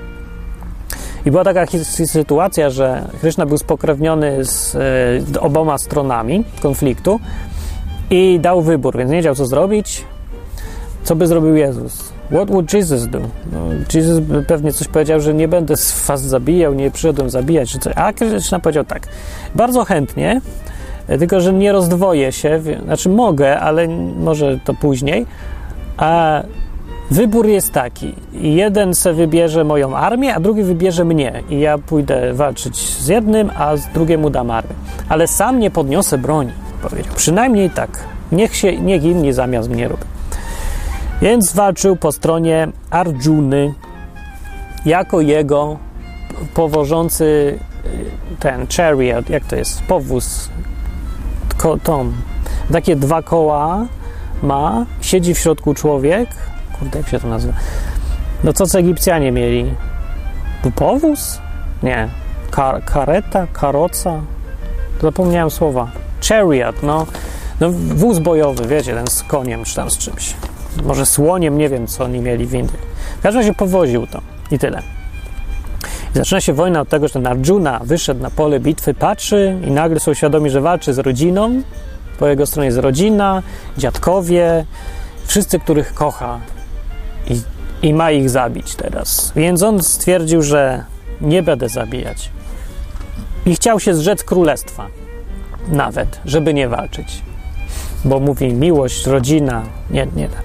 I 1.28 1.32
była 1.32 1.44
taka 1.44 1.66
sytuacja, 2.06 2.70
że 2.70 3.08
Kryszna 3.22 3.46
był 3.46 3.58
spokrewniony 3.58 4.46
z 4.46 4.76
e, 5.36 5.40
oboma 5.40 5.78
stronami 5.78 6.44
konfliktu 6.62 7.20
i 8.10 8.40
dał 8.42 8.62
wybór, 8.62 8.98
więc 8.98 9.12
nie 9.12 9.18
wiedział 9.18 9.36
co 9.36 9.46
zrobić. 9.46 10.06
Co 11.04 11.16
by 11.16 11.28
zrobił 11.28 11.56
Jezus? 11.56 12.14
What 12.32 12.52
would 12.52 12.74
Jesus 12.74 13.08
do? 13.08 13.20
No, 13.20 13.60
Jesus 13.94 14.22
pewnie 14.48 14.74
coś 14.74 14.88
powiedział, 14.88 15.22
że 15.22 15.34
nie 15.34 15.48
będę 15.48 15.74
was 16.08 16.22
zabijał, 16.22 16.74
nie 16.74 16.92
przyszedłem 16.92 17.30
zabijać, 17.30 17.72
czy 17.72 17.80
coś. 17.80 17.94
A 17.96 18.14
Kryszna 18.14 18.60
powiedział 18.60 18.84
tak, 18.84 19.08
bardzo 19.56 19.86
chętnie, 19.86 20.42
tylko 21.20 21.42
że 21.42 21.54
nie 21.54 21.72
rozdwoję 21.72 22.32
się, 22.32 22.62
znaczy 22.86 23.10
mogę, 23.10 23.60
ale 23.60 23.88
może 24.20 24.60
to 24.66 24.74
później. 24.74 25.26
A 25.98 26.42
wybór 27.12 27.48
jest 27.48 27.72
taki: 27.72 28.16
jeden 28.34 28.94
se 28.94 29.14
wybierze 29.14 29.64
moją 29.64 29.96
armię, 29.96 30.36
a 30.36 30.40
drugi 30.40 30.64
wybierze 30.64 31.06
mnie, 31.06 31.44
i 31.50 31.60
ja 31.60 31.78
pójdę 31.78 32.34
walczyć 32.34 32.78
z 32.78 33.08
jednym, 33.08 33.52
a 33.58 33.78
z 33.78 33.88
drugiemu 33.88 34.30
dam 34.30 34.52
armię. 34.52 34.76
Ale 35.10 35.28
sam 35.28 35.60
nie 35.60 35.72
podniosę 35.72 36.18
broni, 36.18 36.52
powiedział. 36.90 37.14
Przynajmniej 37.16 37.70
tak. 37.70 38.00
Niech, 38.32 38.56
się, 38.56 38.80
niech 38.80 39.04
inni 39.04 39.34
zamiast 39.34 39.70
mnie 39.70 39.88
robią. 39.88 40.06
Więc 41.22 41.54
walczył 41.54 41.96
po 41.96 42.12
stronie 42.12 42.68
Arjuny 42.90 43.74
jako 44.86 45.22
jego 45.22 45.78
powożący 46.54 47.60
y, 47.86 48.38
ten 48.40 48.68
chariot, 48.78 49.30
jak 49.30 49.46
to 49.46 49.56
jest, 49.56 49.82
powóz, 49.82 50.50
tom, 51.84 52.14
takie 52.72 52.96
dwa 52.96 53.22
koła 53.22 53.86
ma, 54.44 54.86
siedzi 55.02 55.34
w 55.34 55.40
środku 55.40 55.74
człowiek, 55.74 56.30
kurde, 56.80 57.00
jak 57.00 57.08
się 57.08 57.20
to 57.20 57.28
nazywa, 57.28 57.54
no 58.44 58.54
co 58.54 58.66
co 58.66 58.80
Egipcjanie 58.80 59.32
mieli? 59.32 59.74
Powóz? 60.76 61.42
Nie. 61.84 62.10
Kar, 62.52 62.84
kareta, 62.86 63.48
karoca? 63.54 64.22
Zapomniałem 65.02 65.52
słowa. 65.52 65.92
Chariot, 66.22 66.84
no. 66.84 67.06
No 67.60 67.70
wóz 67.72 68.20
bojowy, 68.20 68.68
wiecie, 68.68 68.94
ten 68.94 69.08
z 69.08 69.24
koniem 69.24 69.64
czy 69.64 69.76
tam 69.76 69.92
z 69.92 69.98
czymś. 69.98 70.34
Może 70.84 71.06
słoniem, 71.06 71.58
nie 71.58 71.70
wiem 71.70 71.88
co 71.88 72.04
oni 72.04 72.20
mieli 72.20 72.46
w 72.46 72.54
Indii. 72.54 72.80
W 73.20 73.22
każdym 73.22 73.42
razie 73.42 73.54
powoził 73.54 74.08
to 74.08 74.22
i 74.52 74.60
tyle. 74.60 74.82
I 76.16 76.18
zaczyna 76.18 76.42
się 76.42 76.54
wojna 76.54 76.82
od 76.82 76.90
tego, 76.90 77.08
że 77.08 77.14
ten 77.14 77.28
Arjuna 77.28 77.80
wyszedł 77.84 78.22
na 78.22 78.30
pole 78.30 78.60
bitwy, 78.60 78.94
patrzy 78.94 79.58
i 79.68 79.72
nagle 79.72 80.00
są 80.00 80.14
świadomi, 80.14 80.50
że 80.50 80.62
walczy 80.62 80.94
z 80.94 81.00
rodziną. 81.00 81.62
Po 82.20 82.28
jego 82.28 82.46
stronie 82.46 82.66
jest 82.66 82.78
rodzina, 82.78 83.44
dziadkowie, 83.78 84.66
wszyscy, 85.26 85.60
których 85.60 85.94
kocha 85.94 86.40
i, 87.30 87.42
i 87.82 87.94
ma 87.94 88.12
ich 88.12 88.30
zabić 88.30 88.76
teraz. 88.76 89.32
Więc 89.36 89.64
on 89.64 89.84
stwierdził, 89.84 90.42
że 90.42 90.84
nie 91.22 91.44
będę 91.44 91.70
zabijać. 91.70 92.30
I 93.46 93.56
chciał 93.56 93.80
się 93.80 93.96
zrzec 93.96 94.24
królestwa, 94.24 94.88
nawet, 95.68 96.20
żeby 96.26 96.54
nie 96.54 96.70
walczyć. 96.70 97.22
Bo 98.06 98.20
mówi 98.20 98.54
miłość, 98.54 99.06
rodzina, 99.06 99.64
nie, 99.92 100.08
nie 100.16 100.28
tak. 100.30 100.44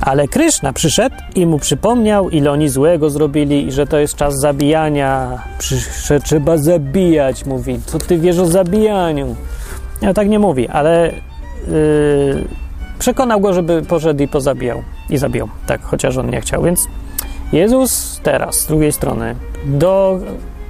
Ale 0.00 0.28
Kryszna 0.28 0.72
przyszedł 0.72 1.16
i 1.34 1.46
mu 1.46 1.58
przypomniał, 1.58 2.30
ile 2.30 2.50
oni 2.50 2.68
złego 2.68 3.10
zrobili 3.10 3.66
i 3.66 3.72
że 3.72 3.86
to 3.86 3.98
jest 3.98 4.16
czas 4.16 4.40
zabijania, 4.40 5.38
przy- 5.58 6.04
że 6.06 6.20
trzeba 6.20 6.58
zabijać, 6.58 7.44
mówi. 7.46 7.80
Co 7.86 7.98
ty 7.98 8.18
wiesz 8.18 8.38
o 8.38 8.46
zabijaniu? 8.46 9.36
Ja 10.02 10.14
tak 10.14 10.28
nie 10.28 10.38
mówi, 10.38 10.68
ale 10.68 11.12
yy, 11.68 12.44
przekonał 12.98 13.40
go, 13.40 13.52
żeby 13.54 13.82
poszedł 13.82 14.22
i 14.22 14.28
pozabijał. 14.28 14.82
I 15.10 15.18
zabijał, 15.18 15.48
tak, 15.66 15.82
chociaż 15.82 16.16
on 16.16 16.30
nie 16.30 16.40
chciał. 16.40 16.62
Więc 16.62 16.86
Jezus 17.52 18.20
teraz, 18.22 18.60
z 18.60 18.66
drugiej 18.66 18.92
strony, 18.92 19.34
do 19.66 20.18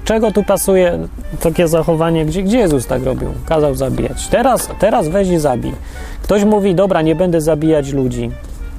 czego 0.08 0.32
tu 0.32 0.42
pasuje 0.42 0.98
takie 1.40 1.68
zachowanie, 1.68 2.26
gdzie, 2.26 2.42
gdzie 2.42 2.58
Jezus 2.58 2.86
tak 2.86 3.04
robił? 3.04 3.28
Kazał 3.46 3.74
zabijać. 3.74 4.28
Teraz, 4.28 4.68
teraz 4.78 5.08
weź 5.08 5.28
i 5.28 5.38
zabij. 5.38 5.72
Ktoś 6.22 6.44
mówi, 6.44 6.74
dobra, 6.74 7.02
nie 7.02 7.14
będę 7.14 7.40
zabijać 7.40 7.92
ludzi, 7.92 8.30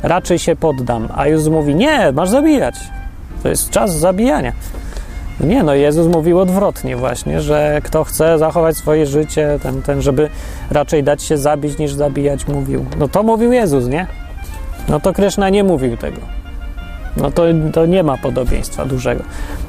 raczej 0.03 0.39
się 0.39 0.55
poddam. 0.55 1.07
A 1.15 1.27
Jezus 1.27 1.47
mówi, 1.47 1.75
nie, 1.75 2.11
masz 2.11 2.29
zabijać. 2.29 2.75
To 3.43 3.49
jest 3.49 3.69
czas 3.69 3.95
zabijania. 3.95 4.53
Nie, 5.39 5.63
no 5.63 5.73
Jezus 5.73 6.07
mówił 6.07 6.39
odwrotnie 6.39 6.95
właśnie, 6.95 7.41
że 7.41 7.81
kto 7.83 8.03
chce 8.03 8.37
zachować 8.37 8.77
swoje 8.77 9.05
życie, 9.05 9.59
ten, 9.63 9.81
ten, 9.81 10.01
żeby 10.01 10.29
raczej 10.71 11.03
dać 11.03 11.23
się 11.23 11.37
zabić 11.37 11.77
niż 11.77 11.93
zabijać, 11.93 12.47
mówił. 12.47 12.85
No 12.99 13.07
to 13.07 13.23
mówił 13.23 13.51
Jezus, 13.51 13.87
nie? 13.87 14.07
No 14.87 14.99
to 14.99 15.13
Kryszna 15.13 15.49
nie 15.49 15.63
mówił 15.63 15.97
tego. 15.97 16.38
No 17.19 17.31
to, 17.31 17.43
to 17.73 17.85
nie 17.85 18.03
ma 18.03 18.17
podobieństwa 18.17 18.85
dużego. 18.85 19.23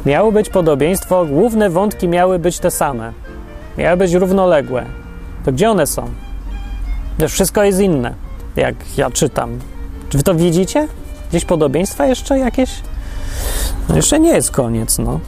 Miało 0.07 0.32
być 0.32 0.48
podobieństwo, 0.48 1.24
główne 1.24 1.70
wątki 1.70 2.09
miały 2.09 2.38
być 2.38 2.59
te 2.59 2.70
same. 2.70 3.12
Miały 3.78 3.96
być 3.96 4.12
równoległe. 4.12 4.84
To 5.44 5.53
gdzie 5.53 5.70
one 5.70 5.86
są? 5.86 6.11
Wiesz, 7.18 7.32
wszystko 7.32 7.64
jest 7.64 7.80
inne, 7.80 8.14
jak 8.57 8.74
ja 8.96 9.11
czytam. 9.11 9.59
Czy 10.09 10.18
wy 10.18 10.24
to 10.24 10.34
widzicie? 10.34 10.88
Gdzieś 11.30 11.44
podobieństwa 11.44 12.07
jeszcze 12.07 12.38
jakieś? 12.38 12.70
No 13.88 13.96
jeszcze 13.96 14.20
nie 14.20 14.30
jest 14.32 14.51
koniec, 14.51 14.98
no. 14.98 15.20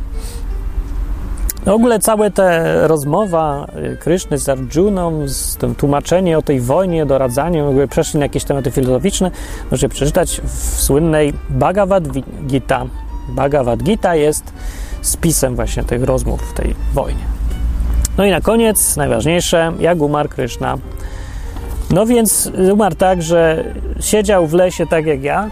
W 1.64 1.68
ogóle 1.68 1.98
całe 1.98 2.30
te 2.30 2.88
rozmowa 2.88 3.66
y, 3.92 3.96
Kryszny 3.96 4.38
z 4.38 4.48
Arjuną, 4.48 5.28
z 5.28 5.56
tym 5.56 5.74
tłumaczeniem 5.74 6.38
o 6.38 6.42
tej 6.42 6.60
wojnie, 6.60 7.06
doradzaniem, 7.06 7.66
w 7.66 7.68
ogóle 7.68 7.88
przeszli 7.88 8.18
na 8.18 8.24
jakieś 8.24 8.44
tematy 8.44 8.70
filozoficzne, 8.70 9.30
możecie 9.70 9.88
przeczytać 9.88 10.40
w 10.44 10.80
słynnej 10.80 11.32
Bhagavad 11.50 12.08
Gita. 12.46 12.86
Bhagavad 13.28 13.82
Gita 13.82 14.14
jest 14.14 14.52
spisem 15.02 15.56
właśnie 15.56 15.84
tych 15.84 16.02
rozmów 16.02 16.42
w 16.50 16.54
tej 16.54 16.74
wojnie. 16.94 17.24
No 18.18 18.24
i 18.24 18.30
na 18.30 18.40
koniec, 18.40 18.96
najważniejsze, 18.96 19.72
jak 19.78 20.00
umarł 20.00 20.28
Kryszna. 20.28 20.78
No 21.90 22.06
więc 22.06 22.50
umarł 22.72 22.94
tak, 22.94 23.22
że 23.22 23.64
siedział 24.00 24.46
w 24.46 24.52
lesie 24.52 24.86
tak 24.86 25.06
jak 25.06 25.22
ja 25.22 25.50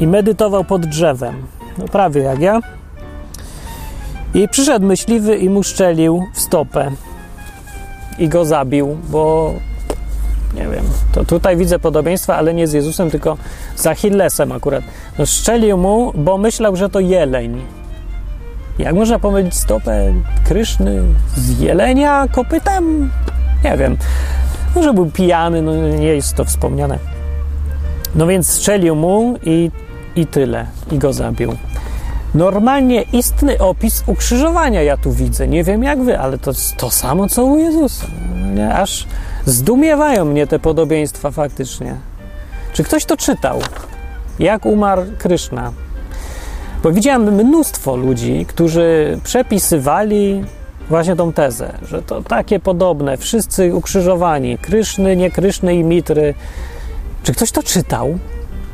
i 0.00 0.06
medytował 0.06 0.64
pod 0.64 0.86
drzewem. 0.86 1.34
No 1.78 1.84
prawie 1.84 2.22
jak 2.22 2.40
ja. 2.40 2.60
I 4.34 4.48
przyszedł 4.48 4.86
myśliwy 4.86 5.36
i 5.36 5.48
mu 5.48 5.62
szczelił 5.62 6.24
w 6.34 6.40
stopę 6.40 6.90
i 8.18 8.28
go 8.28 8.44
zabił, 8.44 8.96
bo 9.08 9.54
nie 10.54 10.68
wiem, 10.68 10.84
to 11.12 11.24
tutaj 11.24 11.56
widzę 11.56 11.78
podobieństwa, 11.78 12.36
ale 12.36 12.54
nie 12.54 12.66
z 12.66 12.72
Jezusem, 12.72 13.10
tylko 13.10 13.36
z 13.76 13.86
Achillesem 13.86 14.52
akurat. 14.52 14.84
No, 15.18 15.26
szczelił 15.26 15.78
mu, 15.78 16.12
bo 16.14 16.38
myślał, 16.38 16.76
że 16.76 16.88
to 16.88 17.00
jeleń. 17.00 17.62
Jak 18.78 18.94
można 18.94 19.18
pomylić 19.18 19.54
stopę 19.54 20.14
Kryszny 20.44 21.02
z 21.36 21.60
jelenia 21.60 22.28
kopytem? 22.32 23.10
Nie 23.64 23.76
wiem. 23.76 23.96
Może 24.76 24.94
był 24.94 25.06
pijany, 25.06 25.62
no 25.62 25.88
nie 25.88 26.06
jest 26.06 26.34
to 26.34 26.44
wspomniane. 26.44 26.98
No 28.14 28.26
więc 28.26 28.48
strzelił 28.48 28.96
mu 28.96 29.34
i, 29.42 29.70
i 30.16 30.26
tyle. 30.26 30.66
I 30.92 30.98
go 30.98 31.12
zabił. 31.12 31.56
Normalnie 32.34 33.02
istny 33.02 33.58
opis 33.58 34.02
ukrzyżowania 34.06 34.82
ja 34.82 34.96
tu 34.96 35.12
widzę. 35.12 35.48
Nie 35.48 35.64
wiem 35.64 35.82
jak 35.82 36.02
wy, 36.02 36.18
ale 36.18 36.38
to 36.38 36.50
jest 36.50 36.76
to 36.76 36.90
samo, 36.90 37.28
co 37.28 37.44
u 37.44 37.58
Jezusa. 37.58 38.06
Aż 38.74 39.06
zdumiewają 39.46 40.24
mnie 40.24 40.46
te 40.46 40.58
podobieństwa 40.58 41.30
faktycznie. 41.30 41.96
Czy 42.72 42.84
ktoś 42.84 43.04
to 43.04 43.16
czytał? 43.16 43.60
Jak 44.38 44.66
umarł 44.66 45.02
Kryszna? 45.18 45.72
Bo 46.82 46.92
widziałem 46.92 47.34
mnóstwo 47.34 47.96
ludzi, 47.96 48.46
którzy 48.48 49.18
przepisywali 49.24 50.44
właśnie 50.88 51.16
tą 51.16 51.32
tezę, 51.32 51.72
że 51.82 52.02
to 52.02 52.22
takie 52.22 52.60
podobne, 52.60 53.16
wszyscy 53.16 53.74
ukrzyżowani, 53.74 54.58
Kryszny, 54.58 55.16
nie 55.16 55.30
Kryszny 55.30 55.74
i 55.74 55.84
Mitry. 55.84 56.34
Czy 57.22 57.32
ktoś 57.32 57.50
to 57.50 57.62
czytał? 57.62 58.18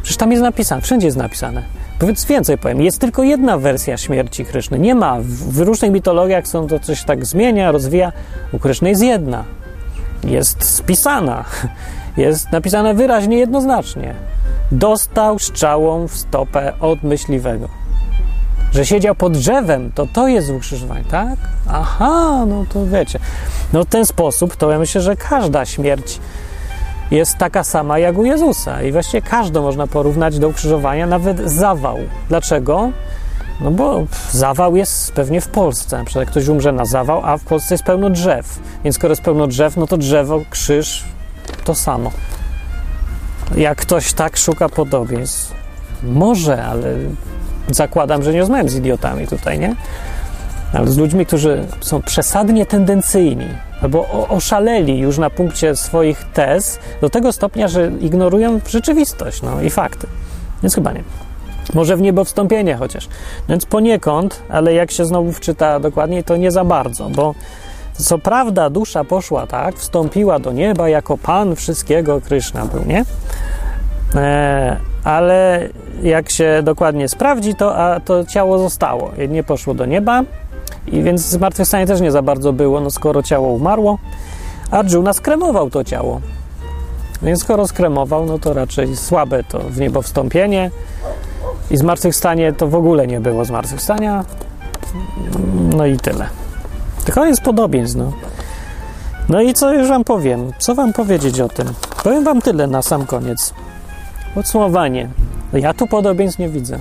Przecież 0.02 0.16
tam 0.16 0.30
jest 0.30 0.42
napisane, 0.42 0.82
wszędzie 0.82 1.06
jest 1.06 1.18
napisane. 1.18 1.79
Powiedz 2.00 2.24
więcej 2.24 2.58
powiem, 2.58 2.82
jest 2.82 3.00
tylko 3.00 3.22
jedna 3.22 3.58
wersja 3.58 3.96
śmierci 3.96 4.44
Kryszny. 4.44 4.78
Nie 4.78 4.94
ma. 4.94 5.16
W 5.22 5.58
różnych 5.58 5.90
mitologiach 5.90 6.48
są 6.48 6.66
to 6.66 6.78
coś 6.78 7.02
tak 7.04 7.26
zmienia, 7.26 7.72
rozwija. 7.72 8.12
U 8.52 8.58
Kryszny 8.58 8.88
jest 8.88 9.02
jedna. 9.02 9.44
Jest 10.24 10.64
spisana. 10.64 11.44
Jest 12.16 12.52
napisane 12.52 12.94
wyraźnie, 12.94 13.38
jednoznacznie. 13.38 14.14
Dostał 14.72 15.38
strzałą 15.38 16.08
w 16.08 16.16
stopę 16.16 16.72
od 16.80 17.02
myśliwego. 17.02 17.68
Że 18.72 18.86
siedział 18.86 19.14
pod 19.14 19.32
drzewem, 19.32 19.92
to 19.94 20.06
to 20.06 20.28
jest 20.28 20.50
ukrzyżowanie, 20.50 21.04
tak? 21.04 21.38
Aha, 21.68 22.44
no 22.46 22.64
to 22.72 22.86
wiecie. 22.86 23.18
No 23.72 23.84
w 23.84 23.86
ten 23.86 24.06
sposób 24.06 24.56
to 24.56 24.70
ja 24.70 24.78
myślę, 24.78 25.00
że 25.00 25.16
każda 25.16 25.64
śmierć 25.64 26.20
jest 27.10 27.38
taka 27.38 27.64
sama 27.64 27.98
jak 27.98 28.18
u 28.18 28.24
Jezusa. 28.24 28.82
I 28.82 28.92
właściwie 28.92 29.22
każdą 29.22 29.62
można 29.62 29.86
porównać 29.86 30.38
do 30.38 30.48
ukrzyżowania, 30.48 31.06
nawet 31.06 31.50
zawał. 31.50 31.98
Dlaczego? 32.28 32.90
No 33.60 33.70
bo 33.70 34.04
zawał 34.30 34.76
jest 34.76 35.12
pewnie 35.12 35.40
w 35.40 35.48
Polsce. 35.48 35.98
Na 35.98 36.04
przykład 36.04 36.30
ktoś 36.30 36.48
umrze 36.48 36.72
na 36.72 36.84
zawał, 36.84 37.20
a 37.24 37.36
w 37.36 37.44
Polsce 37.44 37.74
jest 37.74 37.84
pełno 37.84 38.10
drzew. 38.10 38.58
Więc 38.84 38.96
skoro 38.96 39.12
jest 39.12 39.22
pełno 39.22 39.46
drzew, 39.46 39.76
no 39.76 39.86
to 39.86 39.96
drzewo, 39.96 40.40
krzyż, 40.50 41.04
to 41.64 41.74
samo. 41.74 42.10
Jak 43.56 43.78
ktoś 43.78 44.12
tak 44.12 44.36
szuka 44.36 44.68
podobieństw, 44.68 45.54
może, 46.02 46.64
ale 46.64 46.94
zakładam, 47.70 48.22
że 48.22 48.32
nie 48.32 48.40
rozmawiam 48.40 48.68
z 48.68 48.74
idiotami 48.74 49.26
tutaj, 49.26 49.58
nie? 49.58 49.76
Ale 50.72 50.88
z 50.88 50.96
ludźmi, 50.96 51.26
którzy 51.26 51.66
są 51.80 52.02
przesadnie 52.02 52.66
tendencyjni, 52.66 53.48
albo 53.82 54.26
oszaleli 54.28 54.98
już 54.98 55.18
na 55.18 55.30
punkcie 55.30 55.76
swoich 55.76 56.24
tez 56.24 56.78
do 57.00 57.10
tego 57.10 57.32
stopnia, 57.32 57.68
że 57.68 57.92
ignorują 58.00 58.60
rzeczywistość 58.68 59.42
no, 59.42 59.62
i 59.62 59.70
fakty. 59.70 60.06
Więc 60.62 60.74
chyba 60.74 60.92
nie. 60.92 61.02
Może 61.74 61.96
w 61.96 62.00
niebo 62.00 62.24
wstąpienie 62.24 62.76
chociaż. 62.76 63.08
Więc 63.48 63.66
poniekąd, 63.66 64.42
ale 64.48 64.74
jak 64.74 64.90
się 64.90 65.04
znowu 65.04 65.32
wczyta 65.32 65.80
dokładniej, 65.80 66.24
to 66.24 66.36
nie 66.36 66.50
za 66.50 66.64
bardzo, 66.64 67.10
bo 67.10 67.34
co 67.92 68.18
prawda 68.18 68.70
dusza 68.70 69.04
poszła 69.04 69.46
tak, 69.46 69.76
wstąpiła 69.76 70.38
do 70.38 70.52
nieba 70.52 70.88
jako 70.88 71.18
Pan 71.18 71.56
wszystkiego, 71.56 72.20
Kryszna 72.20 72.66
był, 72.66 72.84
nie? 72.84 73.04
E, 74.14 74.76
ale 75.04 75.68
jak 76.02 76.30
się 76.30 76.60
dokładnie 76.64 77.08
sprawdzi, 77.08 77.54
to, 77.54 77.76
a 77.76 78.00
to 78.00 78.24
ciało 78.24 78.58
zostało. 78.58 79.12
Nie 79.28 79.42
poszło 79.42 79.74
do 79.74 79.86
nieba, 79.86 80.22
i 80.86 81.02
więc 81.02 81.20
zmartwychwstanie 81.20 81.86
też 81.86 82.00
nie 82.00 82.12
za 82.12 82.22
bardzo 82.22 82.52
było, 82.52 82.80
no 82.80 82.90
skoro 82.90 83.22
ciało 83.22 83.48
umarło. 83.48 83.98
Arjuna 84.70 85.12
skremował 85.12 85.70
to 85.70 85.84
ciało. 85.84 86.20
Więc 87.22 87.40
skoro 87.40 87.66
skremował, 87.66 88.26
no 88.26 88.38
to 88.38 88.52
raczej 88.52 88.96
słabe 88.96 89.44
to 89.44 89.58
w 89.58 89.80
niebo 89.80 90.02
wstąpienie. 90.02 90.70
I 91.70 91.76
zmartwychwstanie 91.76 92.52
to 92.52 92.66
w 92.66 92.74
ogóle 92.74 93.06
nie 93.06 93.20
było 93.20 93.44
zmartwychwstania. 93.44 94.24
No 95.76 95.86
i 95.86 95.96
tyle. 95.96 96.26
Tylko 97.04 97.26
jest 97.26 97.42
podobieństw, 97.42 97.96
no. 97.96 98.12
No 99.28 99.40
i 99.40 99.54
co 99.54 99.72
już 99.72 99.88
wam 99.88 100.04
powiem? 100.04 100.52
Co 100.58 100.74
wam 100.74 100.92
powiedzieć 100.92 101.40
o 101.40 101.48
tym? 101.48 101.66
Powiem 102.04 102.24
wam 102.24 102.42
tyle 102.42 102.66
na 102.66 102.82
sam 102.82 103.06
koniec. 103.06 103.54
Podsumowanie. 104.34 105.08
Ja 105.52 105.74
tu 105.74 105.86
podobieństw 105.86 106.38
nie 106.38 106.48
widzę. 106.48 106.78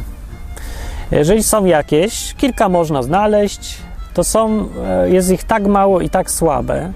Jeżeli 1.12 1.44
są 1.44 1.66
jakieś, 1.66 2.34
kilka 2.34 2.70
można 2.70 3.04
znaleźć, 3.04 3.78
to 4.14 4.24
są, 4.24 4.70
e, 4.86 5.10
jest 5.10 5.30
ich 5.30 5.44
tak 5.44 5.68
mało 5.68 6.02
i 6.02 6.10
tak 6.10 6.32
słabe 6.32 6.92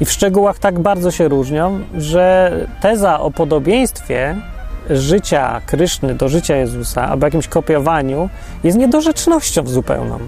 i 0.00 0.04
w 0.04 0.12
szczegółach 0.12 0.58
tak 0.58 0.78
bardzo 0.78 1.10
się 1.10 1.28
różnią, 1.28 1.80
że 1.94 2.52
teza 2.80 3.20
o 3.20 3.30
podobieństwie 3.30 4.36
życia 4.90 5.60
Kryszny 5.66 6.14
do 6.14 6.28
życia 6.28 6.56
Jezusa 6.56 7.08
albo 7.08 7.26
jakimś 7.26 7.48
kopiowaniu 7.48 8.28
jest 8.64 8.78
niedorzecznością 8.78 9.66
zupełną. 9.66 10.18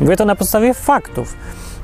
Mówię 0.00 0.16
to 0.16 0.24
na 0.24 0.34
podstawie 0.34 0.74
faktów. 0.74 1.36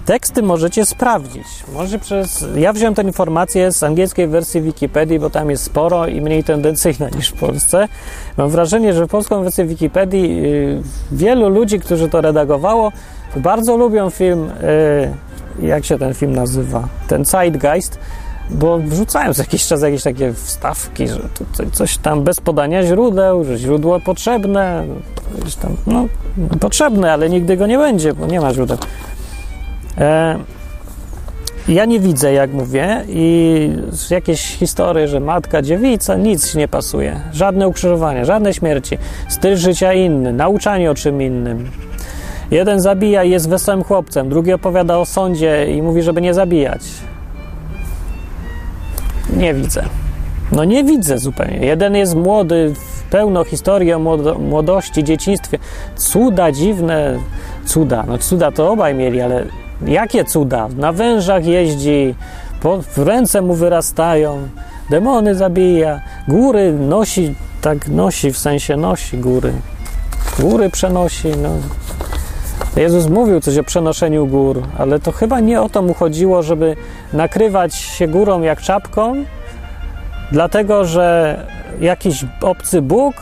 Teksty 0.05 0.43
możecie 0.43 0.87
sprawdzić. 0.87 1.47
Może 1.73 1.99
przez. 1.99 2.47
Ja 2.57 2.73
wziąłem 2.73 2.95
tę 2.95 3.03
informację 3.03 3.73
z 3.73 3.83
angielskiej 3.83 4.29
wersji 4.29 4.63
Wikipedii, 4.63 5.19
bo 5.19 5.31
tam 5.31 5.51
jest 5.51 5.65
sporo 5.65 6.07
i 6.07 6.21
mniej 6.21 6.45
tendencyjna 6.45 7.09
niż 7.09 7.29
w 7.29 7.33
Polsce. 7.33 7.89
Mam 8.37 8.51
wrażenie, 8.51 8.95
że 8.95 9.07
polską 9.07 9.43
wersję 9.43 9.65
Wikipedii 9.65 10.43
yy, 10.43 10.83
wielu 11.13 11.49
ludzi, 11.49 11.81
którzy 11.81 12.09
to 12.09 12.21
redagowało, 12.21 12.93
bardzo 13.37 13.77
lubią 13.77 14.11
film. 14.11 14.51
Yy, 15.61 15.69
jak 15.69 15.85
się 15.85 15.99
ten 15.99 16.15
film 16.15 16.33
nazywa? 16.35 16.89
Ten 17.09 17.25
Zeitgeist 17.25 17.99
bo 18.51 18.79
wrzucają 18.79 19.35
co 19.35 19.43
jakiś 19.43 19.67
czas 19.67 19.83
jakieś 19.83 20.03
takie 20.03 20.33
wstawki, 20.33 21.09
że 21.09 21.21
coś 21.73 21.99
tam 21.99 22.23
bez 22.23 22.41
podania 22.41 22.83
źródeł, 22.83 23.45
że 23.45 23.59
źródło 23.59 24.01
potrzebne, 24.01 24.85
tam, 25.63 25.77
no, 25.87 26.07
potrzebne, 26.61 27.13
ale 27.13 27.31
nigdy 27.31 27.57
go 27.57 27.67
nie 27.67 27.79
będzie, 27.79 28.15
bo 28.15 28.27
nie 28.27 28.41
ma 28.41 28.55
źródeł. 28.55 28.79
E, 29.99 30.39
ja 31.69 31.85
nie 31.85 32.01
widzę, 32.01 32.33
jak 32.33 32.53
mówię, 32.53 33.05
i 33.09 33.71
jakieś 34.11 34.41
historie, 34.41 35.09
że 35.09 35.21
matka, 35.21 35.63
dziewica, 35.63 36.17
nic 36.17 36.55
nie 36.55 36.69
pasuje. 36.69 37.21
Żadne 37.33 37.69
ukrzyżowania, 37.69 38.25
żadne 38.25 38.55
śmierci, 38.55 38.99
styl 39.29 39.57
życia 39.57 39.93
inny, 39.93 40.33
nauczanie 40.33 40.91
o 40.91 40.95
czym 40.95 41.23
innym. 41.23 41.71
Jeden 42.51 42.81
zabija 42.81 43.25
i 43.25 43.31
jest 43.31 43.49
wesołym 43.49 43.85
chłopcem, 43.85 44.29
drugi 44.29 44.53
opowiada 44.53 44.99
o 44.99 45.05
sądzie 45.07 45.67
i 45.73 45.83
mówi, 45.83 46.03
żeby 46.03 46.21
nie 46.21 46.35
zabijać. 46.35 46.83
Nie 49.37 49.55
widzę. 49.55 49.85
No 50.53 50.65
nie 50.65 50.85
widzę 50.85 51.19
zupełnie. 51.19 51.67
Jeden 51.67 51.95
jest 51.95 52.15
młody, 52.15 52.75
pełno 53.11 53.45
historii 53.45 53.93
o 53.93 53.99
młodo- 53.99 54.39
młodości, 54.39 55.05
dzieciństwie. 55.05 55.59
Cuda 55.97 56.53
dziwne, 56.53 57.19
cuda. 57.65 58.05
No 58.09 58.19
cuda 58.19 58.53
to 58.53 58.71
obaj 58.73 58.95
mieli, 58.95 59.21
ale 59.21 59.45
jakie 59.87 60.25
cuda? 60.25 60.69
Na 60.77 60.93
wężach 60.93 61.47
jeździ, 61.47 62.15
w 62.97 62.99
ręce 62.99 63.43
mu 63.43 63.55
wyrastają, 63.55 64.49
demony 64.91 65.35
zabija, 65.35 66.01
góry 66.29 66.73
nosi, 66.73 67.35
tak 67.61 67.89
nosi, 67.89 68.33
w 68.33 68.39
sensie 68.39 68.77
nosi 68.77 69.19
góry. 69.19 69.53
Góry 70.39 70.71
przenosi, 70.71 71.29
no. 71.29 71.51
Jezus 72.77 73.07
mówił 73.09 73.41
coś 73.41 73.59
o 73.59 73.65
przenoszeniu 73.65 74.27
gór, 74.27 74.63
ale 74.79 75.01
to 75.01 75.13
chyba 75.13 75.41
nie 75.41 75.63
o 75.63 75.69
to 75.69 75.83
mu 75.83 75.95
chodziło, 75.95 76.43
żeby 76.43 76.77
nakrywać 77.13 77.75
się 77.75 78.09
górą 78.09 78.43
jak 78.43 78.61
czapką, 78.61 79.15
dlatego 80.33 80.85
że 80.85 81.39
jakiś 81.81 82.25
obcy 82.43 82.83
Bóg 82.83 83.15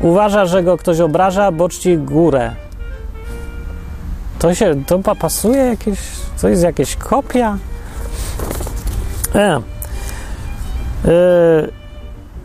uważa, 0.00 0.46
że 0.46 0.62
go 0.62 0.76
ktoś 0.76 1.00
obraża, 1.00 1.52
bo 1.52 1.68
czci 1.68 1.98
górę. 1.98 2.50
To 4.42 4.54
się, 4.54 4.84
to 4.86 4.98
pa- 4.98 5.14
pasuje 5.14 5.56
jakieś, 5.56 5.98
to 6.40 6.48
jest 6.48 6.62
jakieś 6.62 6.96
kopia? 6.96 7.58
E. 9.34 9.56
E, 9.58 9.62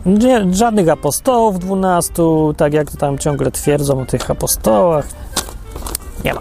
nie, 0.06 0.54
żadnych 0.54 0.88
apostołów 0.88 1.58
dwunastu, 1.58 2.54
tak 2.56 2.72
jak 2.72 2.90
tam 2.90 3.18
ciągle 3.18 3.50
twierdzą 3.50 4.00
o 4.00 4.06
tych 4.06 4.30
apostołach. 4.30 5.06
Nie 6.24 6.34
ma. 6.34 6.40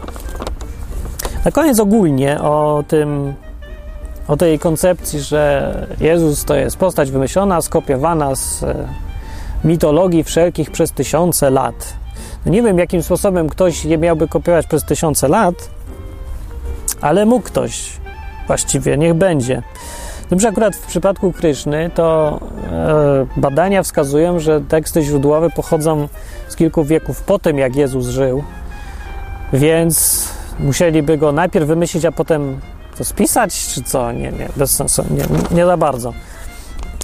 Na 1.45 1.51
koniec 1.51 1.79
ogólnie 1.79 2.41
o 2.41 2.83
tym, 2.87 3.33
o 4.27 4.37
tej 4.37 4.59
koncepcji, 4.59 5.19
że 5.21 5.73
Jezus 5.99 6.45
to 6.45 6.55
jest 6.55 6.77
postać 6.77 7.11
wymyślona, 7.11 7.61
skopiowana 7.61 8.35
z 8.35 8.63
e, 8.63 8.87
mitologii 9.63 10.23
wszelkich 10.23 10.71
przez 10.71 10.91
tysiące 10.91 11.49
lat. 11.49 11.93
No 12.47 12.53
nie 12.53 12.61
wiem, 12.61 12.77
jakim 12.77 13.03
sposobem 13.03 13.49
ktoś 13.49 13.85
je 13.85 13.97
miałby 13.97 14.27
kopiować 14.27 14.67
przez 14.67 14.83
tysiące 14.83 15.27
lat, 15.27 15.69
ale 17.01 17.25
mógł 17.25 17.45
ktoś. 17.45 17.91
Właściwie, 18.47 18.97
niech 18.97 19.13
będzie. 19.13 19.61
Że 20.31 20.47
akurat 20.47 20.75
w 20.75 20.85
przypadku 20.87 21.33
Kryszny 21.33 21.91
to 21.95 22.39
e, 22.71 23.41
badania 23.41 23.83
wskazują, 23.83 24.39
że 24.39 24.61
teksty 24.61 25.01
źródłowe 25.01 25.49
pochodzą 25.49 26.07
z 26.47 26.55
kilku 26.55 26.83
wieków 26.83 27.21
po 27.23 27.39
tym, 27.39 27.57
jak 27.57 27.75
Jezus 27.75 28.07
żył, 28.07 28.43
więc 29.53 30.27
musieliby 30.59 31.17
go 31.17 31.31
najpierw 31.31 31.67
wymyślić, 31.67 32.05
a 32.05 32.11
potem 32.11 32.59
to 32.97 33.05
spisać, 33.05 33.67
czy 33.73 33.83
co? 33.83 34.11
Nie, 34.11 34.31
nie, 34.31 34.49
bez 34.55 34.75
sensu, 34.75 35.03
nie, 35.09 35.55
nie 35.55 35.65
za 35.65 35.77
bardzo. 35.77 36.13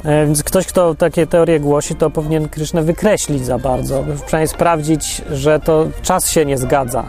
E, 0.05 0.25
Więc 0.25 0.43
ktoś, 0.43 0.67
kto 0.67 0.95
takie 0.95 1.27
teorie 1.27 1.59
głosi, 1.59 1.95
to 1.95 2.09
powinien 2.09 2.49
Krysznę 2.49 2.83
wykreślić 2.83 3.45
za 3.45 3.57
bardzo, 3.57 4.03
przynajmniej 4.25 4.47
sprawdzić, 4.47 5.21
że 5.31 5.59
to 5.59 5.87
czas 6.01 6.29
się 6.29 6.45
nie 6.45 6.57
zgadza, 6.57 7.03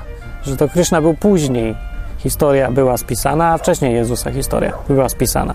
że 0.47 0.57
to 0.57 0.69
Kryszna 0.69 1.01
był 1.01 1.15
później. 1.15 1.75
Historia 2.19 2.71
była 2.71 2.97
spisana, 2.97 3.53
a 3.53 3.59
wcześniej 3.59 3.95
Jezusa 3.95 4.31
historia 4.31 4.73
była 4.89 5.09
spisana. 5.09 5.55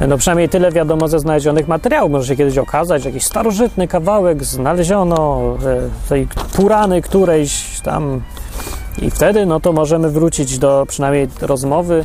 E, 0.00 0.06
No 0.06 0.18
przynajmniej 0.18 0.48
tyle 0.48 0.72
wiadomo 0.72 1.08
ze 1.08 1.18
znalezionych 1.18 1.68
materiałów. 1.68 2.12
Może 2.12 2.26
się 2.28 2.36
kiedyś 2.36 2.58
okazać, 2.58 3.02
że 3.02 3.08
jakiś 3.08 3.24
starożytny 3.24 3.88
kawałek 3.88 4.44
znaleziono 4.44 5.40
e, 5.66 6.08
tej 6.08 6.28
Purany 6.52 7.02
którejś 7.02 7.80
tam 7.80 8.22
i 8.98 9.10
wtedy 9.10 9.46
no 9.46 9.60
to 9.60 9.72
możemy 9.72 10.10
wrócić 10.10 10.58
do 10.58 10.86
przynajmniej 10.88 11.28
rozmowy. 11.40 12.04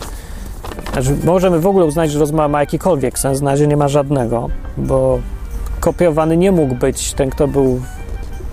Znaczy, 0.94 1.18
możemy 1.26 1.60
w 1.60 1.68
ogóle 1.68 1.86
uznać, 1.86 2.12
że 2.12 2.20
rozmowa 2.20 2.48
ma 2.48 2.60
jakikolwiek 2.60 3.20
sens, 3.20 3.42
na 3.42 3.52
razie 3.52 3.68
nie 3.68 3.78
ma 3.78 3.88
żadnego, 3.88 4.50
bo 4.78 5.20
kopiowany 5.80 6.38
nie 6.38 6.52
mógł 6.52 6.76
być 6.76 7.14
ten, 7.14 7.30
kto 7.30 7.48
był 7.48 7.82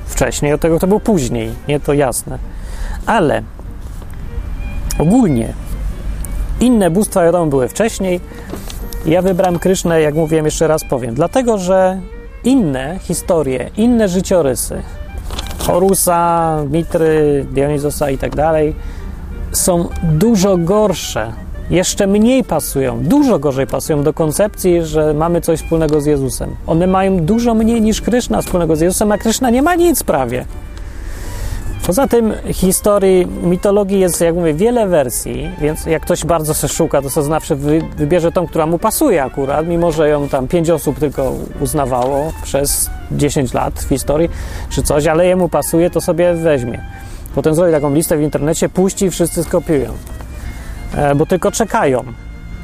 wcześniej, 0.07 0.53
od 0.53 0.61
tego, 0.61 0.77
kto 0.77 0.87
był 0.87 1.01
później. 1.01 1.51
Nie 1.69 1.81
to 1.81 1.93
jasne. 1.93 2.39
Ale 3.07 3.43
ogólnie 4.99 5.53
inne 6.61 6.91
bóstwa 6.91 7.25
wiadomo 7.25 7.47
były 7.47 7.69
wcześniej. 7.69 8.21
Ja 9.07 9.23
wybrałem 9.23 9.59
Krysznę, 9.59 10.01
jak 10.01 10.15
mówiłem, 10.15 10.45
jeszcze 10.45 10.69
raz 10.69 10.85
powiem, 10.85 11.15
dlatego, 11.15 11.59
że 11.59 12.01
inne 12.45 12.99
historie, 13.03 13.71
inne 13.77 14.09
życiorysy 14.09 14.83
Horusa, 15.59 16.57
Mitry, 16.71 17.47
Dionizosa 17.53 18.11
i 18.11 18.19
tak 18.19 18.37
dalej 18.37 18.75
są 19.53 19.89
dużo 20.03 20.57
gorsze, 20.57 21.33
jeszcze 21.71 22.07
mniej 22.07 22.45
pasują, 22.45 23.01
dużo 23.01 23.39
gorzej 23.39 23.67
pasują 23.67 24.03
do 24.03 24.13
koncepcji, 24.13 24.83
że 24.83 25.15
mamy 25.15 25.41
coś 25.41 25.61
wspólnego 25.61 26.01
z 26.01 26.07
Jezusem. 26.07 26.57
One 26.67 26.87
mają 26.87 27.17
dużo 27.17 27.55
mniej 27.55 27.83
niż 27.83 28.01
Kryszna 28.01 28.43
wspólnego 28.43 28.77
z 28.77 28.81
Jezusem, 28.81 29.13
a 29.13 29.19
Kryszna 29.19 29.51
nie 29.51 29.63
ma 29.63 29.75
nic 29.75 30.03
prawie. 30.03 30.45
Poza 31.87 32.09
tym 32.09 32.33
historii, 32.47 33.27
mitologii 33.27 34.01
jest, 34.01 34.21
jak 34.21 34.35
mówię, 34.35 34.55
wiele 34.55 34.87
wersji, 34.87 35.51
więc 35.61 35.87
jak 35.87 36.03
ktoś 36.03 36.25
bardzo 36.25 36.55
se 36.55 36.69
szuka, 36.69 37.03
to 37.03 37.11
sobie 37.11 37.27
zawsze 37.27 37.57
wy, 37.57 37.83
wybierze 37.97 38.33
tą, 38.33 38.47
która 38.47 38.67
mu 38.67 38.79
pasuje 38.79 39.25
akurat, 39.25 39.67
mimo 39.67 39.93
że 39.93 40.09
ją 40.09 40.29
tam 40.29 40.49
pięć 40.49 40.71
osób 40.71 40.99
tylko 40.99 41.33
uznawało 41.61 42.33
przez 42.43 42.91
10 43.13 43.55
lat 43.55 43.81
w 43.81 43.89
historii, 43.89 44.29
czy 44.71 44.83
coś, 44.83 45.07
ale 45.07 45.27
jemu 45.27 45.49
pasuje, 45.49 45.91
to 45.91 46.01
sobie 46.01 46.35
weźmie. 46.35 46.81
Potem 47.35 47.55
zrobi 47.55 47.73
taką 47.73 47.95
listę 47.95 48.17
w 48.17 48.23
internecie, 48.23 48.69
puści 48.69 49.05
i 49.05 49.11
wszyscy 49.11 49.45
skopiują. 49.45 49.93
E, 50.97 51.15
bo 51.15 51.27
tylko 51.27 51.51
czekają 51.51 52.05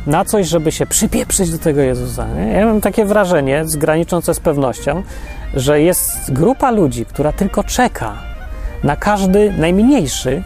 na 0.07 0.25
coś, 0.25 0.49
żeby 0.49 0.73
się 0.73 0.87
przypieprzyć 0.87 1.51
do 1.51 1.59
tego 1.59 1.81
Jezusa. 1.81 2.27
Nie? 2.29 2.53
Ja 2.53 2.67
mam 2.67 2.81
takie 2.81 3.05
wrażenie, 3.05 3.65
graniczące 3.75 4.35
z 4.35 4.41
pewnością, 4.41 5.03
że 5.55 5.83
jest 5.83 6.33
grupa 6.33 6.71
ludzi, 6.71 7.05
która 7.07 7.33
tylko 7.33 7.65
czeka 7.65 8.13
na 8.85 8.97
każdy 8.97 9.53
najmniejszy 9.59 10.43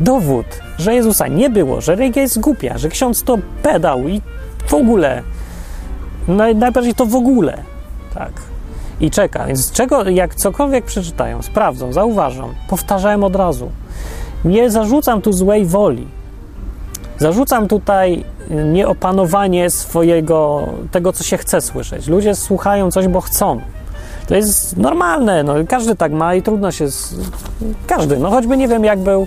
dowód, 0.00 0.46
że 0.78 0.94
Jezusa 0.94 1.28
nie 1.28 1.50
było, 1.50 1.80
że 1.80 1.94
religia 1.94 2.22
jest 2.22 2.40
głupia, 2.40 2.78
że 2.78 2.88
ksiądz 2.88 3.22
to 3.22 3.38
pedał 3.62 4.08
i 4.08 4.20
w 4.66 4.74
ogóle, 4.74 5.22
naj, 6.28 6.56
najbardziej 6.56 6.94
to 6.94 7.06
w 7.06 7.14
ogóle, 7.14 7.58
tak. 8.14 8.32
I 9.00 9.10
czeka. 9.10 9.46
Więc 9.46 9.72
czego, 9.72 10.08
jak 10.08 10.34
cokolwiek 10.34 10.84
przeczytają, 10.84 11.42
sprawdzą, 11.42 11.92
zauważą, 11.92 12.54
powtarzałem 12.68 13.24
od 13.24 13.36
razu. 13.36 13.70
Nie 14.44 14.70
zarzucam 14.70 15.22
tu 15.22 15.32
złej 15.32 15.66
woli. 15.66 16.06
Zarzucam 17.18 17.68
tutaj 17.68 18.24
nieopanowanie 18.50 19.70
swojego, 19.70 20.68
tego, 20.90 21.12
co 21.12 21.24
się 21.24 21.36
chce 21.36 21.60
słyszeć. 21.60 22.06
Ludzie 22.06 22.34
słuchają 22.34 22.90
coś, 22.90 23.08
bo 23.08 23.20
chcą. 23.20 23.60
To 24.26 24.34
jest 24.34 24.76
normalne, 24.76 25.42
no, 25.42 25.54
każdy 25.68 25.96
tak 25.96 26.12
ma 26.12 26.34
i 26.34 26.42
trudno 26.42 26.72
się. 26.72 26.88
Z... 26.88 27.14
Każdy, 27.86 28.18
no 28.18 28.30
choćby 28.30 28.56
nie 28.56 28.68
wiem, 28.68 28.84
jak 28.84 28.98
był 28.98 29.26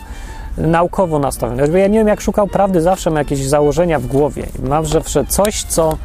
naukowo 0.58 1.20
nastawiony, 1.20 1.62
choćby 1.62 1.80
ja 1.80 1.88
nie 1.88 2.00
wiem, 2.00 2.08
jak 2.08 2.22
szukał 2.22 2.48
prawdy, 2.48 2.82
zawsze 2.82 3.10
ma 3.10 3.20
jakieś 3.20 3.46
założenia 3.46 4.00
w 4.00 4.06
głowie. 4.06 4.46
Mam 4.64 4.86
zawsze 4.86 5.26
coś, 5.26 5.64
co, 5.64 5.98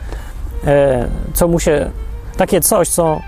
e, 0.66 1.08
co 1.34 1.48
mu 1.48 1.60
się. 1.60 1.90
Takie 2.36 2.60
coś, 2.60 2.88
co 2.88 3.20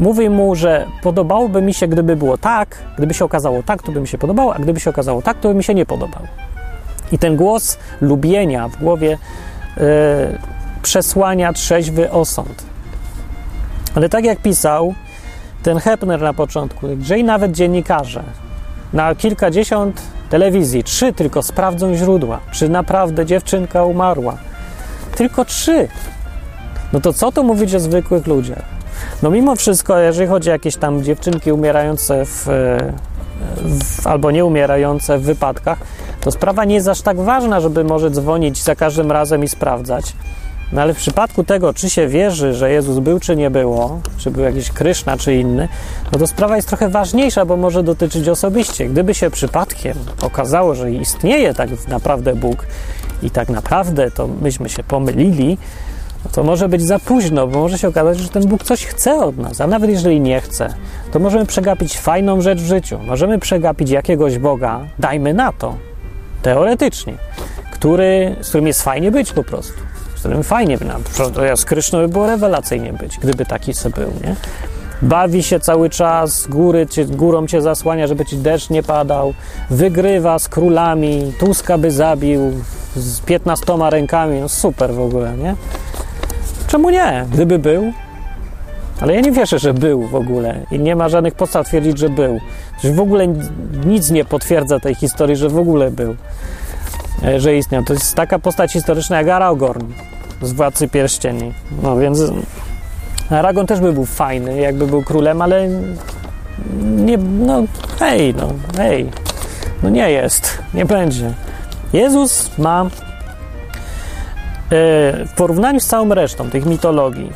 mówi 0.00 0.30
mu, 0.30 0.54
że 0.54 0.86
podobałoby 1.02 1.62
mi 1.62 1.74
się, 1.74 1.88
gdyby 1.88 2.16
było 2.16 2.38
tak, 2.38 2.78
gdyby 2.98 3.14
się 3.14 3.24
okazało 3.24 3.62
tak, 3.62 3.82
to 3.82 3.92
by 3.92 4.00
mi 4.00 4.08
się 4.08 4.18
podobało, 4.18 4.54
a 4.54 4.58
gdyby 4.58 4.80
się 4.80 4.90
okazało 4.90 5.22
tak, 5.22 5.40
to 5.40 5.48
by 5.48 5.54
mi 5.54 5.64
się 5.64 5.74
nie 5.74 5.86
podobało. 5.86 6.26
I 7.12 7.18
ten 7.18 7.36
głos 7.36 7.78
lubienia 8.00 8.68
w 8.68 8.76
głowie 8.76 9.18
e, 9.76 9.82
przesłania 10.82 11.52
trzeźwy 11.52 12.10
osąd. 12.10 12.64
Ale 13.94 14.08
tak 14.08 14.24
jak 14.24 14.38
pisał 14.38 14.94
ten 15.62 15.78
Hepner 15.78 16.20
na 16.20 16.32
początku, 16.32 16.86
że 17.02 17.18
i 17.18 17.24
nawet 17.24 17.52
dziennikarze 17.52 18.22
na 18.92 19.14
kilkadziesiąt 19.14 20.02
telewizji, 20.30 20.84
trzy 20.84 21.12
tylko 21.12 21.42
sprawdzą 21.42 21.94
źródła, 21.94 22.40
czy 22.52 22.68
naprawdę 22.68 23.26
dziewczynka 23.26 23.84
umarła. 23.84 24.36
Tylko 25.16 25.44
trzy. 25.44 25.88
No 26.92 27.00
to 27.00 27.12
co 27.12 27.32
tu 27.32 27.44
mówić 27.44 27.74
o 27.74 27.80
zwykłych 27.80 28.26
ludziach? 28.26 28.64
No 29.22 29.30
mimo 29.30 29.56
wszystko, 29.56 29.98
jeżeli 29.98 30.28
chodzi 30.28 30.50
o 30.50 30.52
jakieś 30.52 30.76
tam 30.76 31.02
dziewczynki 31.02 31.52
umierające 31.52 32.24
w, 32.24 32.46
w, 33.56 34.06
albo 34.06 34.30
nie 34.30 34.44
umierające 34.44 35.18
w 35.18 35.22
wypadkach, 35.22 35.78
to 36.22 36.30
sprawa 36.30 36.64
nie 36.64 36.74
jest 36.74 36.88
aż 36.88 37.00
tak 37.00 37.20
ważna, 37.20 37.60
żeby 37.60 37.84
może 37.84 38.10
dzwonić 38.10 38.62
za 38.62 38.74
każdym 38.74 39.12
razem 39.12 39.44
i 39.44 39.48
sprawdzać. 39.48 40.12
No 40.72 40.82
ale 40.82 40.94
w 40.94 40.96
przypadku 40.96 41.44
tego, 41.44 41.74
czy 41.74 41.90
się 41.90 42.08
wierzy, 42.08 42.54
że 42.54 42.70
Jezus 42.70 42.98
był, 42.98 43.20
czy 43.20 43.36
nie 43.36 43.50
było, 43.50 44.00
czy 44.18 44.30
był 44.30 44.44
jakiś 44.44 44.70
Kryszna, 44.70 45.16
czy 45.16 45.34
inny, 45.34 45.68
no 46.12 46.18
to 46.18 46.26
sprawa 46.26 46.56
jest 46.56 46.68
trochę 46.68 46.88
ważniejsza, 46.88 47.44
bo 47.44 47.56
może 47.56 47.82
dotyczyć 47.82 48.28
osobiście. 48.28 48.88
Gdyby 48.88 49.14
się 49.14 49.30
przypadkiem 49.30 49.96
okazało, 50.22 50.74
że 50.74 50.90
istnieje 50.90 51.54
tak 51.54 51.70
naprawdę 51.88 52.34
Bóg 52.34 52.66
i 53.22 53.30
tak 53.30 53.48
naprawdę 53.48 54.10
to 54.10 54.28
myśmy 54.42 54.68
się 54.68 54.82
pomylili, 54.82 55.58
no 56.24 56.30
to 56.30 56.42
może 56.42 56.68
być 56.68 56.82
za 56.82 56.98
późno, 56.98 57.46
bo 57.46 57.58
może 57.58 57.78
się 57.78 57.88
okazać, 57.88 58.18
że 58.18 58.28
ten 58.28 58.46
Bóg 58.46 58.64
coś 58.64 58.86
chce 58.86 59.14
od 59.24 59.38
nas, 59.38 59.60
a 59.60 59.66
nawet 59.66 59.90
jeżeli 59.90 60.20
nie 60.20 60.40
chce, 60.40 60.74
to 61.12 61.18
możemy 61.18 61.46
przegapić 61.46 61.98
fajną 61.98 62.40
rzecz 62.40 62.58
w 62.58 62.66
życiu. 62.66 62.98
Możemy 63.06 63.38
przegapić 63.38 63.90
jakiegoś 63.90 64.38
Boga, 64.38 64.80
dajmy 64.98 65.34
na 65.34 65.52
to, 65.52 65.74
teoretycznie, 66.42 67.14
który, 67.70 68.36
z 68.40 68.48
którym 68.48 68.66
jest 68.66 68.82
fajnie 68.82 69.10
być 69.10 69.32
po 69.32 69.44
prostu. 69.44 69.72
Z 70.16 70.18
którym 70.18 70.42
fajnie 70.42 70.78
by 70.78 70.84
nam, 70.84 71.02
z 71.56 71.64
Kryszną 71.64 71.98
by 71.98 72.08
było 72.08 72.26
rewelacyjnie 72.26 72.92
być, 72.92 73.18
gdyby 73.18 73.46
taki 73.46 73.74
se 73.74 73.90
był, 73.90 74.10
nie? 74.24 74.36
Bawi 75.02 75.42
się 75.42 75.60
cały 75.60 75.90
czas, 75.90 76.46
góry 76.46 76.86
cię, 76.86 77.04
górą 77.04 77.46
cię 77.46 77.62
zasłania, 77.62 78.06
żeby 78.06 78.24
ci 78.24 78.36
deszcz 78.36 78.70
nie 78.70 78.82
padał, 78.82 79.34
wygrywa 79.70 80.38
z 80.38 80.48
królami, 80.48 81.32
Tuska 81.38 81.78
by 81.78 81.90
zabił 81.90 82.52
z 82.96 83.20
15 83.20 83.64
rękami, 83.90 84.40
no 84.40 84.48
super 84.48 84.94
w 84.94 85.00
ogóle, 85.00 85.36
nie? 85.36 85.54
Czemu 86.66 86.90
nie? 86.90 87.26
Gdyby 87.32 87.58
był, 87.58 87.92
ale 89.02 89.14
ja 89.14 89.20
nie 89.20 89.32
wierzę, 89.32 89.58
że 89.58 89.74
był 89.74 90.06
w 90.06 90.14
ogóle 90.14 90.60
i 90.70 90.78
nie 90.78 90.96
ma 90.96 91.08
żadnych 91.08 91.34
podstaw 91.34 91.66
twierdzić, 91.66 91.98
że 91.98 92.08
był. 92.08 92.40
W 92.84 93.00
ogóle 93.00 93.26
nic 93.86 94.10
nie 94.10 94.24
potwierdza 94.24 94.80
tej 94.80 94.94
historii, 94.94 95.36
że 95.36 95.48
w 95.48 95.58
ogóle 95.58 95.90
był, 95.90 96.16
e, 97.24 97.40
że 97.40 97.56
istniał. 97.56 97.84
To 97.84 97.92
jest 97.92 98.14
taka 98.14 98.38
postać 98.38 98.72
historyczna 98.72 99.18
jak 99.18 99.28
Aragorn 99.28 99.86
z 100.42 100.52
Władcy 100.52 100.88
Pierścieni. 100.88 101.52
No 101.82 101.96
więc 101.96 102.20
Aragorn 103.30 103.66
też 103.66 103.80
by 103.80 103.92
był 103.92 104.04
fajny, 104.04 104.60
jakby 104.60 104.86
był 104.86 105.02
królem, 105.02 105.42
ale 105.42 105.68
nie, 106.82 107.18
no 107.18 107.62
hej, 107.98 108.34
no 108.34 108.48
hej, 108.76 109.10
no 109.82 109.90
nie 109.90 110.10
jest, 110.10 110.58
nie 110.74 110.84
będzie. 110.84 111.32
Jezus 111.92 112.58
ma 112.58 112.82
e, 112.82 112.88
w 115.26 115.32
porównaniu 115.36 115.80
z 115.80 115.86
całą 115.86 116.14
resztą 116.14 116.50
tych 116.50 116.66
mitologii, 116.66 117.32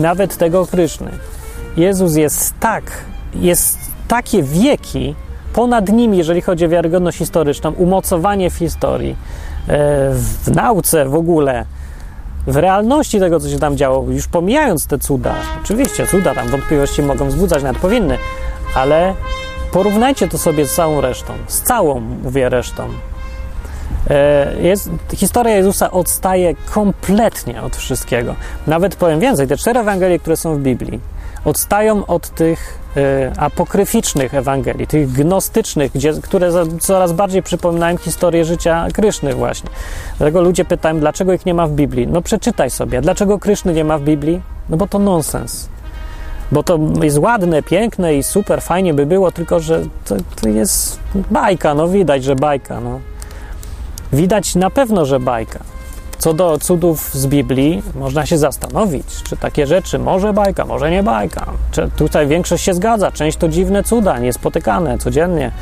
nawet 0.00 0.36
tego 0.36 0.66
Kryszny, 0.66 1.10
Jezus 1.76 2.16
jest 2.16 2.54
tak, 2.60 2.84
jest 3.34 3.78
takie 4.08 4.42
wieki 4.42 5.14
ponad 5.52 5.88
nim, 5.88 6.14
jeżeli 6.14 6.40
chodzi 6.40 6.64
o 6.64 6.68
wiarygodność 6.68 7.18
historyczną, 7.18 7.72
umocowanie 7.72 8.50
w 8.50 8.54
historii, 8.54 9.10
e, 9.10 9.16
w 10.14 10.50
nauce 10.54 11.04
w 11.04 11.14
ogóle, 11.14 11.64
w 12.46 12.56
realności 12.56 13.20
tego, 13.20 13.40
co 13.40 13.48
się 13.48 13.58
tam 13.58 13.76
działo, 13.76 14.10
już 14.10 14.26
pomijając 14.26 14.86
te 14.86 14.98
cuda, 14.98 15.34
oczywiście 15.62 16.06
cuda 16.06 16.34
tam 16.34 16.48
wątpliwości 16.48 17.02
mogą 17.02 17.28
wzbudzać, 17.28 17.62
nawet 17.62 17.82
powinny, 17.82 18.18
ale 18.74 19.14
porównajcie 19.72 20.28
to 20.28 20.38
sobie 20.38 20.66
z 20.66 20.74
całą 20.74 21.00
resztą, 21.00 21.32
z 21.46 21.60
całą, 21.60 22.00
mówię, 22.00 22.48
resztą. 22.48 22.88
E, 24.10 24.54
Jest, 24.62 24.90
historia 25.16 25.56
Jezusa 25.56 25.90
odstaje 25.90 26.54
kompletnie 26.74 27.62
od 27.62 27.76
wszystkiego. 27.76 28.34
Nawet 28.66 28.96
powiem 28.96 29.20
więcej, 29.20 29.46
te 29.46 29.56
cztery 29.56 29.80
Ewangelie, 29.80 30.18
które 30.18 30.36
są 30.36 30.54
w 30.54 30.58
Biblii, 30.58 31.00
odstają 31.44 32.06
od 32.06 32.30
tych 32.30 32.78
e, 32.96 33.32
apokryficznych 33.36 34.34
Ewangelii, 34.34 34.86
tych 34.86 35.12
gnostycznych, 35.12 35.92
gdzie, 35.92 36.12
które 36.22 36.52
za, 36.52 36.64
coraz 36.80 37.12
bardziej 37.12 37.42
przypominają 37.42 37.96
historię 37.96 38.44
życia 38.44 38.86
Kryszny 38.92 39.34
właśnie. 39.34 39.70
Dlatego 40.18 40.40
ludzie 40.40 40.64
pytają, 40.64 41.00
dlaczego 41.00 41.32
ich 41.32 41.46
nie 41.46 41.54
ma 41.54 41.66
w 41.66 41.72
Biblii? 41.72 42.06
No 42.06 42.22
przeczytaj 42.22 42.70
sobie. 42.70 43.00
Dlaczego 43.00 43.38
Kryszny 43.38 43.72
nie 43.72 43.84
ma 43.84 43.98
w 43.98 44.02
Biblii? 44.02 44.42
No 44.68 44.76
bo 44.76 44.86
to 44.86 44.98
nonsens. 44.98 45.68
Bo 46.52 46.62
to 46.62 46.78
jest 47.02 47.18
ładne, 47.18 47.62
piękne 47.62 48.14
i 48.14 48.22
super, 48.22 48.62
fajnie 48.62 48.94
by 48.94 49.06
było, 49.06 49.32
tylko 49.32 49.60
że 49.60 49.82
to, 50.04 50.16
to 50.40 50.48
jest 50.48 50.98
bajka, 51.30 51.74
no 51.74 51.88
widać, 51.88 52.24
że 52.24 52.36
bajka, 52.36 52.80
no. 52.80 53.00
Widać 54.12 54.54
na 54.54 54.70
pewno, 54.70 55.06
że 55.06 55.20
bajka. 55.20 55.58
Co 56.18 56.34
do 56.34 56.58
cudów 56.58 57.14
z 57.14 57.26
Biblii, 57.26 57.82
można 57.94 58.26
się 58.26 58.38
zastanowić, 58.38 59.22
czy 59.22 59.36
takie 59.36 59.66
rzeczy 59.66 59.98
może 59.98 60.32
bajka, 60.32 60.64
może 60.64 60.90
nie 60.90 61.02
bajka. 61.02 61.46
Czy 61.70 61.90
tutaj 61.96 62.26
większość 62.26 62.64
się 62.64 62.74
zgadza, 62.74 63.12
część 63.12 63.38
to 63.38 63.48
dziwne 63.48 63.82
cuda, 63.84 64.18
niespotykane 64.18 64.98
codziennie. 64.98 65.52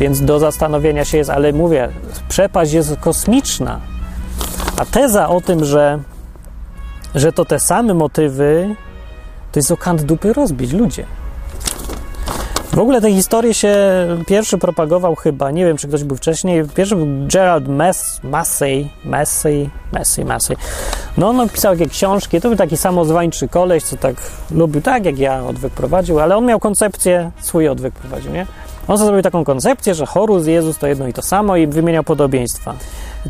Więc 0.00 0.20
do 0.20 0.38
zastanowienia 0.38 1.04
się 1.04 1.18
jest, 1.18 1.30
ale 1.30 1.52
mówię, 1.52 1.88
przepaść 2.28 2.72
jest 2.72 2.96
kosmiczna. 3.00 3.80
A 4.76 4.84
teza 4.84 5.28
o 5.28 5.40
tym, 5.40 5.64
że, 5.64 5.98
że 7.14 7.32
to 7.32 7.44
te 7.44 7.60
same 7.60 7.94
motywy, 7.94 8.74
to 9.52 9.58
jest 9.58 9.70
o 9.70 9.76
kant 9.76 10.02
dupy 10.02 10.32
rozbić 10.32 10.72
ludzie. 10.72 11.04
W 12.72 12.78
ogóle 12.78 13.00
tę 13.00 13.12
historię 13.12 13.54
się 13.54 13.76
pierwszy 14.26 14.58
propagował 14.58 15.14
chyba, 15.14 15.50
nie 15.50 15.66
wiem 15.66 15.76
czy 15.76 15.88
ktoś 15.88 16.04
był 16.04 16.16
wcześniej, 16.16 16.64
pierwszy 16.74 16.96
był 16.96 17.06
Gerald 17.32 17.68
Mass, 17.68 18.20
Massey, 18.22 18.88
Massey, 19.04 19.70
Massey, 19.92 20.24
Massey. 20.24 20.56
No 21.16 21.28
on 21.28 21.48
pisał 21.48 21.72
jakieś 21.74 21.92
książki, 21.92 22.40
to 22.40 22.48
był 22.48 22.56
taki 22.56 22.76
samozwańczy 22.76 23.48
koleś, 23.48 23.82
co 23.82 23.96
tak 23.96 24.14
lubił, 24.50 24.82
tak 24.82 25.04
jak 25.04 25.18
ja 25.18 25.46
odwyk 25.46 25.72
prowadził, 25.72 26.20
ale 26.20 26.36
on 26.36 26.46
miał 26.46 26.60
koncepcję, 26.60 27.30
swój 27.40 27.68
odwyk 27.68 27.94
prowadził, 27.94 28.32
nie? 28.32 28.46
On 28.88 28.98
zrobił 28.98 29.22
taką 29.22 29.44
koncepcję, 29.44 29.94
że 29.94 30.06
Horus 30.06 30.46
i 30.46 30.52
Jezus 30.52 30.78
to 30.78 30.86
jedno 30.86 31.08
i 31.08 31.12
to 31.12 31.22
samo 31.22 31.56
i 31.56 31.66
wymieniał 31.66 32.04
podobieństwa. 32.04 32.74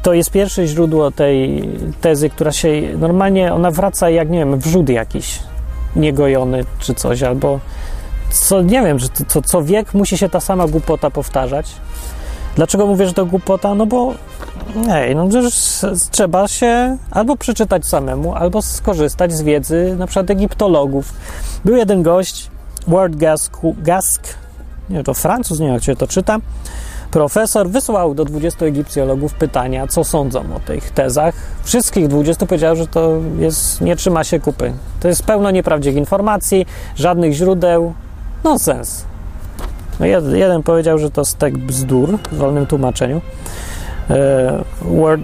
To 0.03 0.13
jest 0.13 0.31
pierwsze 0.31 0.67
źródło 0.67 1.11
tej 1.11 1.69
tezy, 2.01 2.31
która 2.31 2.53
się 2.53 2.69
normalnie, 2.99 3.55
ona 3.55 3.71
wraca 3.71 4.11
jak, 4.11 4.31
nie 4.31 4.39
wiem, 4.39 4.59
wrzód 4.59 4.89
jakiś 4.89 5.39
niegojony 5.97 6.65
czy 6.79 6.95
coś, 6.95 7.23
albo 7.23 7.61
co, 8.31 8.63
nie 8.63 8.83
wiem, 8.83 8.99
że 8.99 9.09
to, 9.09 9.43
co 9.43 9.63
wiek 9.63 9.95
musi 9.95 10.19
się 10.19 10.29
ta 10.29 10.41
sama 10.41 10.69
głupota 10.69 11.11
powtarzać. 11.11 11.75
Dlaczego 12.57 12.87
mówię, 12.87 13.07
że 13.07 13.13
to 13.13 13.27
głupota? 13.27 13.75
No 13.75 13.87
bo 13.87 14.15
hej, 14.87 15.17
no 15.17 15.29
przecież 15.29 15.85
trzeba 16.11 16.49
się 16.49 16.97
albo 17.11 17.37
przeczytać 17.37 17.87
samemu, 17.87 18.35
albo 18.35 18.63
skorzystać 18.63 19.33
z 19.33 19.43
wiedzy 19.43 19.97
na 19.99 20.07
przykład 20.07 20.31
egiptologów. 20.31 21.13
Był 21.65 21.77
jeden 21.77 22.03
gość, 22.03 22.51
Ward 22.87 23.17
Gask, 23.17 23.57
Gask 23.79 24.23
nie 24.91 25.05
to 25.05 25.15
Francuz, 25.15 25.61
nie 25.61 25.67
wiem 25.67 25.75
jak 25.75 25.85
się 25.85 25.97
to 25.97 26.07
czyta, 26.07 26.39
profesor 27.11 27.69
wysłał 27.69 28.15
do 28.15 28.25
20 28.25 28.67
egipcjologów 28.67 29.35
pytania, 29.35 29.87
co 29.87 30.05
sądzą 30.05 30.41
o 30.57 30.61
tych 30.61 30.91
tezach. 30.91 31.35
Wszystkich 31.63 32.09
20 32.09 32.47
powiedział, 32.47 32.77
że 32.77 32.87
to 32.87 33.13
jest, 33.39 33.81
nie 33.81 33.97
trzyma 33.97 34.25
się 34.25 34.41
kupy. 34.41 34.73
To 35.01 35.09
jest 35.09 35.23
pełno 35.23 35.51
nieprawdziwych 35.51 35.99
informacji, 35.99 36.67
żadnych 36.97 37.33
źródeł, 37.33 37.95
nonsens. 38.45 39.05
No 40.01 40.07
jeden, 40.07 40.37
jeden 40.37 40.63
powiedział, 40.63 40.99
że 40.99 41.11
to 41.11 41.25
stek 41.25 41.59
bzdur 41.59 42.19
w 42.33 42.37
wolnym 42.37 42.67
tłumaczeniu. 42.67 43.21
E, 44.11 44.65
Word, 44.83 45.23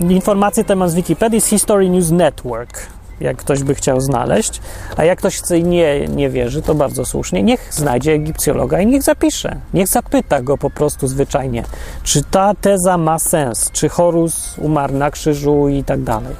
informacje 0.00 0.64
temat 0.64 0.90
z 0.90 0.94
Wikipedii 0.94 1.40
z 1.40 1.46
History 1.46 1.90
News 1.90 2.10
Network, 2.10 2.86
jak 3.20 3.36
ktoś 3.36 3.62
by 3.62 3.74
chciał 3.74 4.00
znaleźć. 4.00 4.60
A 4.96 5.04
jak 5.04 5.18
ktoś 5.18 5.40
nie, 5.62 6.08
nie 6.08 6.30
wierzy, 6.30 6.62
to 6.62 6.74
bardzo 6.74 7.04
słusznie. 7.04 7.42
Niech 7.42 7.68
znajdzie 7.74 8.12
egipcjologa 8.12 8.80
i 8.80 8.86
niech 8.86 9.02
zapisze. 9.02 9.56
Niech 9.74 9.88
zapyta 9.88 10.42
go 10.42 10.58
po 10.58 10.70
prostu 10.70 11.08
zwyczajnie, 11.08 11.64
czy 12.02 12.22
ta 12.22 12.54
teza 12.54 12.98
ma 12.98 13.18
sens, 13.18 13.70
czy 13.72 13.88
Horus 13.88 14.58
umarł 14.58 14.94
na 14.94 15.10
krzyżu 15.10 15.68
i 15.68 15.84
tak 15.84 16.02
dalej. 16.02 16.36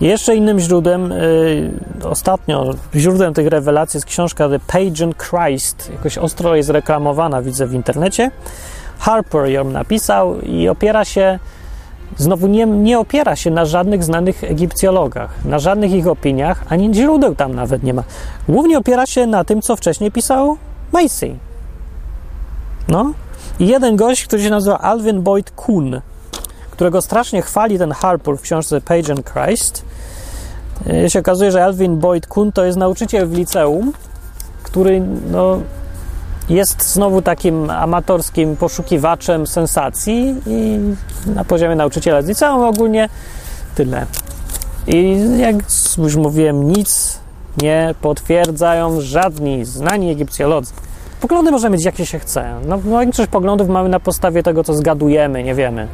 Jeszcze 0.00 0.36
innym 0.36 0.60
źródłem, 0.60 1.12
y, 1.12 1.70
ostatnio 2.04 2.74
źródłem 2.94 3.34
tych 3.34 3.46
rewelacji 3.46 3.96
jest 3.96 4.06
książka 4.06 4.48
The 4.48 4.58
Pagan 4.58 5.12
Christ. 5.14 5.90
Jakoś 5.92 6.18
ostro 6.18 6.56
jest 6.56 6.70
reklamowana, 6.70 7.42
widzę 7.42 7.66
w 7.66 7.74
internecie. 7.74 8.30
Harper 8.98 9.46
ją 9.50 9.64
napisał 9.64 10.40
i 10.40 10.68
opiera 10.68 11.04
się, 11.04 11.38
znowu 12.16 12.46
nie, 12.46 12.66
nie 12.66 12.98
opiera 12.98 13.36
się 13.36 13.50
na 13.50 13.64
żadnych 13.64 14.04
znanych 14.04 14.44
egipcjologach, 14.44 15.44
na 15.44 15.58
żadnych 15.58 15.92
ich 15.92 16.06
opiniach, 16.06 16.64
ani 16.68 16.94
źródeł 16.94 17.34
tam 17.34 17.54
nawet 17.54 17.82
nie 17.82 17.94
ma. 17.94 18.02
Głównie 18.48 18.78
opiera 18.78 19.06
się 19.06 19.26
na 19.26 19.44
tym, 19.44 19.62
co 19.62 19.76
wcześniej 19.76 20.12
pisał 20.12 20.56
Macy. 20.92 21.34
No. 22.88 23.12
I 23.60 23.66
jeden 23.66 23.96
gość, 23.96 24.24
który 24.24 24.42
się 24.42 24.50
nazywa 24.50 24.78
Alvin 24.78 25.22
Boyd 25.22 25.50
Kuhn, 25.50 26.00
którego 26.70 27.02
strasznie 27.02 27.42
chwali 27.42 27.78
ten 27.78 27.92
Harper 27.92 28.36
w 28.36 28.40
książce 28.40 28.80
Page 28.80 29.12
and 29.12 29.30
Christ, 29.32 29.84
y, 31.04 31.10
się 31.10 31.18
okazuje, 31.18 31.52
że 31.52 31.64
Alvin 31.64 31.98
Boyd 31.98 32.26
Kuhn 32.26 32.52
to 32.52 32.64
jest 32.64 32.78
nauczyciel 32.78 33.26
w 33.26 33.32
liceum, 33.32 33.92
który 34.62 35.02
no, 35.30 35.60
jest 36.50 36.92
znowu 36.92 37.22
takim 37.22 37.70
amatorskim 37.70 38.56
poszukiwaczem 38.56 39.46
sensacji 39.46 40.34
i 40.46 40.78
na 41.26 41.44
poziomie 41.44 41.76
nauczyciela 41.76 42.22
z 42.22 42.26
liceum 42.26 42.62
ogólnie 42.62 43.08
tyle. 43.74 44.06
I 44.86 45.18
jak 45.38 45.56
już 45.98 46.16
mówiłem, 46.16 46.68
nic 46.68 47.20
nie 47.62 47.94
potwierdzają 48.00 49.00
żadni 49.00 49.64
znani 49.64 50.10
egipcjolodzy. 50.10 50.72
Poglądy 51.20 51.50
możemy 51.50 51.76
mieć 51.76 51.84
jakie 51.84 52.06
się 52.06 52.18
chce. 52.18 52.54
No, 52.66 52.78
no 52.84 53.00
większość 53.00 53.30
poglądów 53.30 53.68
mamy 53.68 53.88
na 53.88 54.00
podstawie 54.00 54.42
tego, 54.42 54.64
co 54.64 54.74
zgadujemy, 54.74 55.42
nie 55.42 55.54
wiemy. 55.54 55.88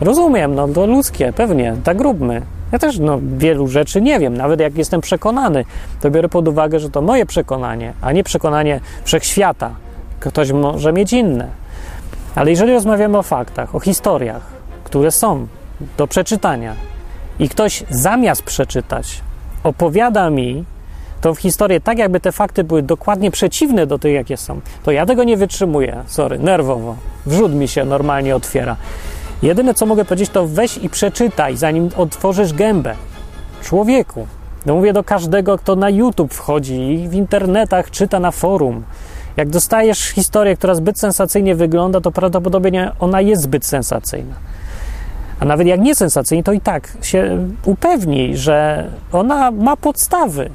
Rozumiem, 0.00 0.54
no 0.54 0.68
to 0.68 0.86
ludzkie, 0.86 1.32
pewnie, 1.32 1.76
tak 1.84 2.00
róbmy. 2.00 2.42
Ja 2.72 2.78
też 2.78 2.98
no, 2.98 3.18
wielu 3.36 3.68
rzeczy 3.68 4.00
nie 4.00 4.18
wiem, 4.18 4.36
nawet 4.36 4.60
jak 4.60 4.78
jestem 4.78 5.00
przekonany, 5.00 5.64
to 6.00 6.10
biorę 6.10 6.28
pod 6.28 6.48
uwagę, 6.48 6.80
że 6.80 6.90
to 6.90 7.02
moje 7.02 7.26
przekonanie, 7.26 7.92
a 8.00 8.12
nie 8.12 8.24
przekonanie 8.24 8.80
wszechświata. 9.04 9.70
Ktoś 10.20 10.52
może 10.52 10.92
mieć 10.92 11.12
inne. 11.12 11.48
Ale 12.34 12.50
jeżeli 12.50 12.72
rozmawiamy 12.72 13.18
o 13.18 13.22
faktach, 13.22 13.74
o 13.74 13.80
historiach, 13.80 14.42
które 14.84 15.10
są 15.10 15.46
do 15.96 16.06
przeczytania 16.06 16.74
i 17.38 17.48
ktoś 17.48 17.84
zamiast 17.90 18.42
przeczytać 18.42 19.20
opowiada 19.64 20.30
mi 20.30 20.64
tą 21.20 21.34
historię 21.34 21.80
tak, 21.80 21.98
jakby 21.98 22.20
te 22.20 22.32
fakty 22.32 22.64
były 22.64 22.82
dokładnie 22.82 23.30
przeciwne 23.30 23.86
do 23.86 23.98
tych, 23.98 24.14
jakie 24.14 24.36
są, 24.36 24.60
to 24.82 24.90
ja 24.90 25.06
tego 25.06 25.24
nie 25.24 25.36
wytrzymuję. 25.36 26.02
Sorry, 26.06 26.38
nerwowo. 26.38 26.96
Wrzód 27.26 27.54
mi 27.54 27.68
się 27.68 27.84
normalnie 27.84 28.36
otwiera. 28.36 28.76
Jedyne, 29.42 29.74
co 29.74 29.86
mogę 29.86 30.04
powiedzieć, 30.04 30.30
to 30.30 30.46
weź 30.46 30.78
i 30.78 30.88
przeczytaj, 30.88 31.56
zanim 31.56 31.88
otworzysz 31.96 32.52
gębę. 32.52 32.94
Człowieku. 33.62 34.26
No 34.66 34.74
mówię 34.74 34.92
do 34.92 35.04
każdego, 35.04 35.58
kto 35.58 35.76
na 35.76 35.90
YouTube 35.90 36.34
wchodzi 36.34 36.74
i 36.74 37.08
w 37.08 37.14
internetach 37.14 37.90
czyta 37.90 38.20
na 38.20 38.30
forum. 38.30 38.82
Jak 39.36 39.48
dostajesz 39.48 40.00
historię, 40.00 40.56
która 40.56 40.74
zbyt 40.74 40.98
sensacyjnie 40.98 41.54
wygląda, 41.54 42.00
to 42.00 42.10
prawdopodobnie 42.10 42.92
ona 43.00 43.20
jest 43.20 43.42
zbyt 43.42 43.66
sensacyjna. 43.66 44.34
A 45.40 45.44
nawet 45.44 45.66
jak 45.66 45.80
nie 45.80 45.94
sensacyjnie, 45.94 46.44
to 46.44 46.52
i 46.52 46.60
tak 46.60 46.92
się 47.02 47.48
upewnij, 47.64 48.36
że 48.36 48.88
ona 49.12 49.50
ma 49.50 49.76
podstawy, 49.76 50.50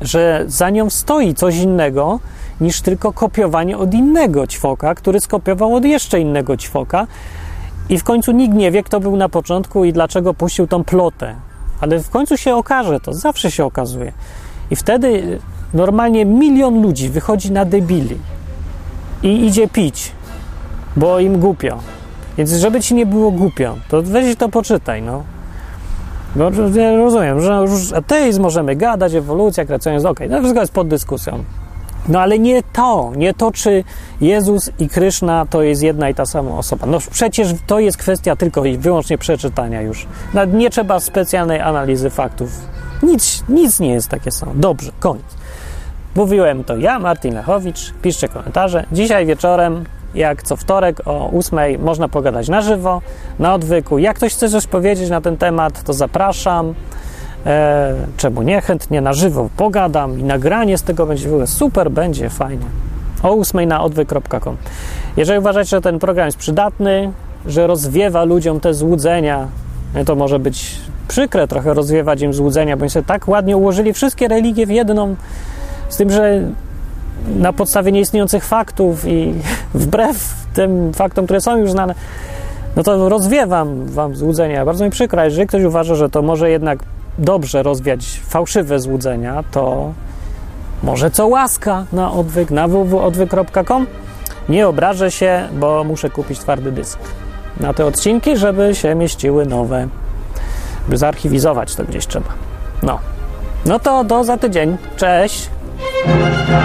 że 0.00 0.44
za 0.46 0.70
nią 0.70 0.90
stoi 0.90 1.34
coś 1.34 1.56
innego 1.56 2.20
niż 2.60 2.80
tylko 2.80 3.12
kopiowanie 3.12 3.78
od 3.78 3.94
innego 3.94 4.46
ćwoka, 4.46 4.94
który 4.94 5.20
skopiował 5.20 5.74
od 5.74 5.84
jeszcze 5.84 6.20
innego 6.20 6.56
ćwoka. 6.56 7.06
I 7.88 7.98
w 7.98 8.04
końcu 8.04 8.32
nikt 8.32 8.54
nie 8.54 8.70
wie, 8.70 8.82
kto 8.82 9.00
był 9.00 9.16
na 9.16 9.28
początku 9.28 9.84
i 9.84 9.92
dlaczego 9.92 10.34
puścił 10.34 10.66
tą 10.66 10.84
plotę. 10.84 11.34
Ale 11.80 11.98
w 11.98 12.10
końcu 12.10 12.36
się 12.36 12.56
okaże, 12.56 13.00
to 13.00 13.12
zawsze 13.12 13.50
się 13.50 13.64
okazuje. 13.64 14.12
I 14.70 14.76
wtedy 14.76 15.38
normalnie 15.74 16.24
milion 16.24 16.82
ludzi 16.82 17.08
wychodzi 17.08 17.52
na 17.52 17.64
debili 17.64 18.16
i 19.22 19.46
idzie 19.46 19.68
pić, 19.68 20.12
bo 20.96 21.20
im 21.20 21.38
głupio. 21.38 21.78
Więc 22.38 22.52
żeby 22.52 22.80
ci 22.80 22.94
nie 22.94 23.06
było 23.06 23.30
głupio, 23.30 23.76
to 23.88 24.02
weź 24.02 24.36
to 24.36 24.48
poczytaj, 24.48 25.02
no. 25.02 25.22
Bo 26.36 26.50
ja 26.74 26.96
rozumiem, 26.96 27.40
że 27.40 27.52
już 27.52 27.92
ateizm 27.92 28.42
możemy 28.42 28.76
gadać, 28.76 29.14
ewolucja, 29.14 29.64
kreacja, 29.64 30.10
okej, 30.10 30.28
no 30.30 30.38
wszystko 30.38 30.60
jest 30.60 30.72
pod 30.72 30.88
dyskusją. 30.88 31.44
No 32.08 32.20
ale 32.20 32.38
nie 32.38 32.62
to, 32.62 33.12
nie 33.16 33.34
to, 33.34 33.52
czy 33.52 33.84
Jezus 34.20 34.70
i 34.78 34.88
Kryszna 34.88 35.46
to 35.50 35.62
jest 35.62 35.82
jedna 35.82 36.08
i 36.08 36.14
ta 36.14 36.26
sama 36.26 36.50
osoba. 36.50 36.86
No 36.86 36.98
przecież 37.10 37.54
to 37.66 37.80
jest 37.80 37.96
kwestia 37.96 38.36
tylko 38.36 38.64
i 38.64 38.78
wyłącznie 38.78 39.18
przeczytania 39.18 39.82
już. 39.82 40.06
Nawet 40.34 40.54
nie 40.54 40.70
trzeba 40.70 41.00
specjalnej 41.00 41.60
analizy 41.60 42.10
faktów. 42.10 42.50
Nic, 43.02 43.44
nic 43.48 43.80
nie 43.80 43.92
jest 43.92 44.08
takie 44.08 44.30
samo. 44.30 44.52
Dobrze, 44.54 44.90
koniec. 45.00 45.39
Mówiłem 46.14 46.64
to 46.64 46.76
ja, 46.76 46.98
Martin 46.98 47.34
Lechowicz. 47.34 47.92
Piszcie 48.02 48.28
komentarze. 48.28 48.84
Dzisiaj 48.92 49.26
wieczorem, 49.26 49.84
jak 50.14 50.42
co 50.42 50.56
wtorek 50.56 51.00
o 51.04 51.30
8 51.30 51.58
można 51.82 52.08
pogadać 52.08 52.48
na 52.48 52.60
żywo, 52.60 53.02
na 53.38 53.54
odwyku. 53.54 53.98
Jak 53.98 54.16
ktoś 54.16 54.32
chce 54.34 54.48
coś 54.48 54.66
powiedzieć 54.66 55.10
na 55.10 55.20
ten 55.20 55.36
temat, 55.36 55.82
to 55.82 55.92
zapraszam. 55.92 56.74
E, 57.46 57.94
czemu 58.16 58.42
nie? 58.42 58.60
Chętnie 58.60 59.00
na 59.00 59.12
żywo 59.12 59.48
pogadam 59.56 60.20
i 60.20 60.24
nagranie 60.24 60.78
z 60.78 60.82
tego 60.82 61.06
będzie 61.06 61.28
było 61.28 61.46
super, 61.46 61.90
będzie 61.90 62.30
fajnie. 62.30 62.66
O 63.22 63.30
8 63.30 63.68
na 63.68 63.82
odwyk.com. 63.82 64.56
Jeżeli 65.16 65.38
uważacie, 65.38 65.70
że 65.70 65.80
ten 65.80 65.98
program 65.98 66.26
jest 66.26 66.38
przydatny, 66.38 67.12
że 67.46 67.66
rozwiewa 67.66 68.24
ludziom 68.24 68.60
te 68.60 68.74
złudzenia, 68.74 69.48
no 69.94 70.04
to 70.04 70.14
może 70.14 70.38
być 70.38 70.76
przykre 71.08 71.48
trochę 71.48 71.74
rozwiewać 71.74 72.22
im 72.22 72.34
złudzenia, 72.34 72.76
bo 72.76 72.82
oni 72.82 72.90
sobie 72.90 73.06
tak 73.06 73.28
ładnie 73.28 73.56
ułożyli 73.56 73.92
wszystkie 73.92 74.28
religie 74.28 74.66
w 74.66 74.70
jedną, 74.70 75.16
z 75.90 75.96
tym, 75.96 76.10
że 76.10 76.40
na 77.36 77.52
podstawie 77.52 77.92
nieistniejących 77.92 78.44
faktów 78.44 79.04
i 79.06 79.34
wbrew 79.74 80.34
tym 80.54 80.92
faktom, 80.92 81.24
które 81.24 81.40
są 81.40 81.56
już 81.56 81.70
znane, 81.70 81.94
no 82.76 82.82
to 82.82 83.08
rozwiewam 83.08 83.86
wam 83.86 84.16
złudzenia. 84.16 84.64
Bardzo 84.64 84.84
mi 84.84 84.90
przykro, 84.90 85.24
jeżeli 85.24 85.46
ktoś 85.46 85.64
uważa, 85.64 85.94
że 85.94 86.10
to 86.10 86.22
może 86.22 86.50
jednak 86.50 86.78
dobrze 87.18 87.62
rozwiać 87.62 88.20
fałszywe 88.24 88.80
złudzenia, 88.80 89.44
to 89.50 89.92
może 90.82 91.10
co 91.10 91.26
łaska 91.26 91.84
na 91.92 92.12
odwyk, 92.12 92.50
na 92.50 92.68
www.odwyk.com. 92.68 93.86
Nie 94.48 94.68
obrażę 94.68 95.10
się, 95.10 95.48
bo 95.52 95.84
muszę 95.84 96.10
kupić 96.10 96.38
twardy 96.38 96.72
dysk 96.72 96.98
na 97.60 97.74
te 97.74 97.86
odcinki, 97.86 98.36
żeby 98.36 98.74
się 98.74 98.94
mieściły 98.94 99.46
nowe, 99.46 99.88
by 100.88 100.96
zarchiwizować 100.96 101.74
to 101.74 101.84
gdzieś 101.84 102.06
trzeba. 102.06 102.28
No. 102.82 102.98
No 103.66 103.78
to 103.78 104.04
do 104.04 104.24
za 104.24 104.36
tydzień. 104.36 104.76
Cześć! 104.96 105.50
Música 105.80 106.60